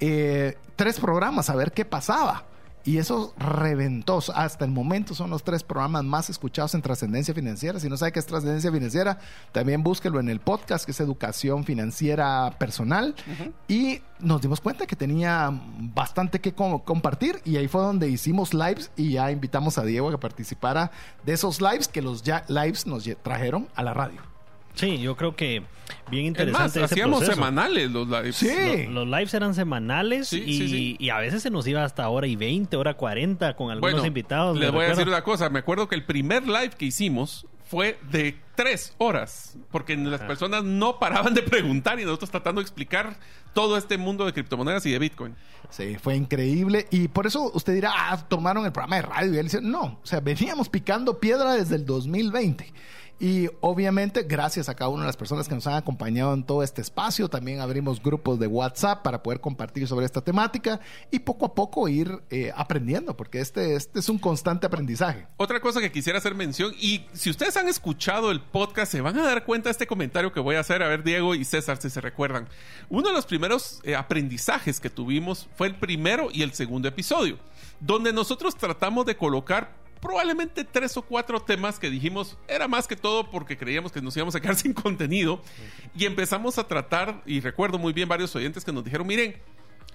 eh, 0.00 0.56
tres 0.74 1.00
programas 1.00 1.50
a 1.50 1.56
ver 1.56 1.72
qué 1.72 1.84
pasaba. 1.84 2.44
Y 2.86 2.98
eso 2.98 3.34
reventó. 3.36 4.20
Hasta 4.32 4.64
el 4.64 4.70
momento 4.70 5.12
son 5.12 5.28
los 5.28 5.42
tres 5.42 5.64
programas 5.64 6.04
más 6.04 6.30
escuchados 6.30 6.72
en 6.76 6.82
trascendencia 6.82 7.34
financiera. 7.34 7.80
Si 7.80 7.88
no 7.88 7.96
sabe 7.96 8.12
qué 8.12 8.20
es 8.20 8.26
trascendencia 8.26 8.70
financiera, 8.70 9.18
también 9.50 9.82
búsquelo 9.82 10.20
en 10.20 10.28
el 10.28 10.38
podcast, 10.38 10.84
que 10.84 10.92
es 10.92 11.00
educación 11.00 11.64
financiera 11.64 12.54
personal. 12.60 13.16
Y 13.66 14.02
nos 14.20 14.40
dimos 14.40 14.60
cuenta 14.60 14.86
que 14.86 14.94
tenía 14.94 15.50
bastante 15.50 16.40
que 16.40 16.52
compartir. 16.54 17.40
Y 17.44 17.56
ahí 17.56 17.66
fue 17.66 17.82
donde 17.82 18.08
hicimos 18.08 18.54
lives 18.54 18.92
y 18.96 19.14
ya 19.14 19.32
invitamos 19.32 19.78
a 19.78 19.82
Diego 19.82 20.08
a 20.08 20.12
que 20.12 20.18
participara 20.18 20.92
de 21.24 21.32
esos 21.32 21.60
lives 21.60 21.88
que 21.88 22.02
los 22.02 22.22
ya 22.22 22.44
lives 22.46 22.86
nos 22.86 23.10
trajeron 23.20 23.66
a 23.74 23.82
la 23.82 23.94
radio. 23.94 24.35
Sí, 24.76 24.98
yo 24.98 25.16
creo 25.16 25.34
que 25.34 25.62
bien 26.10 26.26
interesante. 26.26 26.78
Es 26.78 26.92
hacíamos 26.92 27.24
semanales 27.24 27.90
los 27.90 28.08
lives. 28.08 28.36
Sí. 28.36 28.86
Los, 28.88 29.06
lives 29.06 29.34
eran 29.34 29.54
semanales 29.54 30.32
y, 30.32 31.10
a 31.10 31.18
veces 31.18 31.42
se 31.42 31.50
nos 31.50 31.66
iba 31.66 31.82
hasta 31.82 32.08
hora 32.08 32.26
y 32.26 32.36
20, 32.36 32.76
hora 32.76 32.94
40 32.94 33.56
con 33.56 33.70
algunos 33.70 34.06
invitados. 34.06 34.58
Les 34.58 34.70
voy 34.70 34.84
a 34.84 34.88
decir 34.88 35.08
una 35.08 35.22
cosa. 35.22 35.50
Me 35.50 35.58
acuerdo 35.58 35.88
que 35.88 35.94
el 35.94 36.04
primer 36.04 36.46
live 36.46 36.70
que 36.70 36.84
hicimos 36.84 37.46
fue 37.68 37.98
de 38.10 38.38
tres 38.54 38.94
horas, 38.98 39.58
porque 39.72 39.96
las 39.96 40.20
personas 40.20 40.62
no 40.62 40.98
paraban 40.98 41.34
de 41.34 41.42
preguntar 41.42 41.98
y 41.98 42.04
nosotros 42.04 42.30
tratando 42.30 42.60
de 42.60 42.62
explicar 42.62 43.16
todo 43.52 43.76
este 43.76 43.98
mundo 43.98 44.24
de 44.24 44.32
criptomonedas 44.32 44.86
y 44.86 44.92
de 44.92 44.98
Bitcoin. 44.98 45.34
Sí, 45.70 45.96
fue 46.00 46.14
increíble. 46.14 46.86
Y 46.90 47.08
por 47.08 47.26
eso 47.26 47.50
usted 47.54 47.74
dirá, 47.74 47.90
ah, 47.92 48.28
tomaron 48.28 48.64
el 48.64 48.72
programa 48.72 48.96
de 48.96 49.02
radio. 49.02 49.34
Y 49.34 49.38
él 49.38 49.46
dice, 49.46 49.60
no, 49.60 49.98
o 50.02 50.06
sea, 50.06 50.20
veníamos 50.20 50.68
picando 50.68 51.18
piedra 51.18 51.54
desde 51.54 51.74
el 51.76 51.84
2020. 51.84 52.72
Y 53.18 53.48
obviamente, 53.62 54.24
gracias 54.24 54.68
a 54.68 54.74
cada 54.74 54.90
una 54.90 55.04
de 55.04 55.06
las 55.06 55.16
personas 55.16 55.48
que 55.48 55.54
nos 55.54 55.66
han 55.66 55.74
acompañado 55.74 56.34
en 56.34 56.44
todo 56.44 56.62
este 56.62 56.82
espacio, 56.82 57.28
también 57.28 57.60
abrimos 57.60 58.02
grupos 58.02 58.38
de 58.38 58.46
WhatsApp 58.46 59.02
para 59.02 59.22
poder 59.22 59.40
compartir 59.40 59.88
sobre 59.88 60.04
esta 60.04 60.20
temática 60.20 60.80
y 61.10 61.20
poco 61.20 61.46
a 61.46 61.54
poco 61.54 61.88
ir 61.88 62.20
eh, 62.28 62.52
aprendiendo, 62.54 63.16
porque 63.16 63.40
este, 63.40 63.74
este 63.74 64.00
es 64.00 64.10
un 64.10 64.18
constante 64.18 64.66
aprendizaje. 64.66 65.26
Otra 65.38 65.60
cosa 65.60 65.80
que 65.80 65.90
quisiera 65.90 66.18
hacer 66.18 66.34
mención, 66.34 66.74
y 66.78 67.06
si 67.14 67.30
ustedes 67.30 67.56
han 67.56 67.68
escuchado 67.68 68.30
el 68.30 68.42
podcast, 68.42 68.92
se 68.92 69.00
van 69.00 69.18
a 69.18 69.24
dar 69.24 69.46
cuenta 69.46 69.70
de 69.70 69.72
este 69.72 69.86
comentario 69.86 70.30
que 70.30 70.40
voy 70.40 70.56
a 70.56 70.60
hacer, 70.60 70.82
a 70.82 70.88
ver 70.88 71.02
Diego 71.02 71.34
y 71.34 71.46
César 71.46 71.78
si 71.80 71.88
se 71.88 72.02
recuerdan. 72.02 72.48
Uno 72.90 73.08
de 73.08 73.14
los 73.14 73.24
primeros 73.24 73.80
eh, 73.84 73.96
aprendizajes 73.96 74.78
que 74.78 74.90
tuvimos 74.90 75.48
fue 75.56 75.68
el 75.68 75.76
primero 75.76 76.28
y 76.30 76.42
el 76.42 76.52
segundo 76.52 76.86
episodio, 76.86 77.38
donde 77.80 78.12
nosotros 78.12 78.56
tratamos 78.56 79.06
de 79.06 79.16
colocar 79.16 79.85
probablemente 80.00 80.64
tres 80.64 80.96
o 80.96 81.02
cuatro 81.02 81.40
temas 81.40 81.78
que 81.78 81.90
dijimos 81.90 82.36
era 82.48 82.68
más 82.68 82.86
que 82.86 82.96
todo 82.96 83.30
porque 83.30 83.56
creíamos 83.56 83.92
que 83.92 84.00
nos 84.00 84.16
íbamos 84.16 84.34
a 84.34 84.40
quedar 84.40 84.56
sin 84.56 84.72
contenido 84.72 85.40
y 85.96 86.04
empezamos 86.04 86.58
a 86.58 86.66
tratar, 86.66 87.22
y 87.26 87.40
recuerdo 87.40 87.78
muy 87.78 87.92
bien 87.92 88.08
varios 88.08 88.34
oyentes 88.36 88.64
que 88.64 88.72
nos 88.72 88.84
dijeron, 88.84 89.06
miren, 89.06 89.36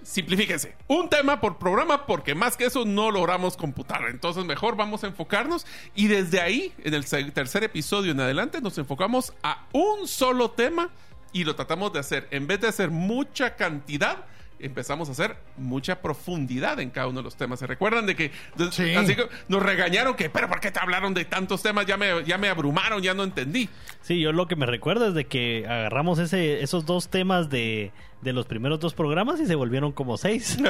simplifíquense, 0.04 0.76
un 0.88 1.10
tema 1.10 1.40
por 1.40 1.58
programa 1.58 2.06
porque 2.06 2.34
más 2.34 2.58
que 2.58 2.66
eso 2.66 2.86
no 2.86 3.12
logramos 3.12 3.56
computar, 3.56 4.06
entonces 4.10 4.46
mejor 4.46 4.76
vamos 4.76 5.04
a 5.04 5.08
enfocarnos 5.08 5.66
y 5.96 6.08
desde 6.08 6.42
ahí, 6.42 6.74
en 6.80 6.94
el 6.94 7.06
tercer 7.06 7.64
episodio 7.64 8.12
en 8.12 8.20
adelante, 8.20 8.62
nos 8.62 8.78
enfocamos 8.78 9.34
a 9.44 9.68
un 9.74 10.08
solo 10.08 10.52
tema 10.52 10.90
y 11.34 11.44
lo 11.44 11.56
tratamos 11.56 11.94
de 11.94 12.00
hacer, 12.00 12.28
en 12.32 12.48
vez 12.48 12.62
de 12.62 12.68
hacer 12.68 12.90
mucha 12.90 13.56
cantidad, 13.56 14.26
empezamos 14.64 15.10
a 15.10 15.12
hacer 15.14 15.36
mucha 15.58 16.02
profundidad 16.02 16.80
en 16.80 16.90
cada 16.90 17.08
uno 17.08 17.20
de 17.20 17.24
los 17.24 17.36
temas. 17.36 17.60
¿Se 17.60 17.68
recuerdan 17.68 18.06
de 18.06 18.16
que 18.16 18.32
así 18.60 19.16
que 19.16 19.28
nos 19.48 19.62
regañaron 19.62 20.16
que, 20.16 20.30
pero 20.30 20.48
¿por 20.48 20.60
qué 20.60 20.72
te 20.72 20.80
hablaron 20.80 21.14
de 21.14 21.26
tantos 21.26 21.62
temas? 21.62 21.86
Ya 21.86 21.98
me, 21.98 22.24
ya 22.26 22.38
me 22.38 22.50
abrumaron, 22.50 23.02
ya 23.02 23.14
no 23.14 23.24
entendí. 23.24 23.70
Sí, 24.02 24.20
yo 24.20 24.32
lo 24.32 24.48
que 24.48 24.56
me 24.56 24.66
recuerdo 24.66 25.08
es 25.08 25.14
de 25.14 25.26
que 25.26 25.66
agarramos 25.68 26.20
ese, 26.20 26.62
esos 26.64 26.86
dos 26.86 27.10
temas 27.10 27.50
de, 27.50 27.92
de 28.22 28.34
los 28.34 28.46
primeros 28.46 28.80
dos 28.80 28.94
programas 28.94 29.40
y 29.40 29.46
se 29.46 29.56
volvieron 29.56 29.92
como 29.92 30.18
seis. 30.18 30.58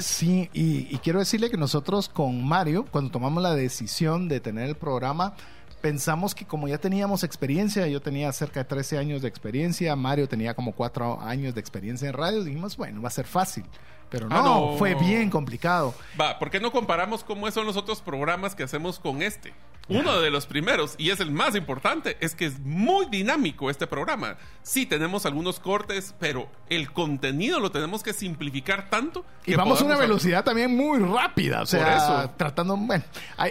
Sí, 0.00 0.48
y, 0.52 0.94
y 0.94 0.98
quiero 1.02 1.18
decirle 1.18 1.50
que 1.50 1.56
nosotros 1.56 2.08
con 2.08 2.44
Mario, 2.46 2.86
cuando 2.90 3.10
tomamos 3.10 3.42
la 3.42 3.54
decisión 3.54 4.28
de 4.28 4.40
tener 4.40 4.68
el 4.68 4.74
programa, 4.76 5.34
pensamos 5.82 6.34
que 6.34 6.46
como 6.46 6.68
ya 6.68 6.78
teníamos 6.78 7.24
experiencia, 7.24 7.86
yo 7.88 8.00
tenía 8.00 8.32
cerca 8.32 8.60
de 8.60 8.64
13 8.64 8.96
años 8.98 9.20
de 9.20 9.28
experiencia, 9.28 9.94
Mario 9.96 10.28
tenía 10.28 10.54
como 10.54 10.72
4 10.72 11.20
años 11.20 11.54
de 11.54 11.60
experiencia 11.60 12.08
en 12.08 12.14
radio, 12.14 12.44
dijimos, 12.44 12.76
bueno, 12.78 13.02
va 13.02 13.08
a 13.08 13.10
ser 13.10 13.26
fácil. 13.26 13.64
Pero 14.12 14.28
ah, 14.30 14.42
no, 14.44 14.76
fue 14.76 14.94
bien 14.94 15.30
complicado. 15.30 15.94
Va, 16.20 16.38
¿por 16.38 16.50
qué 16.50 16.60
no 16.60 16.70
comparamos 16.70 17.24
cómo 17.24 17.50
son 17.50 17.64
los 17.64 17.78
otros 17.78 18.02
programas 18.02 18.54
que 18.54 18.62
hacemos 18.62 18.98
con 18.98 19.22
este? 19.22 19.54
Uno 19.88 20.20
de 20.20 20.30
los 20.30 20.46
primeros, 20.46 20.94
y 20.96 21.10
es 21.10 21.18
el 21.18 21.32
más 21.32 21.56
importante, 21.56 22.16
es 22.20 22.34
que 22.36 22.46
es 22.46 22.60
muy 22.60 23.06
dinámico 23.06 23.68
este 23.68 23.86
programa. 23.86 24.36
Sí, 24.62 24.86
tenemos 24.86 25.26
algunos 25.26 25.58
cortes, 25.58 26.14
pero 26.20 26.48
el 26.68 26.92
contenido 26.92 27.58
lo 27.58 27.72
tenemos 27.72 28.02
que 28.02 28.12
simplificar 28.12 28.88
tanto. 28.90 29.24
y 29.44 29.54
vamos 29.54 29.80
a 29.80 29.84
una 29.84 29.96
velocidad 29.96 30.44
también 30.44 30.76
muy 30.76 31.00
rápida. 31.00 31.62
O 31.62 31.66
sea, 31.66 31.96
eso. 31.96 32.30
tratando. 32.36 32.76
Bueno, 32.76 33.02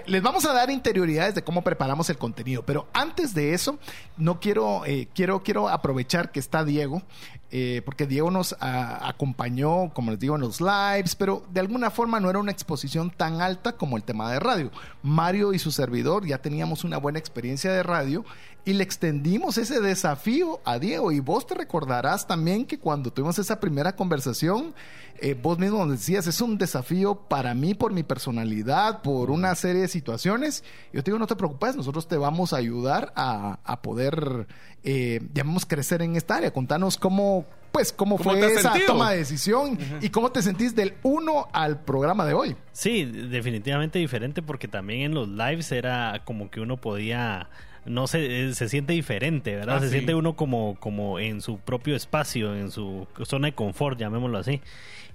les 0.05 0.22
vamos 0.22 0.45
a 0.45 0.53
dar 0.53 0.70
interioridades 0.70 1.36
de 1.36 1.43
cómo 1.43 1.64
preparamos 1.64 2.09
el 2.09 2.18
contenido. 2.18 2.64
Pero 2.64 2.88
antes 2.93 3.34
de 3.34 3.53
eso, 3.53 3.78
no 4.16 4.39
quiero, 4.39 4.86
eh, 4.86 5.09
quiero, 5.14 5.43
quiero 5.43 5.68
aprovechar 5.68 6.32
que 6.32 6.39
está 6.39 6.64
Diego. 6.64 7.01
Eh, 7.54 7.82
porque 7.84 8.08
Diego 8.08 8.32
nos 8.32 8.56
acompañó, 8.60 9.93
como 9.93 10.12
les 10.12 10.20
digo, 10.22 10.36
en 10.36 10.41
los 10.41 10.62
lives, 10.62 11.16
pero 11.16 11.43
de 11.52 11.60
alguna 11.60 11.91
forma 11.91 12.22
no 12.22 12.30
era 12.30 12.39
una 12.39 12.52
exposición 12.52 13.12
tan 13.12 13.41
alta 13.41 13.74
como 13.74 13.97
el 13.97 14.04
tema 14.04 14.32
de 14.32 14.39
radio. 14.39 14.72
Mario 15.04 15.54
y 15.54 15.60
su 15.60 15.72
servidor 15.72 16.26
ya 16.26 16.38
teníamos 16.38 16.86
una 16.86 16.97
buena 16.97 17.20
experiencia 17.20 17.72
de 17.74 17.84
radio 17.84 18.24
y 18.64 18.74
le 18.74 18.84
extendimos 18.84 19.57
ese 19.57 19.80
desafío 19.82 20.59
a 20.66 20.78
Diego. 20.78 21.12
Y 21.12 21.20
vos 21.20 21.47
te 21.47 21.55
recordarás 21.55 22.28
también 22.28 22.66
que 22.66 22.78
cuando 22.78 23.12
tuvimos 23.12 23.39
esa 23.39 23.59
primera 23.59 23.95
conversación, 23.95 24.76
eh, 25.20 25.36
vos 25.39 25.57
mismo 25.57 25.86
nos 25.86 25.99
decías, 25.99 26.28
es 26.28 26.41
un 26.41 26.57
desafío 26.57 27.16
para 27.16 27.53
mí 27.53 27.74
por 27.74 27.91
mi 27.91 28.03
personalidad, 28.03 29.01
por 29.01 29.32
una 29.32 29.55
serie 29.55 29.84
de 29.84 29.88
situaciones. 29.88 30.64
Yo 30.93 31.03
te 31.03 31.12
digo, 31.12 31.20
no 31.20 31.28
te 31.28 31.36
preocupes, 31.36 31.76
nosotros 31.76 32.07
te 32.07 32.18
vamos 32.18 32.53
a 32.53 32.57
ayudar 32.57 33.14
a, 33.16 33.59
a 33.64 33.82
poder, 33.82 34.47
eh, 34.84 35.22
crecer 35.68 36.01
en 36.03 36.16
esta 36.16 36.36
área. 36.36 36.51
Contanos 36.51 36.97
cómo, 36.97 37.45
pues, 37.72 37.91
cómo, 37.91 38.18
fue 38.18 38.39
esa 38.53 38.74
toma 38.86 39.12
de 39.12 39.18
decisión 39.18 39.78
y 40.01 40.09
cómo 40.09 40.32
te 40.32 40.41
sentís 40.43 40.76
del 40.76 40.95
uno 41.01 41.47
al 41.51 41.80
programa 41.80 42.26
de 42.26 42.34
hoy. 42.34 42.55
Sí, 42.74 43.05
definitivamente 43.05 43.97
diferente 43.97 44.41
porque 44.41 44.68
también 44.68 45.01
en 45.01 45.14
los 45.16 45.28
lives 45.30 45.72
era 45.72 46.22
como 46.26 46.51
que 46.51 46.62
uno 46.62 46.78
podía 46.78 47.49
no 47.86 48.08
se, 48.08 48.50
eh, 48.50 48.54
se 48.54 48.70
siente 48.70 48.94
diferente, 48.94 49.56
¿verdad? 49.56 49.78
Ah, 49.78 49.80
se 49.82 49.90
siente 49.90 50.14
uno 50.14 50.36
como, 50.36 50.76
como 50.80 51.20
en 51.20 51.42
su 51.42 51.58
propio 51.58 51.96
espacio, 51.96 52.56
en 52.56 52.72
su 52.72 53.08
zona 53.24 53.48
de 53.48 53.54
confort, 53.54 54.00
llamémoslo 54.00 54.38
así. 54.38 54.62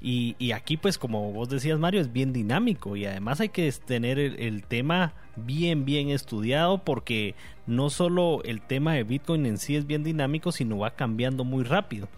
Y, 0.01 0.37
y 0.39 0.53
aquí, 0.53 0.77
pues, 0.77 0.99
como 0.99 1.33
vos 1.33 1.49
decías, 1.49 1.79
Mario, 1.79 2.01
es 2.01 2.12
bien 2.12 2.33
dinámico 2.33 2.97
y 2.97 3.07
además 3.07 3.41
hay 3.41 3.49
que 3.49 3.71
tener 3.73 4.19
el, 4.19 4.64
tema 4.64 5.14
bien, 5.37 5.85
bien 5.85 6.11
estudiado 6.11 6.85
porque 6.85 7.35
no 7.67 7.89
solo 7.91 8.43
el 8.45 8.61
tema 8.61 8.95
de 8.95 9.05
Bitcoin 9.05 9.47
en 9.47 9.59
sí 9.59 9.77
es 9.77 9.87
bien 9.87 10.05
dinámico, 10.05 10.53
sino 10.53 10.79
va 10.79 10.91
cambiando 10.91 11.45
muy 11.45 11.64
rápido. 11.64 12.09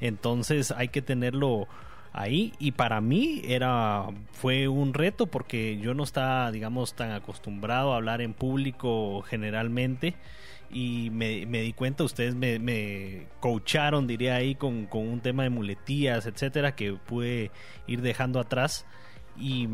Entonces 0.00 0.70
hay 0.72 0.88
que 0.88 1.02
tenerlo 1.02 1.68
ahí 2.12 2.52
y 2.58 2.72
para 2.72 3.00
mí 3.00 3.42
era 3.44 4.06
fue 4.32 4.68
un 4.68 4.94
reto 4.94 5.26
porque 5.26 5.78
yo 5.78 5.94
no 5.94 6.02
estaba 6.02 6.50
digamos 6.50 6.94
tan 6.94 7.12
acostumbrado 7.12 7.92
a 7.92 7.96
hablar 7.96 8.20
en 8.20 8.34
público 8.34 9.22
generalmente 9.22 10.16
y 10.72 11.10
me, 11.10 11.44
di 11.46 11.72
cuenta, 11.72 12.04
ustedes 12.04 12.34
me, 12.34 12.58
me 12.58 13.26
coacharon, 13.40 14.06
diría 14.06 14.36
ahí, 14.36 14.54
con, 14.54 14.86
con, 14.86 15.06
un 15.08 15.20
tema 15.20 15.42
de 15.42 15.50
muletías, 15.50 16.26
etcétera, 16.26 16.76
que 16.76 16.92
pude 16.92 17.50
ir 17.86 18.02
dejando 18.02 18.38
atrás. 18.38 18.86
Y, 19.38 19.68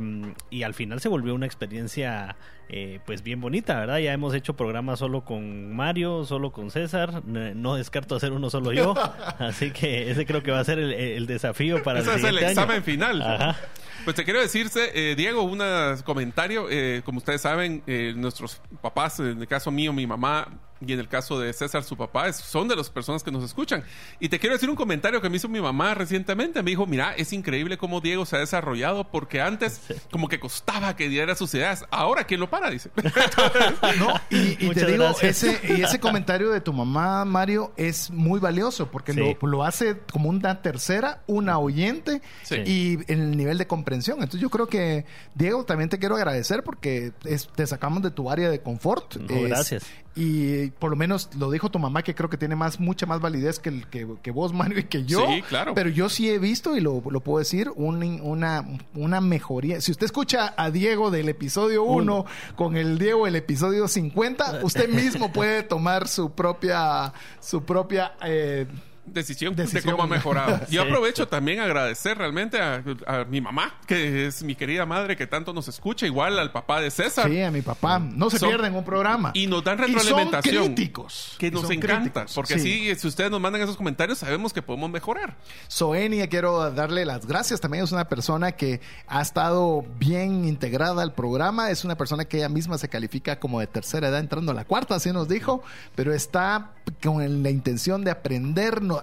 y 0.50 0.62
al 0.62 0.74
final 0.74 1.00
se 1.00 1.08
volvió 1.08 1.34
una 1.34 1.46
experiencia 1.46 2.36
eh, 2.68 2.98
pues 3.06 3.22
bien 3.22 3.40
bonita, 3.40 3.78
¿verdad? 3.78 3.98
Ya 3.98 4.12
hemos 4.12 4.34
hecho 4.34 4.56
programas 4.56 4.98
solo 4.98 5.24
con 5.24 5.74
Mario, 5.76 6.24
solo 6.24 6.50
con 6.50 6.72
César, 6.72 7.24
no 7.24 7.76
descarto 7.76 8.16
hacer 8.16 8.32
uno 8.32 8.50
solo 8.50 8.72
yo, 8.72 8.92
así 9.38 9.70
que 9.70 10.10
ese 10.10 10.26
creo 10.26 10.42
que 10.42 10.50
va 10.50 10.58
a 10.58 10.64
ser 10.64 10.80
el, 10.80 11.26
desafío 11.26 11.84
para 11.84 12.00
ese 12.00 12.10
el 12.10 12.16
es 12.16 12.24
el 12.24 12.38
examen 12.38 12.82
final. 12.82 13.56
Pues 14.04 14.16
te 14.16 14.24
quiero 14.24 14.40
decirse, 14.40 14.90
eh, 14.94 15.14
Diego, 15.14 15.42
un 15.42 15.60
comentario. 16.04 16.66
Eh, 16.68 17.02
como 17.04 17.18
ustedes 17.18 17.40
saben, 17.40 17.84
nuestros 18.16 18.60
papás, 18.82 19.20
en 19.20 19.40
el 19.40 19.46
caso 19.46 19.70
mío, 19.70 19.92
mi 19.92 20.06
mamá, 20.06 20.48
y 20.84 20.92
en 20.92 21.00
el 21.00 21.08
caso 21.08 21.38
de 21.38 21.52
César, 21.52 21.84
su 21.84 21.96
papá, 21.96 22.30
son 22.32 22.68
de 22.68 22.76
las 22.76 22.90
personas 22.90 23.22
que 23.22 23.30
nos 23.30 23.44
escuchan. 23.44 23.82
Y 24.20 24.28
te 24.28 24.38
quiero 24.38 24.54
decir 24.54 24.68
un 24.68 24.76
comentario 24.76 25.22
que 25.22 25.30
me 25.30 25.36
hizo 25.36 25.48
mi 25.48 25.60
mamá 25.60 25.94
recientemente. 25.94 26.62
Me 26.62 26.70
dijo, 26.70 26.86
mira, 26.86 27.14
es 27.14 27.32
increíble 27.32 27.78
cómo 27.78 28.00
Diego 28.00 28.26
se 28.26 28.36
ha 28.36 28.40
desarrollado 28.40 29.04
porque 29.04 29.40
antes 29.40 29.80
como 30.10 30.28
que 30.28 30.38
costaba 30.38 30.94
que 30.94 31.08
diera 31.08 31.34
sus 31.34 31.54
ideas. 31.54 31.84
Ahora, 31.90 32.24
¿quién 32.24 32.40
lo 32.40 32.50
para? 32.50 32.70
Dice. 32.70 32.90
no, 33.98 34.20
y, 34.30 34.70
te 34.74 34.86
digo, 34.86 35.08
ese, 35.22 35.60
y 35.68 35.82
ese 35.82 35.98
comentario 35.98 36.50
de 36.50 36.60
tu 36.60 36.72
mamá, 36.72 37.24
Mario, 37.24 37.72
es 37.76 38.10
muy 38.10 38.38
valioso 38.38 38.90
porque 38.90 39.14
lo, 39.14 39.36
lo, 39.46 39.64
hace 39.64 39.98
como 40.12 40.28
una 40.28 40.60
tercera, 40.60 41.22
una 41.26 41.58
oyente 41.58 42.20
y 42.50 42.98
en 43.10 43.20
el 43.20 43.36
nivel 43.36 43.56
de 43.56 43.66
comprensión. 43.66 44.18
Entonces 44.18 44.40
yo 44.40 44.50
creo 44.50 44.66
que, 44.66 45.06
Diego, 45.34 45.64
también 45.64 45.88
te 45.88 45.98
quiero 45.98 46.16
agradecer 46.16 46.62
porque 46.62 47.12
te 47.54 47.66
sacamos 47.66 48.02
de 48.02 48.10
tu 48.10 48.30
área 48.30 48.50
de 48.50 48.60
confort. 48.60 49.16
gracias. 49.16 49.84
Y 50.18 50.70
por 50.70 50.90
lo 50.90 50.96
menos 50.96 51.28
lo 51.38 51.50
dijo 51.50 51.70
tu 51.70 51.78
mamá, 51.78 52.02
que 52.02 52.14
creo 52.14 52.30
que 52.30 52.38
tiene 52.38 52.56
más, 52.56 52.80
mucha 52.80 53.04
más 53.04 53.20
validez 53.20 53.58
que, 53.58 53.68
el, 53.68 53.86
que, 53.86 54.30
vos, 54.30 54.52
Mario, 54.54 54.78
y 54.78 54.84
que 54.84 55.04
yo. 55.04 55.26
Sí, 55.26 55.42
claro. 55.42 55.74
Pero 55.74 55.90
yo 55.90 56.08
sí 56.08 56.30
he 56.30 56.38
visto, 56.38 56.74
y 56.74 56.80
lo, 56.80 57.02
lo 57.10 57.20
puedo 57.20 57.38
decir, 57.38 57.70
una, 57.76 58.64
una 58.94 59.20
mejoría. 59.20 59.82
Si 59.82 59.92
usted 59.92 60.06
escucha 60.06 60.54
a 60.56 60.70
Diego 60.70 61.10
del 61.10 61.28
episodio 61.28 61.84
1 61.84 62.24
con 62.56 62.78
el 62.78 62.98
Diego 62.98 63.26
del 63.26 63.36
episodio 63.36 63.88
50, 63.88 64.60
usted 64.62 64.88
mismo 64.88 65.32
puede 65.32 65.62
tomar 65.64 66.08
su 66.08 66.32
propia, 66.32 67.12
su 67.38 67.64
propia 67.64 68.14
eh, 68.24 68.66
decisión, 69.06 69.54
de 69.54 69.82
cómo 69.82 70.02
ha 70.02 70.06
mejorado. 70.06 70.60
Yo 70.70 70.82
aprovecho 70.82 71.28
también 71.28 71.60
agradecer 71.60 72.18
realmente 72.18 72.60
a, 72.60 72.82
mi 73.28 73.40
mamá, 73.40 73.74
que 73.86 74.26
es 74.26 74.42
mi 74.42 74.54
querida 74.54 74.86
madre 74.86 75.16
que 75.16 75.26
tanto 75.26 75.52
nos 75.52 75.68
escucha, 75.68 76.06
igual 76.06 76.38
al 76.38 76.52
papá 76.52 76.80
de 76.80 76.90
César. 76.90 77.28
Sí, 77.28 77.40
a 77.40 77.50
mi 77.50 77.62
papá. 77.62 77.98
No 77.98 78.30
se 78.30 78.38
pierden 78.38 78.74
un 78.74 78.84
programa. 78.84 79.30
Y 79.34 79.46
nos 79.46 79.64
dan 79.64 79.78
retroalimentación. 79.78 80.64
Y 80.64 80.66
críticos. 80.74 81.36
Que 81.38 81.50
nos 81.50 81.70
encanta. 81.70 82.26
Porque 82.34 82.54
así, 82.54 82.94
si 82.94 83.06
ustedes 83.06 83.30
nos 83.30 83.40
mandan 83.40 83.62
esos 83.62 83.76
comentarios, 83.76 84.18
sabemos 84.18 84.52
que 84.52 84.62
podemos 84.62 84.90
mejorar. 84.90 85.36
Soenia, 85.68 86.28
quiero 86.28 86.70
darle 86.70 87.04
las 87.04 87.26
gracias. 87.26 87.60
También 87.60 87.84
es 87.84 87.92
una 87.92 88.08
persona 88.08 88.52
que 88.52 88.80
ha 89.06 89.22
estado 89.22 89.84
bien 89.98 90.44
integrada 90.44 91.02
al 91.02 91.14
programa. 91.14 91.70
Es 91.70 91.84
una 91.84 91.96
persona 91.96 92.24
que 92.24 92.38
ella 92.38 92.48
misma 92.48 92.78
se 92.78 92.88
califica 92.88 93.38
como 93.38 93.60
de 93.60 93.66
tercera 93.66 94.08
edad, 94.08 94.20
entrando 94.20 94.52
a 94.52 94.54
la 94.54 94.64
cuarta, 94.64 94.96
así 94.96 95.12
nos 95.12 95.28
dijo. 95.28 95.62
Pero 95.94 96.12
está 96.12 96.72
con 97.02 97.42
la 97.42 97.50
intención 97.50 98.04
de 98.04 98.10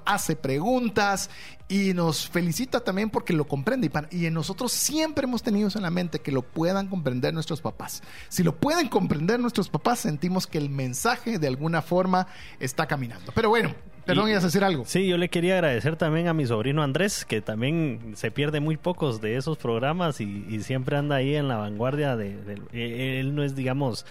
hace 0.05 0.35
preguntas 0.35 1.29
y 1.67 1.93
nos 1.93 2.29
felicita 2.29 2.81
también 2.81 3.09
porque 3.09 3.33
lo 3.33 3.45
comprende. 3.45 3.91
Y, 4.11 4.29
nosotros 4.29 4.71
siempre 4.71 5.25
hemos 5.25 5.43
tenido 5.43 5.67
eso 5.67 5.79
en 5.79 5.83
la 5.83 5.89
mente, 5.89 6.19
que 6.19 6.31
lo 6.31 6.41
puedan 6.41 6.87
comprender 6.87 7.33
nuestros 7.33 7.61
papás. 7.61 8.03
Si 8.29 8.43
lo 8.43 8.55
pueden 8.55 8.89
comprender 8.89 9.39
nuestros 9.39 9.69
papás, 9.69 9.99
sentimos 9.99 10.47
que 10.47 10.57
el 10.57 10.69
mensaje 10.69 11.39
de 11.39 11.47
alguna 11.47 11.81
forma 11.81 12.27
está 12.59 12.85
caminando. 12.85 13.31
Pero 13.33 13.49
bueno, 13.49 13.73
Perdón, 14.05 14.29
ibas 14.29 14.43
a 14.43 14.47
decir 14.47 14.63
algo. 14.63 14.83
Sí, 14.85 15.07
yo 15.07 15.17
le 15.17 15.29
quería 15.29 15.53
agradecer 15.53 15.95
también 15.95 16.27
a 16.27 16.33
mi 16.33 16.45
sobrino 16.45 16.83
Andrés, 16.83 17.23
que 17.23 17.41
también 17.41 18.13
se 18.15 18.31
pierde 18.31 18.59
muy 18.59 18.75
pocos 18.75 19.21
de 19.21 19.37
esos 19.37 19.57
programas 19.57 20.19
y, 20.19 20.61
siempre 20.63 20.97
anda 20.97 21.15
ahí 21.15 21.35
en 21.35 21.47
la 21.47 21.57
vanguardia 21.57 22.15
de, 22.15 22.35
de, 22.35 23.19
él 23.19 23.35
no 23.35 23.43
es 23.43 23.55
digamos 23.55 24.05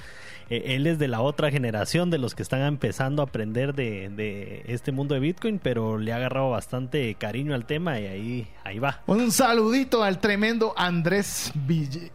eh, 0.51 0.74
él 0.76 0.86
es 0.86 0.99
de 0.99 1.09
la 1.09 1.20
otra 1.20 1.51
generación 1.51 2.11
de 2.11 2.18
los 2.18 2.34
que 2.34 2.43
están 2.43 2.62
empezando 2.62 3.22
a 3.22 3.26
aprender 3.26 3.74
de, 3.74 4.62
este 4.66 4.93
mundo 4.93 5.14
de 5.14 5.20
Bitcoin, 5.20 5.59
pero 5.59 5.99
le 5.99 6.12
ha 6.12 6.16
agarrado 6.16 6.51
bastante 6.51 7.14
cariño 7.14 7.55
al 7.55 7.64
tema 7.64 7.99
y 8.01 8.07
ahí, 8.07 8.49
ahí 8.64 8.78
va. 8.78 9.01
Un 9.07 9.32
saludito 9.32 10.03
al 10.03 10.18
tremendo 10.18 10.74
Andrés 10.76 11.53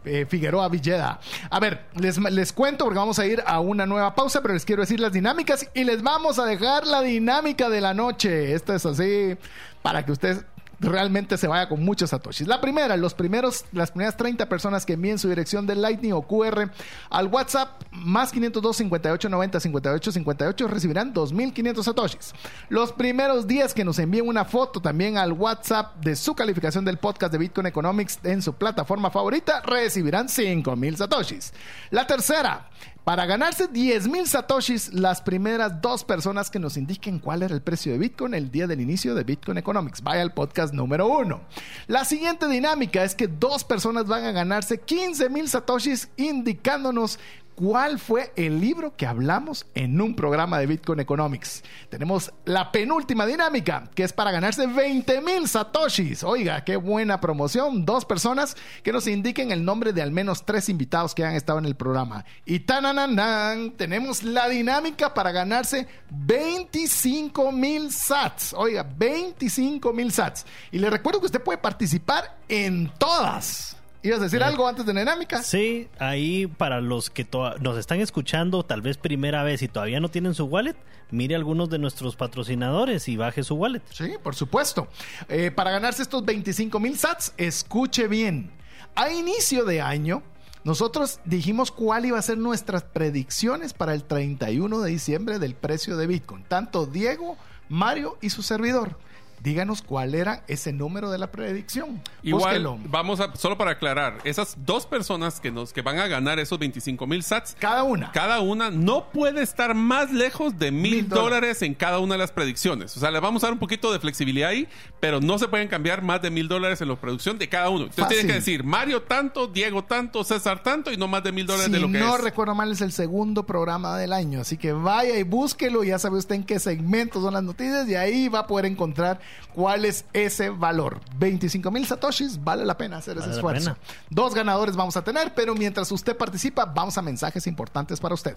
eh, 0.04 0.26
Figueroa 0.28 0.68
Villeda. 0.68 1.20
A 1.50 1.60
ver, 1.60 1.86
les, 1.94 2.18
les 2.18 2.52
cuento 2.52 2.84
porque 2.84 2.98
vamos 2.98 3.18
a 3.18 3.26
ir 3.26 3.42
a 3.46 3.60
una 3.60 3.86
nueva 3.86 4.14
pausa, 4.14 4.40
pero 4.42 4.54
les 4.54 4.64
quiero 4.64 4.82
decir 4.82 5.00
las 5.00 5.12
dinámicas 5.12 5.68
y 5.74 5.84
les 5.84 6.02
vamos 6.02 6.38
a 6.38 6.44
dejar 6.44 6.86
la 6.86 7.02
dinámica 7.02 7.68
de 7.68 7.80
la 7.80 7.94
noche. 7.94 8.54
Esto 8.54 8.74
es 8.74 8.84
así 8.86 9.36
para 9.82 10.04
que 10.04 10.12
ustedes 10.12 10.44
realmente 10.80 11.36
se 11.36 11.46
vaya 11.46 11.68
con 11.68 11.84
muchos 11.84 12.10
satoshis. 12.10 12.46
La 12.46 12.60
primera, 12.60 12.96
los 12.96 13.14
primeros, 13.14 13.64
las 13.72 13.90
primeras 13.90 14.16
30 14.16 14.48
personas 14.48 14.86
que 14.86 14.94
envíen 14.94 15.18
su 15.18 15.28
dirección 15.28 15.66
de 15.66 15.74
Lightning 15.74 16.12
o 16.12 16.22
QR 16.22 16.70
al 17.10 17.26
WhatsApp 17.28 17.82
más 17.90 18.30
502 18.32 18.76
58 18.76 19.28
90 19.28 19.60
58 19.60 20.12
58 20.12 20.68
recibirán 20.68 21.12
2500 21.12 21.84
satoshis. 21.84 22.32
Los 22.68 22.92
primeros 22.92 23.46
10 23.46 23.74
que 23.74 23.84
nos 23.84 23.98
envíen 23.98 24.28
una 24.28 24.44
foto 24.44 24.80
también 24.80 25.18
al 25.18 25.32
WhatsApp 25.32 25.96
de 25.96 26.16
su 26.16 26.34
calificación 26.34 26.84
del 26.84 26.98
podcast 26.98 27.32
de 27.32 27.38
Bitcoin 27.38 27.66
Economics 27.66 28.18
en 28.22 28.42
su 28.42 28.54
plataforma 28.54 29.10
favorita 29.10 29.60
recibirán 29.62 30.28
5000 30.28 30.96
satoshis. 30.96 31.52
La 31.90 32.06
tercera, 32.06 32.68
para 33.08 33.24
ganarse 33.24 33.68
10 33.68 34.06
mil 34.06 34.26
satoshis, 34.26 34.92
las 34.92 35.22
primeras 35.22 35.80
dos 35.80 36.04
personas 36.04 36.50
que 36.50 36.58
nos 36.58 36.76
indiquen 36.76 37.20
cuál 37.20 37.42
era 37.42 37.54
el 37.54 37.62
precio 37.62 37.90
de 37.90 37.96
Bitcoin 37.96 38.34
el 38.34 38.50
día 38.50 38.66
del 38.66 38.82
inicio 38.82 39.14
de 39.14 39.24
Bitcoin 39.24 39.56
Economics. 39.56 40.02
Vaya 40.02 40.20
al 40.20 40.34
podcast 40.34 40.74
número 40.74 41.08
uno. 41.08 41.40
La 41.86 42.04
siguiente 42.04 42.46
dinámica 42.48 43.02
es 43.02 43.14
que 43.14 43.26
dos 43.26 43.64
personas 43.64 44.04
van 44.08 44.24
a 44.24 44.32
ganarse 44.32 44.76
15 44.76 45.30
mil 45.30 45.48
satoshis 45.48 46.10
indicándonos 46.18 47.18
cuál 47.58 47.98
fue 47.98 48.32
el 48.36 48.60
libro 48.60 48.94
que 48.96 49.04
hablamos 49.04 49.66
en 49.74 50.00
un 50.00 50.14
programa 50.14 50.60
de 50.60 50.66
Bitcoin 50.66 51.00
Economics. 51.00 51.64
Tenemos 51.90 52.32
la 52.44 52.70
penúltima 52.70 53.26
dinámica, 53.26 53.90
que 53.96 54.04
es 54.04 54.12
para 54.12 54.30
ganarse 54.30 54.68
20 54.68 55.20
mil 55.22 55.48
satoshis. 55.48 56.22
Oiga, 56.22 56.62
qué 56.62 56.76
buena 56.76 57.20
promoción. 57.20 57.84
Dos 57.84 58.04
personas 58.04 58.56
que 58.84 58.92
nos 58.92 59.08
indiquen 59.08 59.50
el 59.50 59.64
nombre 59.64 59.92
de 59.92 60.02
al 60.02 60.12
menos 60.12 60.46
tres 60.46 60.68
invitados 60.68 61.16
que 61.16 61.24
han 61.24 61.34
estado 61.34 61.58
en 61.58 61.64
el 61.64 61.74
programa. 61.74 62.24
Y 62.46 62.60
tanananan, 62.60 63.72
tenemos 63.72 64.22
la 64.22 64.48
dinámica 64.48 65.12
para 65.12 65.32
ganarse 65.32 65.88
25 66.10 67.50
mil 67.50 67.90
sats. 67.90 68.54
Oiga, 68.56 68.84
25 68.84 69.92
mil 69.92 70.12
sats. 70.12 70.46
Y 70.70 70.78
le 70.78 70.90
recuerdo 70.90 71.18
que 71.18 71.26
usted 71.26 71.42
puede 71.42 71.58
participar 71.58 72.38
en 72.48 72.88
todas. 72.98 73.77
¿Ibas 74.02 74.20
a 74.20 74.24
decir 74.24 74.42
algo 74.44 74.68
antes 74.68 74.86
de 74.86 74.92
dinámica? 74.92 75.42
Sí, 75.42 75.88
ahí 75.98 76.46
para 76.46 76.80
los 76.80 77.10
que 77.10 77.26
nos 77.60 77.76
están 77.76 78.00
escuchando, 78.00 78.64
tal 78.64 78.80
vez 78.80 78.96
primera 78.96 79.42
vez 79.42 79.62
y 79.62 79.68
todavía 79.68 79.98
no 79.98 80.08
tienen 80.08 80.34
su 80.34 80.44
wallet, 80.44 80.76
mire 81.10 81.34
algunos 81.34 81.68
de 81.68 81.78
nuestros 81.78 82.14
patrocinadores 82.14 83.08
y 83.08 83.16
baje 83.16 83.42
su 83.42 83.56
wallet. 83.56 83.82
Sí, 83.90 84.12
por 84.22 84.36
supuesto. 84.36 84.86
Eh, 85.28 85.50
para 85.50 85.72
ganarse 85.72 86.02
estos 86.02 86.24
25 86.24 86.78
mil 86.78 86.96
sats, 86.96 87.34
escuche 87.36 88.06
bien. 88.06 88.52
A 88.94 89.10
inicio 89.10 89.64
de 89.64 89.80
año, 89.80 90.22
nosotros 90.62 91.18
dijimos 91.24 91.72
cuál 91.72 92.06
iba 92.06 92.18
a 92.18 92.22
ser 92.22 92.38
nuestras 92.38 92.84
predicciones 92.84 93.72
para 93.72 93.94
el 93.94 94.04
31 94.04 94.80
de 94.80 94.90
diciembre 94.90 95.40
del 95.40 95.54
precio 95.54 95.96
de 95.96 96.06
Bitcoin. 96.06 96.44
Tanto 96.44 96.86
Diego, 96.86 97.36
Mario 97.68 98.16
y 98.20 98.30
su 98.30 98.44
servidor 98.44 98.96
díganos 99.42 99.82
cuál 99.82 100.14
era 100.14 100.44
ese 100.48 100.72
número 100.72 101.10
de 101.10 101.18
la 101.18 101.30
predicción. 101.30 102.00
Igual, 102.22 102.78
vamos 102.84 103.20
a, 103.20 103.34
solo 103.36 103.56
para 103.56 103.72
aclarar, 103.72 104.18
esas 104.24 104.56
dos 104.64 104.86
personas 104.86 105.40
que, 105.40 105.50
nos, 105.50 105.72
que 105.72 105.82
van 105.82 105.98
a 105.98 106.06
ganar 106.06 106.38
esos 106.38 106.58
25 106.58 107.06
mil 107.06 107.22
sats, 107.22 107.56
cada 107.58 107.82
una, 107.82 108.12
cada 108.12 108.40
una 108.40 108.70
no 108.70 109.10
puede 109.10 109.42
estar 109.42 109.74
más 109.74 110.12
lejos 110.12 110.58
de 110.58 110.70
mil 110.70 111.08
dólares 111.08 111.62
en 111.62 111.74
cada 111.74 111.98
una 111.98 112.14
de 112.14 112.18
las 112.18 112.32
predicciones. 112.32 112.96
O 112.96 113.00
sea, 113.00 113.10
le 113.10 113.20
vamos 113.20 113.42
a 113.42 113.46
dar 113.46 113.52
un 113.52 113.58
poquito 113.58 113.92
de 113.92 113.98
flexibilidad 113.98 114.50
ahí, 114.50 114.68
pero 115.00 115.20
no 115.20 115.38
se 115.38 115.48
pueden 115.48 115.68
cambiar 115.68 116.02
más 116.02 116.22
de 116.22 116.30
mil 116.30 116.48
dólares 116.48 116.80
en 116.80 116.88
la 116.88 116.96
producción 116.96 117.38
de 117.38 117.48
cada 117.48 117.68
uno. 117.70 117.84
Entonces 117.84 118.08
tiene 118.08 118.26
que 118.26 118.34
decir 118.34 118.64
Mario 118.64 119.02
tanto, 119.02 119.46
Diego 119.46 119.84
tanto, 119.84 120.24
César 120.24 120.62
tanto 120.62 120.92
y 120.92 120.96
no 120.96 121.08
más 121.08 121.22
de 121.22 121.32
mil 121.32 121.46
dólares 121.46 121.70
de 121.70 121.78
lo 121.78 121.90
que 121.90 121.98
no 121.98 122.16
recuerdo 122.18 122.54
mal, 122.54 122.72
es 122.72 122.80
el 122.80 122.92
segundo 122.92 123.44
programa 123.44 123.96
del 123.96 124.12
año. 124.12 124.40
Así 124.40 124.56
que 124.56 124.72
vaya 124.72 125.18
y 125.18 125.22
búsquelo, 125.22 125.84
ya 125.84 125.98
sabe 125.98 126.18
usted 126.18 126.36
en 126.36 126.44
qué 126.44 126.58
segmento 126.58 127.20
son 127.20 127.34
las 127.34 127.42
noticias 127.42 127.88
y 127.88 127.94
ahí 127.94 128.28
va 128.28 128.40
a 128.40 128.46
poder 128.46 128.66
encontrar 128.66 129.20
cuál 129.54 129.84
es 129.84 130.04
ese 130.12 130.50
valor. 130.50 131.00
25 131.16 131.70
mil 131.70 131.86
satoshis, 131.86 132.42
vale 132.42 132.64
la 132.64 132.76
pena 132.76 132.98
hacer 132.98 133.18
ese 133.18 133.30
esfuerzo. 133.30 133.76
Dos 134.10 134.34
ganadores 134.34 134.76
vamos 134.76 134.96
a 134.96 135.02
tener, 135.02 135.34
pero 135.34 135.54
mientras 135.54 135.90
usted 135.92 136.16
participa, 136.16 136.64
vamos 136.64 136.96
a 136.98 137.02
mensajes 137.02 137.46
importantes 137.46 138.00
para 138.00 138.14
usted. 138.14 138.36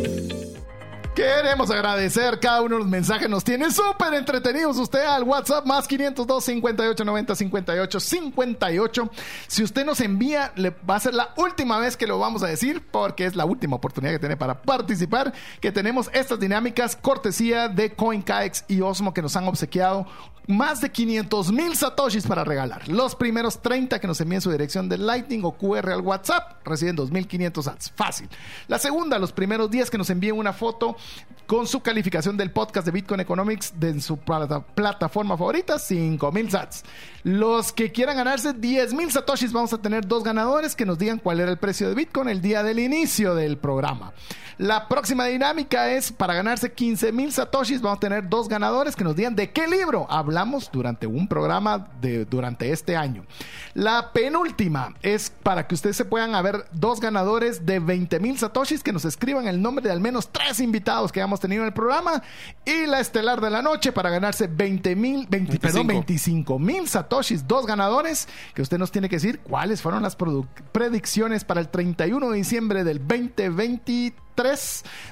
Queremos 1.21 1.69
agradecer 1.69 2.39
cada 2.39 2.63
uno 2.63 2.77
de 2.77 2.81
los 2.81 2.89
mensajes. 2.89 3.29
Nos 3.29 3.43
tiene 3.43 3.69
súper 3.69 4.15
entretenidos 4.15 4.75
usted 4.77 5.05
al 5.05 5.21
WhatsApp 5.21 5.67
más 5.67 5.87
502 5.87 6.43
58 6.43 7.05
90 7.05 7.35
58 7.35 7.99
58. 7.99 9.11
Si 9.45 9.61
usted 9.61 9.85
nos 9.85 10.01
envía, 10.01 10.51
le 10.55 10.71
va 10.71 10.95
a 10.95 10.99
ser 10.99 11.13
la 11.13 11.31
última 11.37 11.77
vez 11.77 11.95
que 11.95 12.07
lo 12.07 12.17
vamos 12.17 12.41
a 12.41 12.47
decir 12.47 12.83
porque 12.89 13.27
es 13.27 13.35
la 13.35 13.45
última 13.45 13.75
oportunidad 13.75 14.13
que 14.13 14.19
tiene 14.19 14.35
para 14.35 14.63
participar. 14.63 15.31
Que 15.59 15.71
tenemos 15.71 16.09
estas 16.11 16.39
dinámicas 16.39 16.95
cortesía 16.95 17.67
de 17.69 17.93
CoinKaex 17.93 18.65
y 18.67 18.81
Osmo 18.81 19.13
que 19.13 19.21
nos 19.21 19.35
han 19.35 19.47
obsequiado 19.47 20.07
más 20.47 20.81
de 20.81 20.91
500 20.91 21.51
mil 21.51 21.75
satoshis 21.75 22.25
para 22.27 22.43
regalar. 22.43 22.87
Los 22.87 23.15
primeros 23.15 23.61
30 23.61 23.99
que 23.99 24.07
nos 24.07 24.19
envíen 24.21 24.41
su 24.41 24.51
dirección 24.51 24.89
de 24.89 24.97
Lightning 24.97 25.43
o 25.43 25.51
QR 25.51 25.91
al 25.91 26.01
WhatsApp 26.01 26.65
reciben 26.65 26.97
2.500 26.97 27.63
sats. 27.63 27.91
Fácil. 27.95 28.29
La 28.67 28.79
segunda, 28.79 29.19
los 29.19 29.31
primeros 29.31 29.69
10 29.69 29.89
que 29.89 29.97
nos 29.97 30.09
envíen 30.09 30.37
una 30.37 30.53
foto 30.53 30.97
con 31.51 31.67
su 31.67 31.81
calificación 31.81 32.37
del 32.37 32.51
podcast 32.51 32.85
de 32.85 32.93
Bitcoin 32.93 33.19
Economics 33.19 33.73
de 33.77 33.99
su 33.99 34.17
plataforma 34.17 35.37
favorita, 35.37 35.75
5.000 35.75 36.49
sats. 36.49 36.83
Los 37.23 37.71
que 37.71 37.91
quieran 37.91 38.17
ganarse 38.17 38.49
10.000 38.55 39.11
satoshis, 39.11 39.53
vamos 39.53 39.73
a 39.73 39.77
tener 39.77 40.07
dos 40.07 40.23
ganadores 40.23 40.75
que 40.75 40.85
nos 40.85 40.97
digan 40.97 41.19
cuál 41.19 41.39
era 41.39 41.51
el 41.51 41.57
precio 41.57 41.87
de 41.87 41.95
Bitcoin 41.95 42.29
el 42.29 42.41
día 42.41 42.63
del 42.63 42.79
inicio 42.79 43.35
del 43.35 43.57
programa. 43.57 44.13
La 44.61 44.87
próxima 44.87 45.25
dinámica 45.25 45.89
es 45.91 46.11
para 46.11 46.35
ganarse 46.35 46.75
15.000 46.75 47.31
satoshis, 47.31 47.81
vamos 47.81 47.97
a 47.97 47.99
tener 47.99 48.29
dos 48.29 48.47
ganadores 48.47 48.95
que 48.95 49.03
nos 49.03 49.15
digan 49.15 49.35
de 49.35 49.49
qué 49.49 49.67
libro 49.67 50.05
hablamos 50.07 50.69
durante 50.71 51.07
un 51.07 51.27
programa 51.27 51.87
de, 51.99 52.25
durante 52.25 52.71
este 52.71 52.95
año. 52.95 53.25
La 53.73 54.11
penúltima 54.11 54.93
es 55.01 55.31
para 55.41 55.65
que 55.65 55.73
ustedes 55.73 55.95
se 55.95 56.05
puedan 56.05 56.35
haber 56.35 56.65
dos 56.73 56.99
ganadores 56.99 57.65
de 57.65 57.81
20.000 57.81 58.37
satoshis 58.37 58.83
que 58.83 58.93
nos 58.93 59.03
escriban 59.03 59.47
el 59.47 59.61
nombre 59.61 59.83
de 59.83 59.91
al 59.91 59.99
menos 59.99 60.29
tres 60.31 60.59
invitados 60.59 61.11
que 61.11 61.21
hemos 61.21 61.39
tenido 61.39 61.63
en 61.63 61.67
el 61.67 61.73
programa. 61.73 62.21
Y 62.63 62.85
la 62.85 62.99
estelar 62.99 63.41
de 63.41 63.49
la 63.49 63.63
noche 63.63 63.91
para 63.91 64.11
ganarse 64.11 64.45
20 64.45 64.95
mil, 64.95 65.25
20, 65.27 65.57
perdón, 65.59 65.87
25 65.87 66.59
mil 66.59 66.87
satoshis, 66.87 67.10
dos 67.47 67.65
ganadores, 67.65 68.27
que 68.53 68.61
usted 68.61 68.77
nos 68.77 68.91
tiene 68.91 69.09
que 69.09 69.17
decir 69.17 69.39
cuáles 69.39 69.81
fueron 69.81 70.01
las 70.01 70.15
predicciones 70.71 71.43
para 71.43 71.59
el 71.59 71.69
31 71.69 72.29
de 72.29 72.37
diciembre 72.37 72.83
del 72.83 72.99
2023 72.99 74.13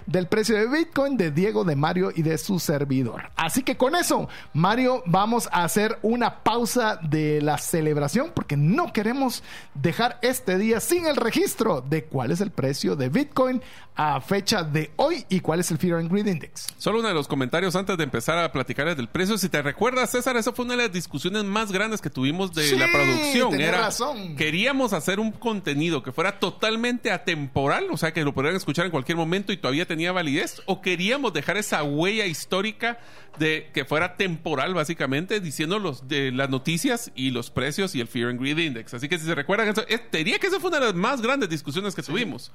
del 0.06 0.28
precio 0.28 0.56
de 0.56 0.68
Bitcoin 0.68 1.18
de 1.18 1.32
Diego, 1.32 1.64
de 1.64 1.76
Mario 1.76 2.12
y 2.16 2.22
de 2.22 2.38
su 2.38 2.60
servidor. 2.60 3.32
Así 3.36 3.64
que 3.64 3.78
con 3.78 3.96
eso, 3.96 4.30
Mario, 4.54 5.04
vamos 5.06 5.50
a 5.52 5.64
hacer 5.64 6.00
una 6.02 6.44
pausa 6.44 7.00
de 7.02 7.42
la 7.42 7.58
celebración 7.58 8.32
porque 8.34 8.58
no 8.58 8.94
queremos 8.94 9.44
dejar 9.74 10.20
este 10.22 10.58
día 10.58 10.80
sin 10.80 11.06
el 11.06 11.16
registro 11.16 11.82
de 11.82 12.06
cuál 12.06 12.32
es 12.32 12.42
el 12.42 12.52
precio 12.52 12.96
de 12.96 13.10
Bitcoin 13.10 13.62
a 13.96 14.22
fecha 14.22 14.64
de 14.64 14.92
hoy 14.96 15.26
y 15.28 15.42
cuál 15.42 15.60
es 15.60 15.72
el 15.72 15.78
Fear 15.78 16.00
and 16.00 16.10
Greed 16.10 16.26
Index. 16.26 16.68
Solo 16.78 17.00
uno 17.00 17.10
de 17.10 17.14
los 17.14 17.28
comentarios 17.28 17.76
antes 17.76 17.98
de 17.98 18.06
empezar 18.06 18.38
a 18.38 18.50
platicar 18.50 18.96
del 18.96 19.10
precio. 19.10 19.38
Si 19.38 19.50
te 19.50 19.62
recuerdas, 19.62 20.12
César, 20.12 20.38
esa 20.38 20.54
fue 20.54 20.64
una 20.64 20.76
de 20.76 20.84
las 20.84 20.94
discusiones 20.94 21.44
más 21.44 21.70
grandes 21.74 22.00
que 22.00 22.10
tuvimos 22.10 22.54
de 22.54 22.78
la 22.78 22.88
producción. 22.88 23.60
Era, 23.60 23.82
razón. 23.82 24.38
Queríamos 24.38 24.94
hacer 24.94 25.20
un 25.20 25.32
contenido 25.32 26.02
que 26.02 26.14
fuera 26.14 26.40
totalmente 26.40 27.12
atemporal, 27.12 27.88
o 27.92 27.98
sea, 27.98 28.14
que 28.14 28.24
lo 28.24 28.34
pudieran 28.34 28.56
escuchar 28.56 28.86
en 28.86 28.92
cualquier 28.92 29.09
momento 29.16 29.52
y 29.52 29.58
todavía 29.58 29.86
tenía 29.86 30.12
validez, 30.12 30.62
o 30.66 30.82
queríamos 30.82 31.34
dejar 31.34 31.58
esa 31.58 31.84
huella 31.84 32.26
histórica 32.26 33.00
de 33.38 33.70
que 33.74 33.86
fuera 33.86 34.16
temporal, 34.18 34.74
básicamente, 34.74 35.40
diciendo 35.40 35.80
los, 35.80 36.08
de 36.08 36.32
las 36.32 36.50
noticias 36.50 37.12
y 37.16 37.32
los 37.32 37.50
precios 37.50 37.96
y 37.96 38.02
el 38.02 38.08
Fear 38.08 38.30
and 38.30 38.40
Greed 38.40 38.58
Index. 38.58 38.94
Así 38.94 39.08
que 39.08 39.18
si 39.18 39.26
se 39.26 39.36
recuerdan, 39.36 39.70
eso, 39.70 39.84
diría 40.12 40.40
que 40.40 40.48
esa 40.48 40.60
fue 40.60 40.70
una 40.70 40.80
de 40.80 40.88
las 40.88 40.96
más 40.96 41.22
grandes 41.22 41.50
discusiones 41.50 41.96
que 41.96 42.04
tuvimos. 42.04 42.52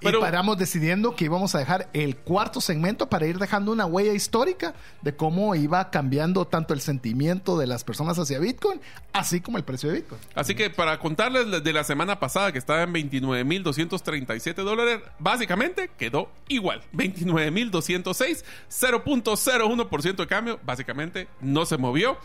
Pero, 0.00 0.18
y 0.18 0.20
paramos 0.20 0.58
decidiendo 0.58 1.16
que 1.16 1.24
íbamos 1.24 1.54
a 1.54 1.58
dejar 1.58 1.88
el 1.92 2.16
cuarto 2.16 2.60
segmento 2.60 3.08
para 3.08 3.26
ir 3.26 3.38
dejando 3.38 3.72
una 3.72 3.86
huella 3.86 4.12
histórica 4.12 4.74
de 5.02 5.16
cómo 5.16 5.54
iba 5.54 5.90
cambiando 5.90 6.46
tanto 6.46 6.74
el 6.74 6.80
sentimiento 6.80 7.58
de 7.58 7.66
las 7.66 7.84
personas 7.84 8.18
hacia 8.18 8.38
Bitcoin, 8.38 8.80
así 9.12 9.40
como 9.40 9.58
el 9.58 9.64
precio 9.64 9.88
de 9.88 9.96
Bitcoin. 9.96 10.20
Así 10.34 10.54
que 10.54 10.70
para 10.70 10.98
contarles 10.98 11.64
de 11.64 11.72
la 11.72 11.84
semana 11.84 12.20
pasada, 12.20 12.52
que 12.52 12.58
estaba 12.58 12.82
en 12.82 12.92
29.237 12.92 14.54
dólares, 14.62 15.00
básicamente 15.18 15.90
quedó 15.98 16.30
igual. 16.48 16.82
29.206, 16.92 18.44
0.01% 18.70 20.27
cambio, 20.28 20.60
básicamente 20.62 21.26
no 21.40 21.66
se 21.66 21.76
movió. 21.76 22.16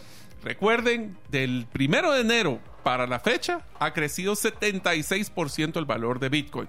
Recuerden, 0.43 1.18
del 1.30 1.66
primero 1.72 2.12
de 2.12 2.22
enero 2.22 2.60
para 2.84 3.08
la 3.08 3.20
fecha 3.20 3.62
ha 3.80 3.93
crecido 3.93 4.34
76% 4.34 5.78
el 5.78 5.86
valor 5.86 6.20
de 6.20 6.30
Bitcoin. 6.30 6.68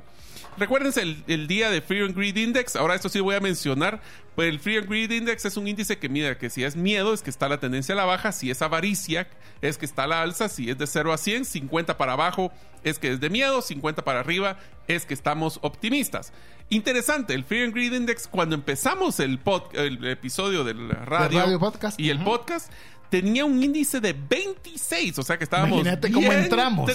Recuérdense 0.57 1.03
el, 1.27 1.47
día 1.49 1.69
de 1.69 1.81
Fear 1.81 2.05
and 2.05 2.17
Greed 2.17 2.37
Index. 2.37 2.77
Ahora 2.77 2.95
esto 2.95 3.09
sí 3.09 3.19
voy 3.19 3.35
a 3.35 3.41
mencionar. 3.41 4.01
Pues 4.37 4.49
el 4.49 4.61
Fear 4.61 4.83
and 4.83 4.89
Greed 4.89 5.11
Index 5.11 5.45
es 5.45 5.57
un 5.57 5.67
índice 5.67 5.99
que 5.99 6.09
mide 6.09 6.37
que 6.37 6.49
si 6.49 6.63
es 6.63 6.77
miedo 6.77 7.13
es 7.13 7.23
que 7.23 7.31
está 7.31 7.49
la 7.49 7.59
tendencia 7.59 7.93
a 7.95 7.97
la 7.97 8.05
baja, 8.05 8.31
si 8.31 8.51
es 8.51 8.63
avaricia 8.63 9.27
es 9.61 9.79
que 9.79 9.87
está 9.87 10.07
la 10.07 10.23
alza, 10.23 10.49
si 10.49 10.71
es 10.71 10.79
de 10.79 10.87
0 10.87 11.13
a 11.13 11.19
100, 11.19 11.45
50 11.45 11.97
para 11.97 12.13
abajo 12.13 12.53
es 12.85 12.99
que 12.99 13.11
es 13.11 13.21
de 13.21 13.31
miedo, 13.31 13.63
50 13.63 14.05
para 14.05 14.21
arriba 14.21 14.59
es 14.87 15.07
que 15.07 15.15
estamos 15.15 15.59
optimistas. 15.63 16.33
Interesante, 16.71 17.35
el 17.35 17.45
Fear 17.45 17.65
and 17.65 17.75
Greed 17.75 17.93
Index, 17.93 18.27
cuando 18.27 18.55
empezamos 18.55 19.21
el, 19.21 19.39
el 19.75 20.05
episodio 20.07 20.65
del 20.65 20.89
radio, 20.89 21.59
podcast. 21.61 22.01
y 22.01 22.11
el 22.11 22.23
podcast, 22.25 22.73
tenía 23.11 23.45
un 23.45 23.63
índice 23.63 24.01
de 24.01 24.13
26, 24.13 25.19
o 25.19 25.23
sea 25.23 25.39
que 25.39 25.45
estábamos 25.45 25.81
Imagínate 25.81 26.13
cómo 26.13 26.33
entramos. 26.33 26.91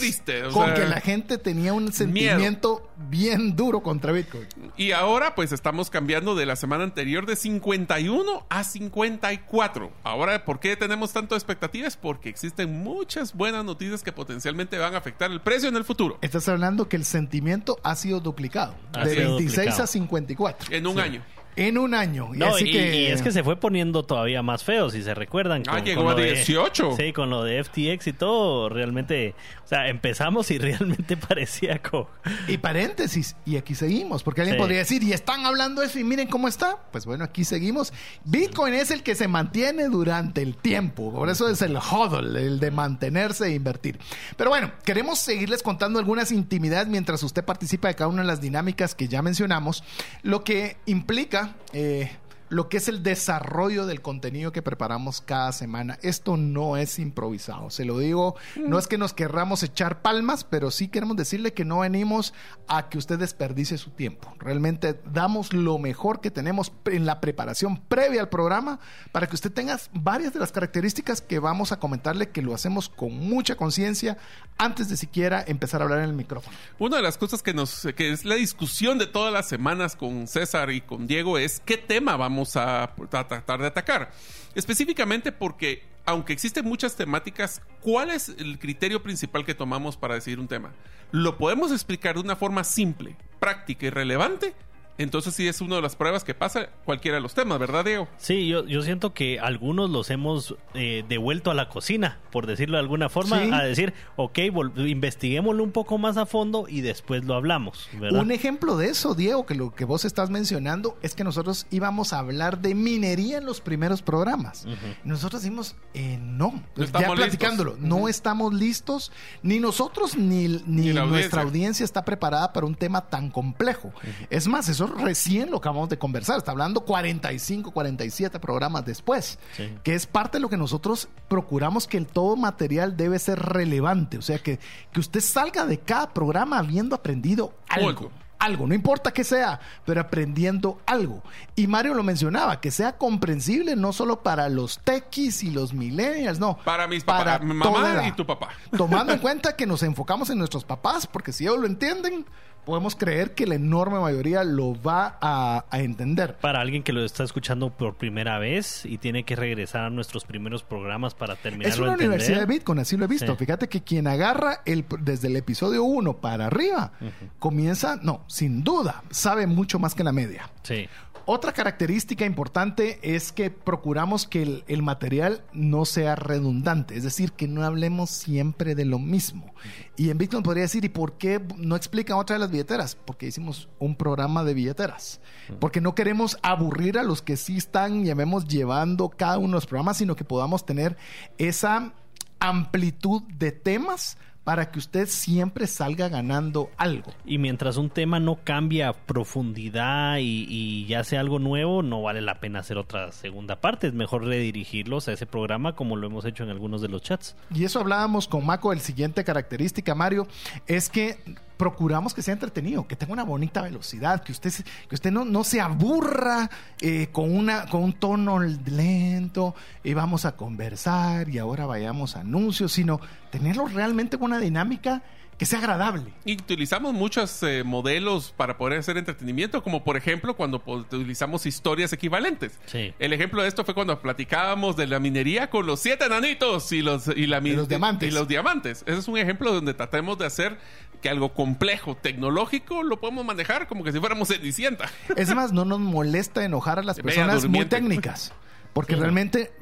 con 0.54 0.74
que 0.74 0.86
la 0.86 1.02
gente 1.02 1.38
tenía 1.38 1.74
un 1.74 1.92
sentimiento 1.94 2.90
bien 3.10 3.56
duro 3.56 3.82
contra 3.82 4.12
Bitcoin. 4.12 4.48
Y 4.78 4.92
ahora 4.92 5.36
pues 5.36 5.52
estamos 5.52 5.90
cambiando 5.90 6.36
de 6.36 6.46
la 6.46 6.56
semana 6.56 6.84
anterior 6.84 7.26
de 7.26 7.36
51 7.36 8.46
a 8.50 8.64
54. 8.64 9.92
Ahora, 10.04 10.46
¿por 10.46 10.60
qué 10.60 10.76
tenemos 10.76 11.14
tanto 11.14 11.36
expectativas? 11.36 11.98
Porque 11.98 12.30
existen 12.30 12.84
muchas 12.84 13.34
buenas 13.34 13.64
noticias 13.64 14.04
que 14.04 14.12
potencialmente 14.12 14.78
van 14.78 14.96
a 14.96 14.98
afectar 14.98 15.32
el 15.32 15.42
precio 15.42 15.70
en 15.70 15.76
el 15.76 15.84
futuro. 15.84 16.18
Estás 16.22 16.48
hablando 16.50 16.90
que 16.90 16.96
el 16.98 17.06
sentimiento 17.06 17.80
ha 17.84 17.96
sido 17.96 18.20
duplicado 18.20 18.76
de 19.04 19.16
26 19.16 19.80
a 19.80 19.88
54 19.88 20.76
en 20.76 20.88
un 20.88 21.00
año 21.00 21.24
en 21.60 21.78
un 21.78 21.94
año. 21.94 22.32
y, 22.34 22.42
así 22.42 22.72
que... 22.72 22.96
y, 22.96 23.06
es 23.08 23.22
que 23.22 23.32
se 23.32 23.44
fue 23.44 23.58
poniendo 23.58 24.04
todavía 24.04 24.42
más 24.42 24.64
feo, 24.64 24.90
si 24.90 25.04
se 25.04 25.14
recuerdan. 25.14 25.64
ah, 25.68 25.80
llegó 25.80 26.10
a 26.10 26.16
18. 26.16 26.96
sí, 26.96 27.12
con 27.12 27.30
lo 27.30 27.44
de 27.44 27.62
FTX 27.64 28.08
y 28.08 28.14
todo, 28.14 28.70
realmente, 28.70 29.36
o 29.66 29.68
sea, 29.68 29.90
empezamos 29.90 30.50
y 30.52 30.58
realmente 30.60 31.18
parecía 31.18 31.82
co 31.82 32.10
Y 32.48 32.58
paréntesis, 32.58 33.36
y 33.46 33.58
aquí 33.58 33.76
seguimos, 33.76 34.24
porque 34.24 34.42
alguien 34.42 34.58
podría 34.58 34.80
decir, 34.80 35.04
y 35.04 35.12
están 35.12 35.46
hablando 35.46 35.82
eso 35.82 36.00
y 36.00 36.06
miren 36.06 36.28
cómo 36.30 36.48
está. 36.48 36.78
Pues 36.92 37.06
bueno, 37.06 37.26
aquí 37.26 37.44
seguimos. 37.44 37.92
Bitcoin 38.24 38.74
es 38.74 38.92
el 38.92 39.04
que 39.04 39.16
se 39.16 39.28
mantiene 39.28 39.90
durante 39.90 40.42
el 40.42 40.56
tiempo, 40.56 41.12
por 41.12 41.30
eso 41.30 41.50
es 41.50 41.62
el 41.62 41.76
hodl, 41.76 42.38
el 42.38 42.60
de 42.62 42.72
mantenerse 42.72 43.48
e 43.48 43.56
invertir. 43.56 44.00
Pero 44.38 44.50
bueno, 44.50 44.72
queremos 44.86 45.20
seguirles 45.20 45.62
contando 45.62 46.00
algunas 46.00 46.32
intimidades 46.32 46.88
mientras 46.88 47.22
usted 47.24 47.44
participa 47.44 47.90
de 47.90 47.96
cada 47.96 48.08
una 48.08 48.22
de 48.22 48.28
las 48.28 48.40
dinámicas 48.40 48.96
que 48.96 49.10
ya 49.10 49.22
mencionamos, 49.22 49.84
lo 50.24 50.46
que 50.46 50.78
implica 50.86 51.49
eh, 51.74 52.10
lo 52.50 52.68
que 52.68 52.78
es 52.78 52.88
el 52.88 53.04
desarrollo 53.04 53.86
del 53.86 54.02
contenido 54.02 54.52
que 54.52 54.62
preparamos 54.62 55.22
cada 55.22 55.52
semana. 55.52 55.98
Esto 56.02 56.38
no 56.38 56.78
es 56.78 57.00
improvisado, 57.00 57.70
se 57.70 57.86
lo 57.86 58.00
digo, 58.00 58.36
no 58.56 58.80
es 58.80 58.88
que 58.88 58.98
nos 58.98 59.14
querramos 59.14 59.64
echar 59.64 60.02
palmas, 60.02 60.44
pero 60.44 60.72
sí 60.72 60.88
queremos 60.88 61.16
decirle 61.16 61.54
que 61.54 61.66
no 61.66 61.80
venimos 61.80 62.34
a 62.68 62.90
que 62.90 62.98
usted 62.98 63.20
desperdicie 63.20 63.78
su 63.78 63.92
tiempo. 63.92 64.34
Realmente 64.40 65.00
damos 65.12 65.54
lo 65.54 65.78
mejor 65.78 66.22
que 66.22 66.32
tenemos 66.32 66.72
en 66.86 67.06
la 67.06 67.22
preparación 67.22 67.78
previa 67.78 68.22
al 68.22 68.30
programa 68.30 68.80
para 69.12 69.28
que 69.28 69.36
usted 69.36 69.52
tenga 69.52 69.80
varias 69.94 70.34
de 70.34 70.40
las 70.40 70.52
características 70.52 71.22
que 71.22 71.40
vamos 71.40 71.72
a 71.72 71.80
comentarle 71.80 72.30
que 72.30 72.42
lo 72.42 72.54
hacemos 72.54 72.90
con 72.90 73.14
mucha 73.16 73.56
conciencia 73.56 74.18
antes 74.58 74.90
de 74.90 74.98
siquiera 74.98 75.44
empezar 75.48 75.82
a 75.82 75.86
hablar 75.86 76.00
en 76.00 76.06
el 76.06 76.14
micrófono. 76.14 76.56
Una 76.80 76.98
de 76.98 77.04
las 77.04 77.18
cosas 77.18 77.44
que 77.44 77.54
nos 77.54 77.88
que 77.96 78.12
es 78.12 78.26
la 78.26 78.36
discusión 78.36 78.98
de 78.98 79.08
todas 79.08 79.32
las 79.32 79.48
semanas 79.48 79.96
con 79.96 80.28
César 80.28 80.72
y 80.72 80.82
con 80.82 81.08
Diego 81.08 81.38
es 81.38 81.62
qué 81.64 81.78
tema 81.78 82.18
vamos 82.18 82.39
a, 82.56 82.94
tratar 83.10 83.60
de 83.60 83.68
atacar. 83.68 84.12
Específicamente 84.56 85.32
porque, 85.32 85.84
aunque 86.06 86.34
existen 86.34 86.66
muchas 86.66 86.96
temáticas, 86.96 87.62
¿cuál 87.82 88.12
es 88.12 88.30
el 88.30 88.60
criterio 88.60 89.02
principal 89.04 89.46
que 89.46 89.56
tomamos 89.56 89.98
para 89.98 90.16
decidir 90.16 90.40
un 90.40 90.48
tema? 90.48 90.72
¿Lo 91.12 91.38
podemos 91.38 91.72
explicar 91.72 92.16
de 92.16 92.22
una 92.22 92.36
forma 92.36 92.64
simple, 92.64 93.16
práctica 93.40 93.88
y 93.88 93.90
relevante? 93.90 94.54
Entonces 95.00 95.34
sí 95.34 95.48
es 95.48 95.62
una 95.62 95.78
de 95.78 95.82
las 95.82 95.96
pruebas 95.96 96.26
que 96.26 96.34
pasa 96.34 96.68
cualquiera 96.84 97.16
de 97.16 97.22
los 97.22 97.34
temas, 97.34 97.58
¿verdad, 97.58 97.86
Diego? 97.86 98.10
Sí, 98.18 98.50
yo, 98.50 98.66
yo 98.68 98.82
siento 98.82 99.14
que 99.14 99.40
algunos 99.40 99.90
los 99.90 100.10
hemos 100.10 100.56
eh, 100.74 101.06
devuelto 101.08 101.52
a 101.52 101.54
la 101.54 101.70
cocina, 101.70 102.20
por 102.34 102.48
decirlo 102.48 102.76
de 102.76 102.82
alguna 102.82 103.08
forma, 103.08 103.38
a 103.38 103.64
decir, 103.64 103.94
ok, 104.18 104.40
investiguémoslo 104.76 105.64
un 105.64 105.72
poco 105.72 105.98
más 105.98 106.18
a 106.18 106.26
fondo 106.26 106.66
y 106.68 106.82
después 106.82 107.24
lo 107.24 107.36
hablamos. 107.36 107.90
Un 108.12 108.32
ejemplo 108.32 108.76
de 108.76 108.90
eso, 108.90 109.16
Diego, 109.16 109.46
que 109.46 109.56
lo 109.56 109.74
que 109.74 109.86
vos 109.86 110.04
estás 110.04 110.30
mencionando 110.30 110.98
es 111.02 111.16
que 111.16 111.24
nosotros 111.24 111.66
íbamos 111.72 112.12
a 112.12 112.20
hablar 112.20 112.60
de 112.60 112.76
minería 112.76 113.38
en 113.38 113.46
los 113.46 113.62
primeros 113.62 114.02
programas. 114.02 114.66
Nosotros 115.06 115.42
decimos, 115.42 115.78
eh, 115.94 116.20
no, 116.22 116.62
ya 116.76 117.10
platicándolo, 117.14 117.78
no 117.80 118.10
estamos 118.10 118.54
listos, 118.54 119.14
ni 119.44 119.60
nosotros 119.60 120.18
ni, 120.18 120.62
ni, 120.66 120.92
nuestra 120.92 121.44
audiencia 121.44 121.86
está 121.86 122.04
preparada 122.04 122.52
para 122.52 122.66
un 122.66 122.76
tema 122.76 123.08
tan 123.08 123.30
complejo. 123.30 123.94
Es 124.30 124.50
más, 124.50 124.68
eso 124.68 124.89
recién 124.90 125.52
lo 125.52 125.58
acabamos 125.58 125.90
de 125.90 125.98
conversar. 125.98 126.38
Está 126.38 126.52
hablando 126.52 126.82
45, 126.82 127.72
47 127.72 128.40
programas 128.40 128.86
después. 128.86 129.40
Que 129.84 129.96
es 129.96 130.06
parte 130.06 130.38
de 130.38 130.42
lo 130.42 130.50
que 130.50 130.58
nosotros 130.58 131.08
procuramos 131.28 131.88
que 131.88 131.98
el 131.98 132.08
todo 132.08 132.36
material 132.36 132.98
debe 132.98 133.20
ser 133.20 133.40
relevante. 133.40 134.18
O 134.18 134.22
sea, 134.22 134.40
que, 134.40 134.60
que 134.92 135.00
usted 135.00 135.22
salga 135.22 135.66
de 135.66 135.80
cada 135.80 136.14
programa 136.14 136.60
habiendo 136.60 136.96
aprendido 136.96 137.54
algo. 137.68 138.12
algo. 138.40 138.68
no 138.68 138.74
importa 138.74 139.12
que 139.12 139.24
sea, 139.24 139.60
pero 139.86 140.02
aprendiendo 140.02 140.80
algo. 140.86 141.24
Y 141.56 141.68
Mario 141.68 141.94
lo 141.94 142.04
mencionaba, 142.04 142.62
que 142.62 142.72
sea 142.72 142.98
comprensible 142.98 143.76
no 143.76 143.94
solo 143.94 144.24
para 144.24 144.50
los 144.50 144.80
techies 144.80 145.44
y 145.44 145.52
los 145.52 145.74
millennials, 145.74 146.40
no. 146.40 146.58
Para 146.64 146.88
mis 146.88 147.04
papás, 147.04 147.42
mamá 147.44 148.08
y 148.08 148.12
tu 148.14 148.26
papá. 148.26 148.50
Tomando 148.76 149.14
en 149.14 149.20
cuenta 149.22 149.56
que 149.56 149.66
nos 149.66 149.84
enfocamos 149.84 150.30
en 150.30 150.38
nuestros 150.38 150.64
papás, 150.64 151.08
porque 151.08 151.32
si 151.32 151.46
ellos 151.46 151.60
lo 151.60 151.68
entienden, 151.68 152.26
podemos 152.70 152.96
creer 152.96 153.34
que 153.34 153.48
la 153.48 153.56
enorme 153.56 154.00
mayoría 154.00 154.44
lo 154.44 154.80
va 154.80 155.18
a, 155.22 155.66
entender. 155.72 156.36
Para 156.36 156.62
alguien 156.62 156.84
que 156.84 156.94
lo 156.94 157.04
está 157.04 157.24
escuchando 157.24 157.72
por 157.72 157.96
primera 157.96 158.38
vez 158.38 158.86
y 158.86 159.00
tiene 159.00 159.24
que 159.24 159.36
regresar 159.36 159.86
a 159.86 159.90
nuestros 159.90 160.24
primeros 160.24 160.62
programas 160.62 161.16
para 161.16 161.36
terminar. 161.36 161.72
Es 161.72 161.80
una 161.80 161.94
universidad 161.94 162.42
de 162.42 162.46
Bitcoin, 162.46 162.78
así 162.78 162.96
lo 162.96 163.06
he 163.06 163.08
visto. 163.08 163.36
Fíjate 163.36 163.68
que 163.70 163.82
quien 163.82 164.06
agarra 164.06 164.62
el, 164.66 164.86
desde 165.00 165.30
el 165.30 165.36
episodio 165.36 165.84
1 165.84 166.18
para 166.18 166.46
arriba, 166.46 166.92
comienza, 167.40 167.98
no, 168.04 168.24
sin 168.28 168.64
duda, 168.64 169.02
sabe 169.10 169.48
mucho 169.48 169.80
más 169.80 169.96
que 169.96 170.04
la 170.04 170.12
media. 170.12 170.52
Sí. 170.62 170.88
Otra 171.26 171.54
característica 171.54 172.26
importante 172.26 173.00
es 173.02 173.32
que 173.32 173.50
procuramos 173.50 174.28
que 174.28 174.42
el, 174.42 174.64
el, 174.68 174.82
material 174.82 175.44
no 175.54 175.86
sea 175.86 176.16
redundante, 176.16 176.98
es 176.98 177.04
decir, 177.04 177.34
que 177.34 177.48
no 177.48 177.64
hablemos 177.64 178.10
siempre 178.10 178.76
de 178.76 178.86
lo 178.86 179.00
mismo. 179.00 179.54
Y 179.96 180.10
en 180.10 180.18
Bitcoin 180.18 180.44
podría 180.44 180.64
decir, 180.64 180.86
¿y 180.86 180.90
por 180.90 181.18
qué 181.18 181.42
no 181.58 181.76
explican 181.76 182.18
otra 182.18 182.36
de 182.36 182.40
las 182.40 182.52
billeteras? 182.52 182.96
Porque 182.96 183.28
hicimos 183.28 183.70
un 183.80 183.96
programa 183.96 184.44
de 184.44 184.54
billeteras. 184.54 185.22
Porque 185.60 185.82
no 185.82 185.96
queremos 185.96 186.38
aburrir 186.42 186.98
a 186.98 187.04
los 187.04 187.22
que 187.22 187.38
sí 187.38 187.58
están, 187.58 188.06
llamemos, 188.06 188.48
llevando 188.48 189.10
cada 189.10 189.38
uno 189.38 189.50
de 189.50 189.54
los 189.56 189.66
programas, 189.66 189.98
sino 189.98 190.16
que 190.16 190.24
podamos 190.24 190.66
tener 190.66 190.98
esa 191.38 191.94
amplitud 192.40 193.24
de 193.24 193.52
temas 193.52 194.18
para 194.44 194.72
que 194.72 194.80
usted 194.80 195.08
siempre 195.08 195.68
salga 195.68 196.10
ganando 196.10 196.70
algo. 196.78 197.14
Y 197.26 197.38
mientras 197.38 197.78
un 197.78 197.90
tema 197.90 198.20
no 198.20 198.40
cambia 198.44 198.94
profundidad 198.94 200.18
y, 200.18 200.46
y, 200.50 200.86
ya 200.88 201.04
sea 201.04 201.20
algo 201.20 201.40
nuevo, 201.40 201.84
no 201.84 202.02
vale 202.02 202.22
la 202.22 202.40
pena 202.40 202.60
hacer 202.60 202.78
otra 202.78 203.12
segunda 203.12 203.62
parte. 203.62 203.88
Es 203.88 203.94
mejor 203.94 204.24
redirigirlos 204.24 205.08
a 205.08 205.14
ese 205.14 205.26
programa 205.26 205.76
como 205.76 205.96
lo 205.96 206.08
hemos 206.08 206.26
hecho 206.26 206.44
en 206.44 206.50
algunos 206.50 206.82
de 206.82 206.88
los 206.88 207.02
chats. 207.02 207.36
Y 207.54 207.64
eso 207.64 207.80
hablábamos 207.80 208.28
con 208.28 208.46
Maco, 208.46 208.74
el 208.74 208.80
siguiente 208.80 209.24
característica, 209.24 209.94
Mario, 209.94 210.28
es 210.68 210.90
que 210.90 211.18
procuramos 211.60 212.14
que 212.14 212.22
sea 212.22 212.34
entretenido, 212.34 212.88
que 212.88 212.96
tenga 212.96 213.12
una 213.12 213.26
bonita 213.26 213.62
velocidad, 213.62 214.24
que 214.24 214.32
usted, 214.32 214.50
que 214.88 214.96
usted 214.96 215.12
no, 215.12 215.26
no 215.26 215.44
se 215.44 215.60
aburra 215.60 216.50
eh, 216.80 217.10
con, 217.12 217.36
una, 217.36 217.66
con 217.66 217.84
un 217.84 217.92
tono 217.92 218.40
lento 218.40 219.54
y 219.84 219.94
vamos 219.94 220.24
a 220.24 220.38
conversar 220.38 221.28
y 221.28 221.38
ahora 221.38 221.66
vayamos 221.66 222.16
a 222.16 222.22
anuncios, 222.22 222.72
sino 222.72 223.02
tenerlo 223.30 223.68
realmente 223.68 224.18
con 224.18 224.28
una 224.28 224.40
dinámica 224.40 225.04
que 225.40 225.46
sea 225.46 225.60
agradable. 225.60 226.14
Y 226.26 226.34
utilizamos 226.34 226.94
muchos 226.94 227.42
eh, 227.44 227.64
modelos 227.64 228.34
para 228.36 228.58
poder 228.58 228.78
hacer 228.78 228.98
entretenimiento, 228.98 229.64
como 229.64 229.86
por 229.86 229.96
ejemplo 229.96 230.36
cuando 230.36 230.62
utilizamos 230.66 231.46
historias 231.46 231.94
equivalentes. 231.94 232.60
Sí. 232.66 232.94
El 233.00 233.14
ejemplo 233.14 233.42
de 233.42 233.48
esto 233.48 233.64
fue 233.64 233.74
cuando 233.74 234.02
platicábamos 234.02 234.76
de 234.76 234.86
la 234.86 235.00
minería 235.00 235.50
con 235.50 235.66
los 235.66 235.80
siete 235.80 236.06
enanitos 236.06 236.74
y 236.74 236.82
los, 236.82 237.08
y 237.08 237.26
la, 237.26 237.40
y 237.40 237.54
los 237.54 237.70
diamantes. 237.70 238.10
Y 238.10 238.12
los 238.12 238.28
diamantes. 238.28 238.84
Ese 238.86 239.00
es 239.00 239.08
un 239.08 239.18
ejemplo 239.18 239.54
donde 239.54 239.74
tratemos 239.74 240.18
de 240.18 240.26
hacer 240.26 240.58
que 241.02 241.08
algo 241.08 241.34
complejo, 241.34 241.96
tecnológico, 241.96 242.84
lo 242.84 243.00
podemos 243.00 243.24
manejar 243.24 243.70
como 243.70 243.86
que 243.86 243.94
si 243.94 244.00
fuéramos 244.02 244.28
Cenicienta. 244.28 244.92
Es 245.16 245.34
más, 245.34 245.54
no 245.54 245.64
nos 245.64 245.80
molesta 245.80 246.44
enojar 246.44 246.80
a 246.80 246.84
las 246.84 247.00
personas 247.00 247.48
muy 247.48 247.64
técnicas. 247.64 248.34
Porque 248.74 248.96
sí. 248.96 249.00
realmente 249.00 249.54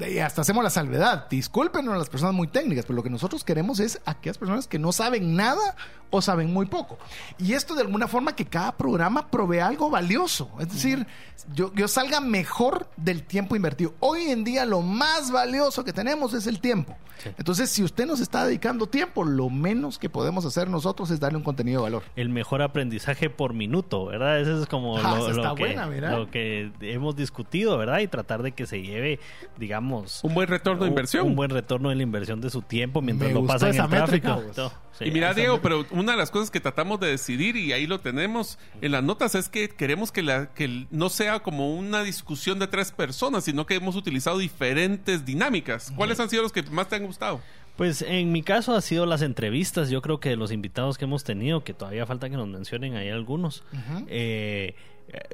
eh, 0.00 0.22
hasta 0.22 0.42
hacemos 0.42 0.64
la 0.64 0.70
salvedad. 0.70 1.28
Discúlpenos 1.28 1.94
a 1.94 1.98
las 1.98 2.08
personas 2.08 2.34
muy 2.34 2.48
técnicas, 2.48 2.84
pero 2.84 2.96
lo 2.96 3.02
que 3.02 3.10
nosotros 3.10 3.44
queremos 3.44 3.80
es 3.80 4.00
a 4.04 4.12
aquellas 4.12 4.38
personas 4.38 4.66
que 4.66 4.78
no 4.78 4.92
saben 4.92 5.36
nada 5.36 5.76
o 6.10 6.22
saben 6.22 6.52
muy 6.52 6.66
poco. 6.66 6.98
Y 7.38 7.54
esto 7.54 7.74
de 7.74 7.82
alguna 7.82 8.06
forma 8.06 8.36
que 8.36 8.44
cada 8.44 8.76
programa 8.76 9.30
provee 9.30 9.58
algo 9.58 9.90
valioso. 9.90 10.50
Es 10.60 10.68
decir, 10.68 11.06
yo, 11.52 11.72
yo 11.74 11.88
salga 11.88 12.20
mejor 12.20 12.88
del 12.96 13.24
tiempo 13.24 13.56
invertido. 13.56 13.94
Hoy 14.00 14.22
en 14.30 14.44
día 14.44 14.64
lo 14.64 14.80
más 14.80 15.30
valioso 15.32 15.84
que 15.84 15.92
tenemos 15.92 16.32
es 16.34 16.46
el 16.46 16.60
tiempo. 16.60 16.96
Sí. 17.18 17.30
Entonces, 17.36 17.70
si 17.70 17.82
usted 17.82 18.06
nos 18.06 18.20
está 18.20 18.44
dedicando 18.44 18.86
tiempo, 18.86 19.24
lo 19.24 19.50
menos 19.50 19.98
que 19.98 20.08
podemos 20.08 20.44
hacer 20.44 20.68
nosotros 20.68 21.10
es 21.10 21.20
darle 21.20 21.38
un 21.38 21.44
contenido 21.44 21.80
de 21.80 21.84
valor. 21.84 22.02
El 22.16 22.28
mejor 22.28 22.62
aprendizaje 22.62 23.30
por 23.30 23.54
minuto, 23.54 24.06
¿verdad? 24.06 24.40
Eso 24.40 24.62
es 24.62 24.68
como 24.68 24.98
ah, 24.98 25.16
lo, 25.16 25.30
está 25.30 25.48
lo, 25.48 25.54
que, 25.54 25.64
buena, 25.64 25.86
mira. 25.86 26.16
lo 26.16 26.30
que 26.30 26.70
hemos 26.80 27.16
discutido, 27.16 27.76
¿verdad? 27.78 28.00
Y 28.00 28.08
tratar 28.08 28.42
de 28.42 28.52
que 28.52 28.66
se 28.66 28.82
lleve, 28.82 29.20
digamos... 29.58 30.22
Un 30.24 30.34
buen 30.34 30.48
retorno 30.48 30.84
de 30.84 30.88
inversión. 30.90 31.24
Un, 31.24 31.30
un 31.30 31.36
buen 31.36 31.50
retorno 31.50 31.88
de 31.90 31.94
la 31.96 32.02
inversión 32.02 32.40
de 32.40 32.50
su 32.50 32.62
tiempo 32.62 33.02
mientras 33.02 33.28
Me 33.28 33.34
lo 33.34 33.40
gustó 33.40 33.54
pasa 33.54 33.66
en 33.68 33.74
esa 33.74 33.84
el 33.84 33.90
métrica, 33.90 34.36
tráfico. 34.36 34.52
pues. 34.54 34.72
Sí. 34.98 35.04
y 35.06 35.10
mira, 35.10 35.34
Diego, 35.34 35.60
pero 35.60 35.84
una 35.90 36.12
de 36.12 36.18
las 36.18 36.30
cosas 36.30 36.50
que 36.50 36.60
tratamos 36.60 37.00
de 37.00 37.08
decidir, 37.08 37.56
y 37.56 37.72
ahí 37.72 37.86
lo 37.86 37.98
tenemos 38.00 38.58
en 38.80 38.92
las 38.92 39.02
notas, 39.02 39.34
es 39.34 39.48
que 39.48 39.68
queremos 39.68 40.12
que, 40.12 40.22
la, 40.22 40.52
que 40.54 40.86
no 40.90 41.08
sea 41.08 41.40
como 41.40 41.74
una 41.74 42.04
discusión 42.04 42.58
de 42.60 42.68
tres 42.68 42.92
personas, 42.92 43.44
sino 43.44 43.66
que 43.66 43.74
hemos 43.74 43.96
utilizado 43.96 44.38
diferentes 44.38 45.24
dinámicas. 45.24 45.92
¿Cuáles 45.96 46.20
han 46.20 46.30
sido 46.30 46.42
los 46.42 46.52
que 46.52 46.62
más 46.64 46.88
te 46.88 46.96
han 46.96 47.06
gustado? 47.06 47.40
Pues 47.76 48.02
en 48.02 48.30
mi 48.30 48.42
caso 48.44 48.76
ha 48.76 48.80
sido 48.80 49.04
las 49.04 49.20
entrevistas. 49.22 49.90
Yo 49.90 50.00
creo 50.00 50.20
que 50.20 50.28
de 50.28 50.36
los 50.36 50.52
invitados 50.52 50.96
que 50.96 51.06
hemos 51.06 51.24
tenido, 51.24 51.64
que 51.64 51.74
todavía 51.74 52.06
falta 52.06 52.30
que 52.30 52.36
nos 52.36 52.46
mencionen 52.46 52.94
ahí 52.94 53.08
algunos, 53.08 53.64
uh 53.72 53.76
-huh. 53.76 54.04
eh, 54.08 54.76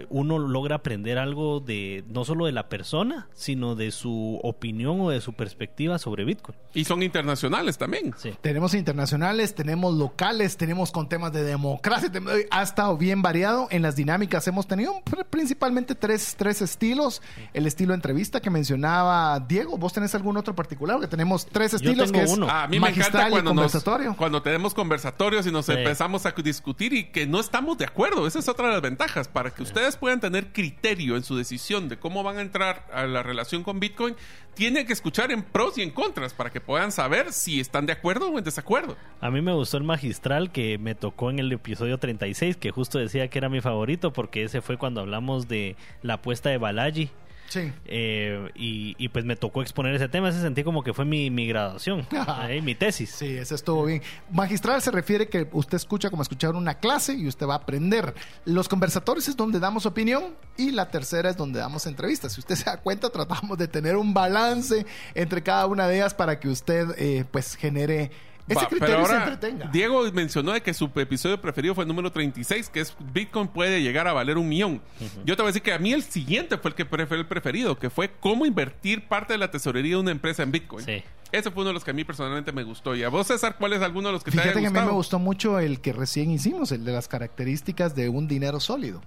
uno 0.08 0.38
logra 0.38 0.76
aprender 0.76 1.18
algo 1.18 1.60
de 1.60 2.04
no 2.08 2.24
solo 2.24 2.46
de 2.46 2.52
la 2.52 2.68
persona, 2.68 3.28
sino 3.34 3.74
de 3.74 3.90
su 3.90 4.40
opinión 4.42 5.00
o 5.00 5.10
de 5.10 5.20
su 5.20 5.32
perspectiva 5.32 5.98
sobre 5.98 6.24
Bitcoin. 6.24 6.56
Y 6.74 6.84
son 6.84 7.02
internacionales 7.02 7.78
también. 7.78 8.14
Sí. 8.16 8.34
Tenemos 8.40 8.74
internacionales, 8.74 9.54
tenemos 9.54 9.94
locales, 9.94 10.56
tenemos 10.56 10.92
con 10.92 11.08
temas 11.08 11.32
de 11.32 11.42
democracia. 11.42 12.10
Ha 12.50 12.62
estado 12.62 12.96
bien 12.96 13.22
variado 13.22 13.68
en 13.70 13.82
las 13.82 13.96
dinámicas. 13.96 14.46
Hemos 14.48 14.66
tenido 14.66 15.00
principalmente 15.30 15.94
tres, 15.94 16.34
tres 16.36 16.62
estilos. 16.62 17.22
El 17.52 17.66
estilo 17.66 17.94
entrevista 17.94 18.40
que 18.40 18.50
mencionaba 18.50 19.40
Diego. 19.40 19.78
¿Vos 19.78 19.92
tenés 19.92 20.14
algún 20.14 20.36
otro 20.36 20.54
particular? 20.54 21.00
Que 21.00 21.08
tenemos 21.08 21.46
tres 21.46 21.74
estilos 21.74 22.12
que 22.12 22.22
es 22.22 22.32
uno. 22.32 22.46
Ah, 22.48 22.64
a 22.64 22.68
mí 22.68 22.80
me 22.80 22.90
encanta 22.90 23.30
cuando, 23.30 23.50
conversatorio. 23.50 24.08
Nos, 24.08 24.16
cuando 24.16 24.42
tenemos 24.42 24.74
conversatorios 24.74 25.46
y 25.46 25.52
nos 25.52 25.66
sí. 25.66 25.72
empezamos 25.72 26.26
a 26.26 26.32
discutir 26.32 26.92
y 26.92 27.04
que 27.10 27.26
no 27.26 27.40
estamos 27.40 27.78
de 27.78 27.84
acuerdo. 27.84 28.26
Esa 28.26 28.38
es 28.38 28.48
otra 28.48 28.68
de 28.68 28.72
las 28.74 28.82
ventajas 28.82 29.28
para 29.28 29.50
que 29.50 29.59
ustedes 29.62 29.96
puedan 29.96 30.20
tener 30.20 30.52
criterio 30.52 31.16
en 31.16 31.24
su 31.24 31.36
decisión 31.36 31.88
de 31.88 31.98
cómo 31.98 32.22
van 32.22 32.38
a 32.38 32.40
entrar 32.40 32.86
a 32.92 33.06
la 33.06 33.22
relación 33.22 33.62
con 33.62 33.80
Bitcoin, 33.80 34.14
tienen 34.54 34.86
que 34.86 34.92
escuchar 34.92 35.30
en 35.30 35.42
pros 35.42 35.78
y 35.78 35.82
en 35.82 35.90
contras 35.90 36.34
para 36.34 36.50
que 36.50 36.60
puedan 36.60 36.92
saber 36.92 37.32
si 37.32 37.60
están 37.60 37.86
de 37.86 37.92
acuerdo 37.92 38.28
o 38.28 38.38
en 38.38 38.44
desacuerdo. 38.44 38.96
A 39.20 39.30
mí 39.30 39.40
me 39.40 39.52
gustó 39.52 39.76
el 39.76 39.84
magistral 39.84 40.52
que 40.52 40.78
me 40.78 40.94
tocó 40.94 41.30
en 41.30 41.38
el 41.38 41.52
episodio 41.52 41.98
36, 41.98 42.56
que 42.56 42.70
justo 42.70 42.98
decía 42.98 43.28
que 43.28 43.38
era 43.38 43.48
mi 43.48 43.60
favorito 43.60 44.12
porque 44.12 44.44
ese 44.44 44.60
fue 44.60 44.76
cuando 44.76 45.00
hablamos 45.00 45.48
de 45.48 45.76
la 46.02 46.14
apuesta 46.14 46.50
de 46.50 46.58
Balaji. 46.58 47.10
Sí. 47.50 47.72
Eh, 47.84 48.48
y, 48.54 48.94
y, 48.96 49.08
pues 49.08 49.24
me 49.24 49.34
tocó 49.34 49.60
exponer 49.60 49.92
ese 49.92 50.08
tema. 50.08 50.28
Ese 50.28 50.40
sentí 50.40 50.62
como 50.62 50.84
que 50.84 50.94
fue 50.94 51.04
mi, 51.04 51.30
mi 51.30 51.48
graduación, 51.48 52.06
eh, 52.48 52.62
mi 52.62 52.76
tesis. 52.76 53.10
Sí, 53.10 53.36
eso 53.36 53.56
estuvo 53.56 53.86
bien. 53.86 54.02
Magistral 54.30 54.80
se 54.80 54.92
refiere 54.92 55.28
que 55.28 55.48
usted 55.52 55.76
escucha 55.76 56.10
como 56.10 56.22
escuchar 56.22 56.54
una 56.54 56.74
clase 56.74 57.14
y 57.14 57.26
usted 57.26 57.46
va 57.46 57.54
a 57.54 57.58
aprender. 57.58 58.14
Los 58.44 58.68
conversatorios 58.68 59.26
es 59.26 59.36
donde 59.36 59.58
damos 59.58 59.84
opinión 59.84 60.36
y 60.56 60.70
la 60.70 60.90
tercera 60.90 61.28
es 61.28 61.36
donde 61.36 61.58
damos 61.58 61.86
entrevistas. 61.86 62.34
Si 62.34 62.40
usted 62.40 62.54
se 62.54 62.66
da 62.66 62.76
cuenta, 62.76 63.10
tratamos 63.10 63.58
de 63.58 63.66
tener 63.66 63.96
un 63.96 64.14
balance 64.14 64.86
entre 65.16 65.42
cada 65.42 65.66
una 65.66 65.88
de 65.88 65.96
ellas 65.96 66.14
para 66.14 66.38
que 66.38 66.48
usted 66.48 66.86
eh, 66.98 67.24
pues 67.32 67.56
genere 67.56 68.12
ese 68.50 68.60
Va, 68.60 68.68
criterio 68.68 68.96
pero 68.96 69.06
se 69.06 69.12
ahora, 69.12 69.24
entretenga. 69.32 69.70
Diego 69.72 70.02
mencionó 70.12 70.52
de 70.52 70.60
que 70.62 70.74
su 70.74 70.90
episodio 70.96 71.40
preferido 71.40 71.74
fue 71.74 71.84
el 71.84 71.88
número 71.88 72.10
36, 72.12 72.68
que 72.68 72.80
es 72.80 72.94
Bitcoin 73.12 73.48
puede 73.48 73.82
llegar 73.82 74.06
a 74.08 74.12
valer 74.12 74.36
un 74.38 74.48
millón. 74.48 74.82
Uh 75.00 75.04
-huh. 75.04 75.24
Yo 75.24 75.36
te 75.36 75.42
voy 75.42 75.48
a 75.48 75.52
decir 75.52 75.62
que 75.62 75.72
a 75.72 75.78
mí 75.78 75.92
el 75.92 76.02
siguiente 76.02 76.58
fue 76.58 76.70
el 76.70 76.74
que 76.74 76.84
fue 76.84 77.16
el 77.16 77.26
preferido, 77.26 77.78
que 77.78 77.90
fue 77.90 78.10
cómo 78.20 78.44
invertir 78.46 79.06
parte 79.08 79.32
de 79.34 79.38
la 79.38 79.50
tesorería 79.50 79.94
de 79.96 80.00
una 80.00 80.10
empresa 80.10 80.42
en 80.42 80.52
Bitcoin. 80.52 80.84
Sí. 80.84 81.02
Ese 81.32 81.48
fue 81.52 81.60
uno 81.62 81.68
de 81.68 81.74
los 81.74 81.84
que 81.84 81.92
a 81.92 81.94
mí 81.94 82.02
personalmente 82.02 82.50
me 82.50 82.64
gustó. 82.64 82.96
¿Y 82.96 83.04
a 83.04 83.08
vos, 83.08 83.28
César, 83.28 83.54
cuál 83.56 83.72
es 83.72 83.82
alguno 83.82 84.08
de 84.08 84.14
los 84.14 84.24
que 84.24 84.32
Fíjate 84.32 84.48
te 84.48 84.58
haya 84.58 84.60
que 84.62 84.66
gustado? 84.70 84.80
a 84.82 84.86
mí 84.86 84.90
me 84.90 84.96
gustó 84.96 85.18
mucho 85.20 85.60
el 85.60 85.80
que 85.80 85.92
recién 85.92 86.28
hicimos, 86.32 86.72
el 86.72 86.84
de 86.84 86.90
las 86.90 87.06
características 87.06 87.94
de 87.94 88.08
un 88.08 88.26
dinero 88.26 88.58
sólido. 88.58 89.00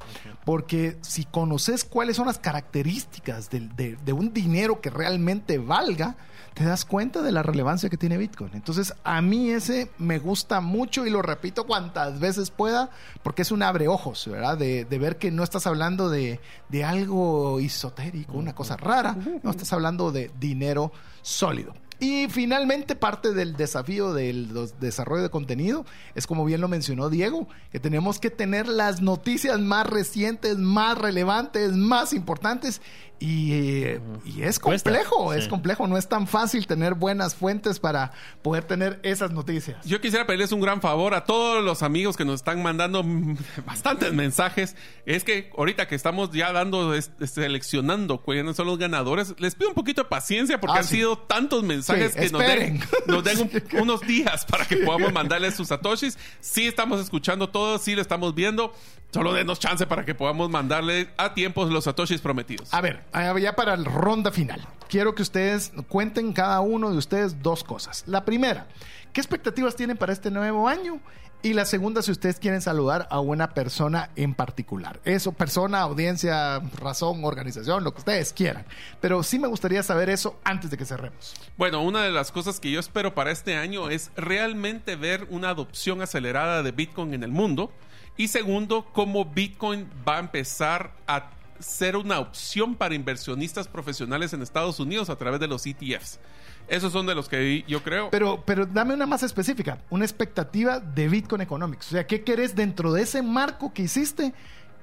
Porque 0.45 0.95
si 1.01 1.25
conoces 1.25 1.83
cuáles 1.83 2.15
son 2.15 2.27
las 2.27 2.39
características 2.39 3.49
de, 3.49 3.59
de, 3.75 3.97
de 4.05 4.13
un 4.13 4.33
dinero 4.33 4.79
que 4.79 4.89
realmente 4.89 5.57
valga, 5.57 6.15
te 6.53 6.63
das 6.63 6.85
cuenta 6.85 7.21
de 7.21 7.31
la 7.31 7.43
relevancia 7.43 7.89
que 7.89 7.97
tiene 7.97 8.17
Bitcoin. 8.17 8.51
Entonces, 8.53 8.93
a 9.03 9.21
mí 9.21 9.49
ese 9.49 9.89
me 9.97 10.19
gusta 10.19 10.61
mucho 10.61 11.05
y 11.05 11.09
lo 11.09 11.21
repito 11.21 11.65
cuantas 11.65 12.19
veces 12.19 12.51
pueda, 12.51 12.89
porque 13.23 13.41
es 13.41 13.51
un 13.51 13.63
abre 13.63 13.87
ojos, 13.87 14.27
¿verdad? 14.29 14.57
De, 14.57 14.85
de 14.85 14.99
ver 14.99 15.17
que 15.17 15.31
no 15.31 15.43
estás 15.43 15.67
hablando 15.67 16.09
de, 16.09 16.39
de 16.69 16.83
algo 16.83 17.59
esotérico, 17.59 18.33
una 18.33 18.53
cosa 18.53 18.77
rara, 18.77 19.17
no 19.41 19.49
estás 19.49 19.73
hablando 19.73 20.11
de 20.11 20.31
dinero 20.39 20.91
sólido. 21.21 21.73
Y 21.99 22.27
finalmente 22.27 22.97
parte 22.97 23.33
del 23.33 23.55
desafío 23.55 24.13
del 24.13 24.49
desarrollo 24.81 25.23
de 25.23 25.29
contenido 25.29 25.85
es 26.15 26.27
como 26.27 26.43
bien 26.43 26.59
lo 26.59 26.67
mencionó 26.67 27.09
Diego, 27.09 27.47
que 27.71 27.79
tenemos 27.79 28.19
que 28.19 28.29
tener 28.29 28.67
las 28.67 29.01
noticias 29.01 29.57
más 29.59 29.87
recientes, 29.87 30.57
más 30.57 30.97
relevantes, 30.97 31.71
más 31.73 32.11
importantes 32.11 32.81
y, 33.25 33.99
y, 34.25 34.41
es 34.43 34.59
complejo, 34.59 35.15
Cuesta, 35.23 35.37
es 35.37 35.43
sí. 35.45 35.49
complejo, 35.49 35.87
no 35.87 35.97
es 35.97 36.09
tan 36.09 36.27
fácil 36.27 36.67
tener 36.67 36.93
buenas 36.93 37.35
fuentes 37.35 37.79
para 37.79 38.11
poder 38.41 38.65
tener 38.65 38.99
esas 39.03 39.31
noticias. 39.31 39.77
Yo 39.85 40.01
quisiera 40.01 40.25
pedirles 40.27 40.51
un 40.51 40.59
gran 40.59 40.81
favor 40.81 41.13
a 41.13 41.23
todos 41.23 41.63
los 41.63 41.83
amigos 41.83 42.17
que 42.17 42.25
nos 42.25 42.35
están 42.35 42.61
mandando 42.61 43.01
bastantes 43.65 44.11
mensajes. 44.11 44.75
Es 45.05 45.23
que 45.23 45.49
ahorita 45.57 45.87
que 45.87 45.95
estamos 45.95 46.31
ya 46.31 46.51
dando, 46.51 46.93
seleccionando 47.25 48.21
cuáles 48.21 48.55
son 48.57 48.67
los 48.67 48.77
ganadores, 48.77 49.33
les 49.39 49.55
pido 49.55 49.69
un 49.69 49.75
poquito 49.75 50.03
de 50.03 50.09
paciencia 50.09 50.59
porque 50.59 50.75
Ah, 50.77 50.79
han 50.79 50.85
sí. 50.85 50.97
sido 50.97 51.17
tantos 51.17 51.63
mensajes 51.63 52.13
Sí, 52.13 52.19
que 52.19 52.29
nos 52.29 52.41
den, 52.41 52.49
esperen. 52.51 52.79
nos 53.07 53.23
den 53.23 53.39
un- 53.39 53.63
unos 53.81 54.01
días 54.01 54.45
para 54.45 54.65
que 54.65 54.77
podamos 54.77 55.13
mandarles 55.13 55.55
sus 55.55 55.69
satoshis. 55.69 56.17
Sí 56.41 56.67
estamos 56.67 56.99
escuchando 56.99 57.49
todo, 57.49 57.77
sí 57.77 57.95
lo 57.95 58.01
estamos 58.01 58.35
viendo. 58.35 58.73
Solo 59.13 59.31
denos 59.31 59.59
chance 59.59 59.85
para 59.85 60.05
que 60.05 60.15
podamos 60.15 60.49
mandarle 60.49 61.07
a 61.17 61.35
tiempos 61.35 61.69
los 61.71 61.83
satoshis 61.83 62.19
prometidos. 62.19 62.73
A 62.73 62.81
ver, 62.81 63.03
ya 63.39 63.55
para 63.55 63.77
la 63.77 63.89
ronda 63.89 64.31
final, 64.31 64.65
quiero 64.89 65.15
que 65.15 65.21
ustedes 65.21 65.71
cuenten 65.87 66.33
cada 66.33 66.61
uno 66.61 66.91
de 66.91 66.97
ustedes 66.97 67.41
dos 67.41 67.63
cosas. 67.63 68.03
La 68.07 68.25
primera, 68.25 68.67
¿Qué 69.13 69.21
expectativas 69.21 69.75
tienen 69.75 69.95
para 69.95 70.11
este 70.11 70.31
nuevo 70.31 70.67
año? 70.67 70.99
Y 71.43 71.53
la 71.53 71.65
segunda, 71.65 72.01
si 72.01 72.09
ustedes 72.09 72.39
quieren 72.39 72.61
saludar 72.61 73.07
a 73.11 73.19
una 73.19 73.53
persona 73.53 74.09
en 74.15 74.33
particular. 74.33 75.01
Eso, 75.03 75.33
persona, 75.33 75.81
audiencia, 75.81 76.59
razón, 76.77 77.23
organización, 77.23 77.83
lo 77.83 77.93
que 77.93 77.99
ustedes 77.99 78.33
quieran. 78.33 78.65
Pero 79.01 79.21
sí 79.21 79.37
me 79.37 79.47
gustaría 79.47 79.83
saber 79.83 80.09
eso 80.09 80.39
antes 80.43 80.71
de 80.71 80.77
que 80.77 80.85
cerremos. 80.85 81.35
Bueno, 81.57 81.83
una 81.83 82.01
de 82.01 82.09
las 82.09 82.31
cosas 82.31 82.59
que 82.59 82.71
yo 82.71 82.79
espero 82.79 83.13
para 83.13 83.29
este 83.29 83.55
año 83.55 83.91
es 83.91 84.09
realmente 84.15 84.95
ver 84.95 85.27
una 85.29 85.49
adopción 85.49 86.01
acelerada 86.01 86.63
de 86.63 86.71
Bitcoin 86.71 87.13
en 87.13 87.21
el 87.21 87.31
mundo. 87.31 87.71
Y 88.17 88.29
segundo, 88.29 88.87
cómo 88.93 89.25
Bitcoin 89.25 89.87
va 90.07 90.15
a 90.15 90.19
empezar 90.21 90.95
a 91.05 91.29
ser 91.63 91.95
una 91.95 92.19
opción 92.19 92.75
para 92.75 92.95
inversionistas 92.95 93.67
profesionales 93.67 94.33
en 94.33 94.41
Estados 94.41 94.79
Unidos 94.79 95.09
a 95.09 95.15
través 95.15 95.39
de 95.39 95.47
los 95.47 95.65
ETFs. 95.65 96.19
Esos 96.67 96.93
son 96.93 97.05
de 97.05 97.15
los 97.15 97.27
que 97.27 97.63
yo 97.67 97.83
creo. 97.83 98.09
Pero, 98.09 98.43
pero 98.45 98.65
dame 98.65 98.93
una 98.93 99.05
más 99.05 99.23
específica, 99.23 99.79
una 99.89 100.05
expectativa 100.05 100.79
de 100.79 101.09
Bitcoin 101.09 101.41
Economics. 101.41 101.87
O 101.87 101.91
sea, 101.91 102.07
¿qué 102.07 102.23
querés 102.23 102.55
dentro 102.55 102.93
de 102.93 103.01
ese 103.03 103.21
marco 103.21 103.73
que 103.73 103.83
hiciste? 103.83 104.33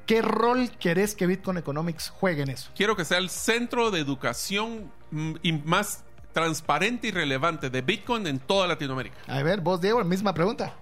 ¿Qué 0.07 0.23
rol 0.23 0.71
querés 0.79 1.15
que 1.15 1.27
Bitcoin 1.27 1.59
Economics 1.59 2.11
juegue 2.11 2.43
en 2.43 2.51
eso? 2.51 2.71
Quiero 2.75 2.97
que 2.97 3.05
sea 3.05 3.19
el 3.19 3.31
centro 3.31 3.91
de 3.91 4.01
educación 4.01 4.91
mm, 5.11 5.35
y 5.43 5.53
más 5.53 6.05
transparente 6.33 7.09
y 7.09 7.11
relevante 7.13 7.71
de 7.71 7.83
Bitcoin 7.83 8.27
en 8.27 8.39
toda 8.39 8.67
Latinoamérica. 8.67 9.17
A 9.27 9.43
ver, 9.43 9.61
vos, 9.61 9.81
Diego, 9.81 10.03
misma 10.05 10.35
pregunta. 10.35 10.75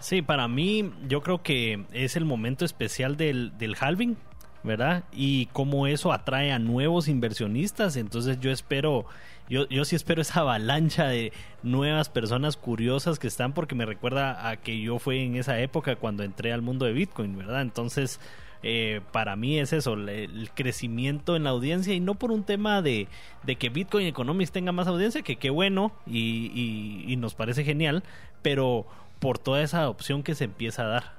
Sí, 0.00 0.22
para 0.22 0.46
mí 0.46 0.92
yo 1.08 1.22
creo 1.22 1.42
que 1.42 1.84
es 1.92 2.16
el 2.16 2.24
momento 2.24 2.64
especial 2.64 3.16
del, 3.16 3.56
del 3.58 3.76
halving, 3.78 4.16
¿verdad? 4.62 5.04
Y 5.12 5.46
cómo 5.46 5.86
eso 5.86 6.12
atrae 6.12 6.52
a 6.52 6.58
nuevos 6.58 7.08
inversionistas. 7.08 7.96
Entonces 7.96 8.40
yo 8.40 8.50
espero 8.50 9.06
yo, 9.48 9.68
yo 9.68 9.84
sí 9.84 9.94
espero 9.94 10.22
esa 10.22 10.40
avalancha 10.40 11.06
de 11.06 11.32
nuevas 11.62 12.08
personas 12.08 12.56
curiosas 12.56 13.18
que 13.18 13.28
están 13.28 13.52
porque 13.52 13.74
me 13.74 13.86
recuerda 13.86 14.48
a 14.48 14.56
que 14.56 14.80
yo 14.80 14.98
fui 14.98 15.20
en 15.20 15.36
esa 15.36 15.60
época 15.60 15.96
cuando 15.96 16.24
entré 16.24 16.52
al 16.52 16.62
mundo 16.62 16.84
de 16.84 16.92
Bitcoin, 16.92 17.36
¿verdad? 17.36 17.62
Entonces, 17.62 18.18
eh, 18.62 19.00
para 19.12 19.36
mí 19.36 19.58
es 19.58 19.72
eso, 19.72 19.94
el 19.94 20.50
crecimiento 20.54 21.36
en 21.36 21.44
la 21.44 21.50
audiencia 21.50 21.94
y 21.94 22.00
no 22.00 22.16
por 22.16 22.32
un 22.32 22.42
tema 22.42 22.82
de, 22.82 23.06
de 23.44 23.56
que 23.56 23.68
Bitcoin 23.68 24.06
Economics 24.06 24.50
tenga 24.50 24.72
más 24.72 24.88
audiencia, 24.88 25.22
que 25.22 25.36
qué 25.36 25.50
bueno 25.50 25.92
y, 26.06 27.04
y 27.06 27.16
nos 27.16 27.34
parece 27.34 27.62
genial, 27.62 28.02
pero 28.42 28.86
por 29.20 29.38
toda 29.38 29.62
esa 29.62 29.80
adopción 29.80 30.22
que 30.22 30.34
se 30.34 30.44
empieza 30.44 30.82
a 30.82 30.88
dar. 30.88 31.15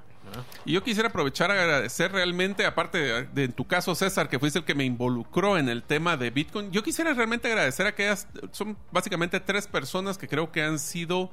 Y 0.66 0.74
yo 0.74 0.84
quisiera 0.84 1.10
aprovechar 1.10 1.52
a 1.52 1.54
agradecer 1.54 2.12
realmente, 2.12 2.66
aparte 2.66 3.26
de, 3.26 3.44
en 3.44 3.54
tu 3.54 3.66
caso, 3.66 3.96
César, 3.96 4.30
que 4.30 4.40
fuiste 4.40 4.60
el 4.60 4.66
que 4.66 4.76
me 4.76 4.86
involucró 4.86 5.58
en 5.58 5.70
el 5.70 5.84
tema 5.84 6.18
de 6.18 6.30
Bitcoin, 6.30 6.72
yo 6.72 6.84
quisiera 6.84 7.14
realmente 7.14 7.48
agradecer 7.48 7.86
a 7.86 7.90
aquellas, 7.90 8.28
son 8.52 8.78
básicamente 8.92 9.40
tres 9.40 9.68
personas 9.68 10.18
que 10.18 10.28
creo 10.28 10.52
que 10.52 10.62
han 10.62 10.80
sido 10.80 11.32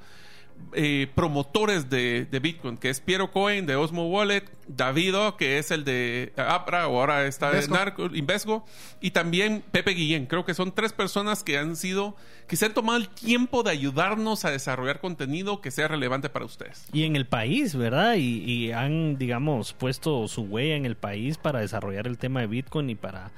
eh, 0.76 1.09
promotores 1.14 1.88
de, 1.88 2.26
Bitcoin, 2.42 2.76
que 2.76 2.90
es 2.90 2.98
Piero 2.98 3.30
Cohen 3.30 3.64
de 3.64 3.76
Osmo 3.76 4.09
Wallet, 4.11 4.44
Davido, 4.66 5.36
que 5.36 5.59
es 5.59 5.70
el 5.70 5.84
de 5.84 6.32
APRA 6.36 6.88
o 6.88 6.98
ahora 6.98 7.26
está 7.26 7.57
en 7.57 7.70
Narco, 7.70 8.07
Invesgo, 8.07 8.64
y 9.00 9.12
también 9.12 9.62
Pepe 9.70 9.92
Guillén. 9.92 10.26
Creo 10.26 10.44
que 10.44 10.52
son 10.52 10.72
tres 10.72 10.92
personas 10.92 11.44
que 11.44 11.59
han 11.59 11.76
sido, 11.76 12.16
que 12.48 12.57
se 12.57 12.66
han 12.66 12.74
tomado 12.74 12.98
el 12.98 13.09
tiempo 13.09 13.62
de 13.62 13.70
ayudarnos 13.70 14.44
a 14.44 14.50
desarrollar 14.50 15.00
contenido 15.00 15.61
que 15.61 15.70
sea 15.70 15.86
relevante 15.86 16.28
para 16.28 16.44
ustedes. 16.44 16.86
Y 16.92 17.05
en 17.05 17.14
el 17.14 17.26
país, 17.26 17.76
¿verdad? 17.76 18.16
Y, 18.16 18.72
han, 18.72 19.16
digamos, 19.16 19.74
puesto 19.74 20.26
su 20.26 20.42
huella 20.42 20.74
en 20.74 20.86
el 20.86 20.96
país 20.96 21.38
para 21.38 21.61
desarrollar 21.61 22.09
el 22.09 22.18
tema 22.18 22.40
de 22.40 22.48
Bitcoin 22.48 22.90
y 22.90 22.94
para 22.96 23.30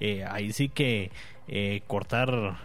eh, 0.00 0.24
ahí 0.28 0.52
sí 0.52 0.68
que 0.68 1.10
eh, 1.48 1.82
cortar 1.86 2.58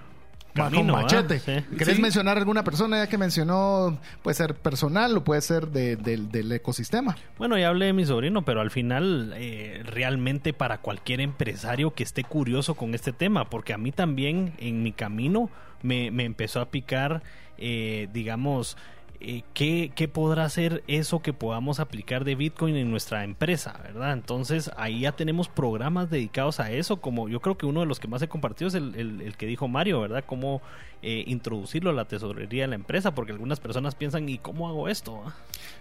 Camino, 0.54 0.94
machete. 0.94 1.42
¿Querés 1.78 2.00
mencionar 2.00 2.38
alguna 2.38 2.64
persona 2.64 2.98
ya 2.98 3.08
que 3.08 3.18
mencionó? 3.18 4.00
Puede 4.24 4.36
ser 4.36 4.56
personal 4.56 5.16
o 5.18 5.24
puede 5.24 5.42
ser 5.42 5.68
del 5.68 6.52
ecosistema. 6.52 7.16
Bueno, 7.38 7.58
ya 7.58 7.70
hablé 7.70 7.88
de 7.88 7.94
mi 7.94 8.06
sobrino, 8.06 8.44
pero 8.44 8.62
al 8.62 8.72
final 8.72 9.34
eh, 9.36 9.82
realmente 9.86 10.54
para 10.54 10.80
cualquier 10.80 11.22
empresario 11.22 11.94
que 11.94 12.04
esté 12.04 12.24
curioso 12.24 12.76
con 12.76 12.96
este 12.96 13.14
tema, 13.14 13.50
porque 13.50 13.74
a 13.74 13.78
mí 13.78 13.92
también 13.92 14.54
en 14.58 14.84
mi 14.84 14.92
camino 14.92 15.50
me, 15.82 16.08
empezó 16.08 16.62
a 16.62 16.70
picar, 16.70 17.24
eh, 17.58 18.08
digamos, 18.14 18.78
eh, 19.22 19.44
¿qué, 19.54 19.92
¿qué, 19.94 20.08
podrá 20.08 20.48
ser 20.48 20.82
eso 20.88 21.22
que 21.22 21.34
podamos 21.34 21.82
aplicar 21.82 22.24
de 22.24 22.36
Bitcoin 22.36 22.78
en 22.78 22.90
nuestra 22.90 23.26
empresa, 23.26 23.78
¿verdad? 23.84 24.14
Entonces 24.14 24.72
ahí 24.78 25.02
ya 25.02 25.12
tenemos 25.12 25.50
programas 25.50 26.10
dedicados 26.10 26.62
a 26.62 26.72
eso, 26.72 27.02
como 27.02 27.28
yo 27.28 27.42
creo 27.42 27.58
que 27.58 27.66
uno 27.66 27.82
de 27.82 27.86
los 27.86 28.00
que 28.00 28.08
más 28.08 28.22
he 28.22 28.30
compartido 28.30 28.70
es 28.70 28.76
el, 28.76 29.36
que 29.38 29.46
dijo 29.46 29.68
Mario, 29.68 30.00
¿verdad? 30.00 30.24
Cómo 30.26 30.62
eh, 31.02 31.26
introducirlo 31.28 31.90
a 31.90 31.94
la 31.94 32.06
tesorería 32.06 32.64
de 32.64 32.70
la 32.70 32.76
empresa, 32.76 33.14
porque 33.14 33.34
algunas 33.34 33.60
personas 33.60 33.94
piensan, 33.94 34.30
¿y 34.30 34.38
cómo 34.38 34.70
hago 34.70 34.88
esto? 34.88 35.22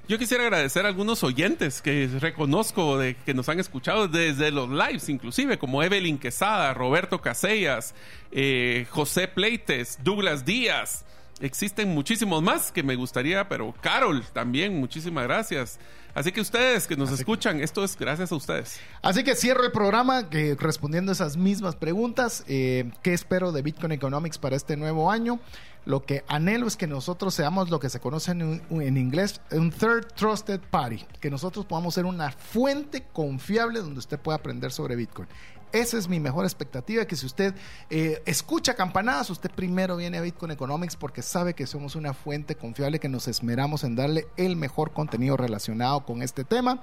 Yo 0.09 0.19
quisiera 0.19 0.43
agradecer 0.43 0.85
a 0.85 0.89
algunos 0.89 1.23
oyentes 1.23 1.81
que 1.81 2.09
reconozco 2.19 2.99
de 2.99 3.15
que 3.15 3.35
nos 3.35 3.49
han 3.49 3.61
escuchado 3.61 4.09
desde 4.09 4.51
los 4.51 4.69
lives, 4.69 5.09
inclusive, 5.09 5.59
como 5.59 5.85
Evelyn 5.85 6.19
Quesada, 6.19 6.75
Roberto 6.75 7.21
Casellas, 7.21 7.95
eh, 8.33 8.85
José 8.91 9.29
Pleites, 9.29 10.01
Douglas 10.03 10.45
Díaz, 10.45 11.05
Existen 11.41 11.91
muchísimos 11.95 12.43
más 12.43 12.73
que 12.73 12.83
me 12.83 12.97
gustaría, 12.97 13.49
pero 13.49 13.75
Carol 13.81 14.25
también, 14.33 14.79
muchísimas 14.79 15.25
gracias. 15.25 15.79
Así 16.15 16.33
que 16.33 16.41
ustedes 16.41 16.87
que 16.87 16.97
nos 16.97 17.13
escuchan, 17.13 17.61
esto 17.61 17.85
es 17.85 17.97
gracias 17.97 18.33
a 18.33 18.35
ustedes. 18.35 18.81
Así 19.03 19.23
que 19.23 19.37
cierro 19.37 19.65
el 19.65 19.71
programa 19.71 20.29
que, 20.31 20.57
respondiendo 20.59 21.13
esas 21.13 21.37
mismas 21.37 21.77
preguntas. 21.77 22.45
Eh, 22.49 22.91
¿Qué 23.03 23.15
espero 23.15 23.53
de 23.53 23.63
Bitcoin 23.63 23.93
Economics 23.93 24.39
para 24.39 24.57
este 24.57 24.77
nuevo 24.77 25.13
año? 25.13 25.39
Lo 25.85 26.03
que 26.03 26.25
anhelo 26.29 26.67
es 26.67 26.77
que 26.77 26.87
nosotros 26.87 27.35
seamos 27.35 27.71
lo 27.71 27.79
que 27.79 27.89
se 27.89 28.01
conoce 28.01 28.33
en, 28.33 28.63
en, 28.69 28.97
inglés 28.97 29.41
un 29.53 29.71
third 29.71 30.13
trusted 30.15 30.61
party, 30.71 31.07
que 31.21 31.31
nosotros 31.31 31.65
podamos 31.65 31.95
ser 31.95 32.05
una 32.05 32.31
fuente 32.33 33.05
confiable 33.13 33.81
donde 33.81 34.01
usted 34.01 34.19
pueda 34.19 34.37
aprender 34.37 34.73
sobre 34.73 34.97
Bitcoin. 34.97 35.29
Esa 35.73 35.99
es 35.99 36.09
mi 36.09 36.21
mejor 36.21 36.45
expectativa, 36.45 37.05
que 37.05 37.17
si 37.17 37.27
usted 37.27 37.55
eh, 37.91 38.23
escucha 38.27 38.75
campanadas, 38.75 39.31
usted 39.31 39.51
primero 39.51 39.97
viene 39.97 40.19
a 40.19 40.23
Bitcoin 40.23 40.53
Economics 40.53 40.97
porque 40.97 41.23
sabe 41.23 41.55
que 41.55 41.67
somos 41.67 41.97
una 41.97 42.15
fuente 42.15 42.55
confiable 42.55 42.99
que 42.99 43.09
nos 43.09 43.29
esmeramos 43.29 43.85
en 43.85 43.97
darle 43.97 44.27
el 44.37 44.57
mejor 44.57 44.93
contenido 44.93 45.37
relacionado 45.37 46.05
con 46.05 46.23
este 46.23 46.45
tema. 46.45 46.83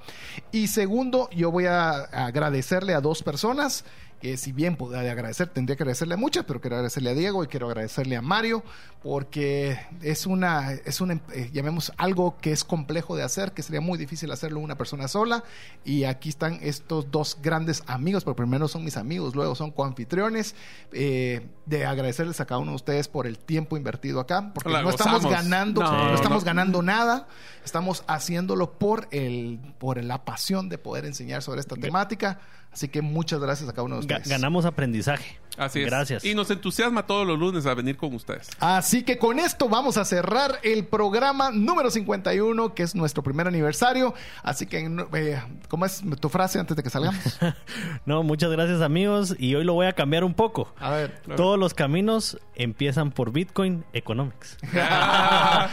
Y 0.52 0.68
segundo, 0.68 1.28
yo 1.30 1.50
voy 1.50 1.66
a 1.66 1.90
agradecerle 1.90 2.94
a 2.94 3.00
dos 3.00 3.22
personas 3.22 3.84
que 4.20 4.36
si 4.36 4.52
bien 4.52 4.76
podría 4.76 5.12
agradecer, 5.12 5.48
tendría 5.48 5.76
que 5.76 5.82
agradecerle 5.82 6.14
a 6.14 6.16
muchas, 6.16 6.44
pero 6.44 6.60
quiero 6.60 6.76
agradecerle 6.76 7.10
a 7.10 7.14
Diego 7.14 7.44
y 7.44 7.46
quiero 7.48 7.66
agradecerle 7.66 8.16
a 8.16 8.22
Mario, 8.22 8.62
porque 9.02 9.78
es 10.02 10.26
una, 10.26 10.72
es 10.72 11.00
una, 11.00 11.20
eh, 11.32 11.50
llamemos 11.52 11.92
algo 11.96 12.36
que 12.38 12.52
es 12.52 12.64
complejo 12.64 13.16
de 13.16 13.22
hacer, 13.22 13.52
que 13.52 13.62
sería 13.62 13.80
muy 13.80 13.98
difícil 13.98 14.30
hacerlo 14.30 14.60
una 14.60 14.76
persona 14.76 15.08
sola, 15.08 15.44
y 15.84 16.04
aquí 16.04 16.28
están 16.30 16.58
estos 16.62 17.10
dos 17.10 17.38
grandes 17.42 17.82
amigos, 17.86 18.24
pero 18.24 18.34
primero 18.34 18.68
son 18.68 18.84
mis 18.84 18.96
amigos, 18.96 19.34
luego 19.34 19.54
son 19.54 19.70
coanfitriones, 19.70 20.54
eh, 20.92 21.46
de 21.66 21.84
agradecerles 21.84 22.40
a 22.40 22.46
cada 22.46 22.60
uno 22.60 22.72
de 22.72 22.76
ustedes 22.76 23.08
por 23.08 23.26
el 23.26 23.38
tiempo 23.38 23.76
invertido 23.76 24.20
acá, 24.20 24.52
porque 24.54 24.70
no 24.70 24.90
estamos 24.90 25.26
ganando, 25.26 25.82
no, 25.82 26.14
estamos 26.14 26.44
ganando 26.44 26.82
nada, 26.82 27.28
estamos 27.64 28.04
haciéndolo 28.06 28.72
por 28.78 29.08
el, 29.10 29.60
por 29.78 30.02
la 30.02 30.24
pasión 30.24 30.68
de 30.68 30.78
poder 30.78 31.04
enseñar 31.04 31.42
sobre 31.42 31.60
esta 31.60 31.76
temática. 31.76 32.40
Así 32.76 32.88
que 32.88 33.00
muchas 33.00 33.40
gracias 33.40 33.70
a 33.70 33.72
cada 33.72 33.84
uno 33.84 33.94
de 33.94 34.00
ustedes. 34.00 34.28
Ganamos 34.28 34.66
aprendizaje. 34.66 35.38
Así 35.56 35.80
es. 35.80 35.86
Gracias. 35.86 36.24
Y 36.24 36.34
nos 36.34 36.50
entusiasma 36.50 37.06
todos 37.06 37.26
los 37.26 37.38
lunes 37.38 37.66
a 37.66 37.74
venir 37.74 37.96
con 37.96 38.14
ustedes. 38.14 38.48
Así 38.60 39.02
que 39.02 39.18
con 39.18 39.38
esto 39.38 39.68
vamos 39.68 39.96
a 39.96 40.04
cerrar 40.04 40.58
el 40.62 40.84
programa 40.86 41.50
número 41.50 41.90
51, 41.90 42.74
que 42.74 42.82
es 42.82 42.94
nuestro 42.94 43.22
primer 43.22 43.46
aniversario. 43.46 44.14
Así 44.42 44.66
que, 44.66 44.88
eh, 45.14 45.42
¿cómo 45.68 45.86
es 45.86 46.02
tu 46.20 46.28
frase 46.28 46.58
antes 46.58 46.76
de 46.76 46.82
que 46.82 46.90
salgamos? 46.90 47.38
no, 48.06 48.22
muchas 48.22 48.50
gracias 48.50 48.80
amigos. 48.80 49.34
Y 49.38 49.54
hoy 49.54 49.64
lo 49.64 49.74
voy 49.74 49.86
a 49.86 49.92
cambiar 49.92 50.24
un 50.24 50.34
poco. 50.34 50.72
A 50.78 50.90
ver. 50.90 51.20
Todos 51.36 51.58
los 51.58 51.74
caminos 51.74 52.38
empiezan 52.54 53.10
por 53.10 53.32
Bitcoin 53.32 53.84
Economics. 53.92 54.56
Ah, 54.78 55.70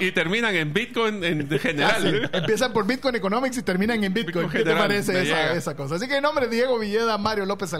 y, 0.00 0.10
terminan 0.10 0.54
en 0.54 0.72
Bitcoin 0.72 1.22
en 1.22 1.48
general. 1.60 2.30
Empiezan 2.32 2.72
por 2.72 2.86
Bitcoin 2.86 3.14
Economics 3.14 3.58
y 3.58 3.62
terminan 3.62 4.02
en 4.02 4.12
Bitcoin. 4.12 4.48
¿Qué 4.48 4.64
te 4.64 4.74
parece 4.74 5.22
esa, 5.22 5.52
esa, 5.52 5.76
cosa? 5.76 5.96
Así 5.96 6.08
que 6.08 6.16
en 6.16 6.22
nombre 6.22 6.48
de 6.48 6.56
Diego 6.56 6.78
Villeda, 6.78 7.16
Mario 7.18 7.46
López 7.46 7.72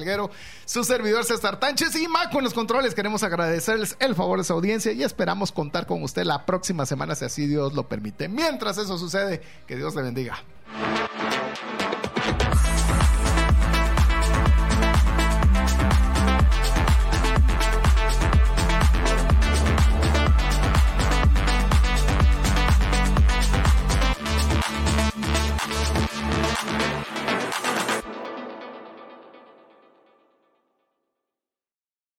Su 0.64 0.84
servidor 0.84 1.24
César 1.24 1.60
Tánchez 1.60 1.94
y 1.96 2.08
Mac 2.08 2.32
con 2.32 2.44
los 2.44 2.54
controles. 2.54 2.94
Queremos 2.94 3.22
agradecerles 3.22 3.96
el 4.00 4.14
favor 4.14 4.38
de 4.38 4.44
su 4.44 4.52
audiencia 4.52 4.92
y 4.92 5.02
esperamos 5.02 5.52
contar 5.52 5.86
con 5.86 6.02
usted 6.02 6.24
la 6.24 6.46
próxima 6.46 6.86
semana, 6.86 7.14
si 7.14 7.24
así 7.24 7.46
Dios 7.46 7.74
lo 7.74 7.88
permite. 7.88 8.28
Mientras 8.28 8.78
eso 8.78 8.98
sucede, 8.98 9.42
que 9.66 9.76
Dios 9.76 9.94
le 9.94 10.02
bendiga. 10.02 10.38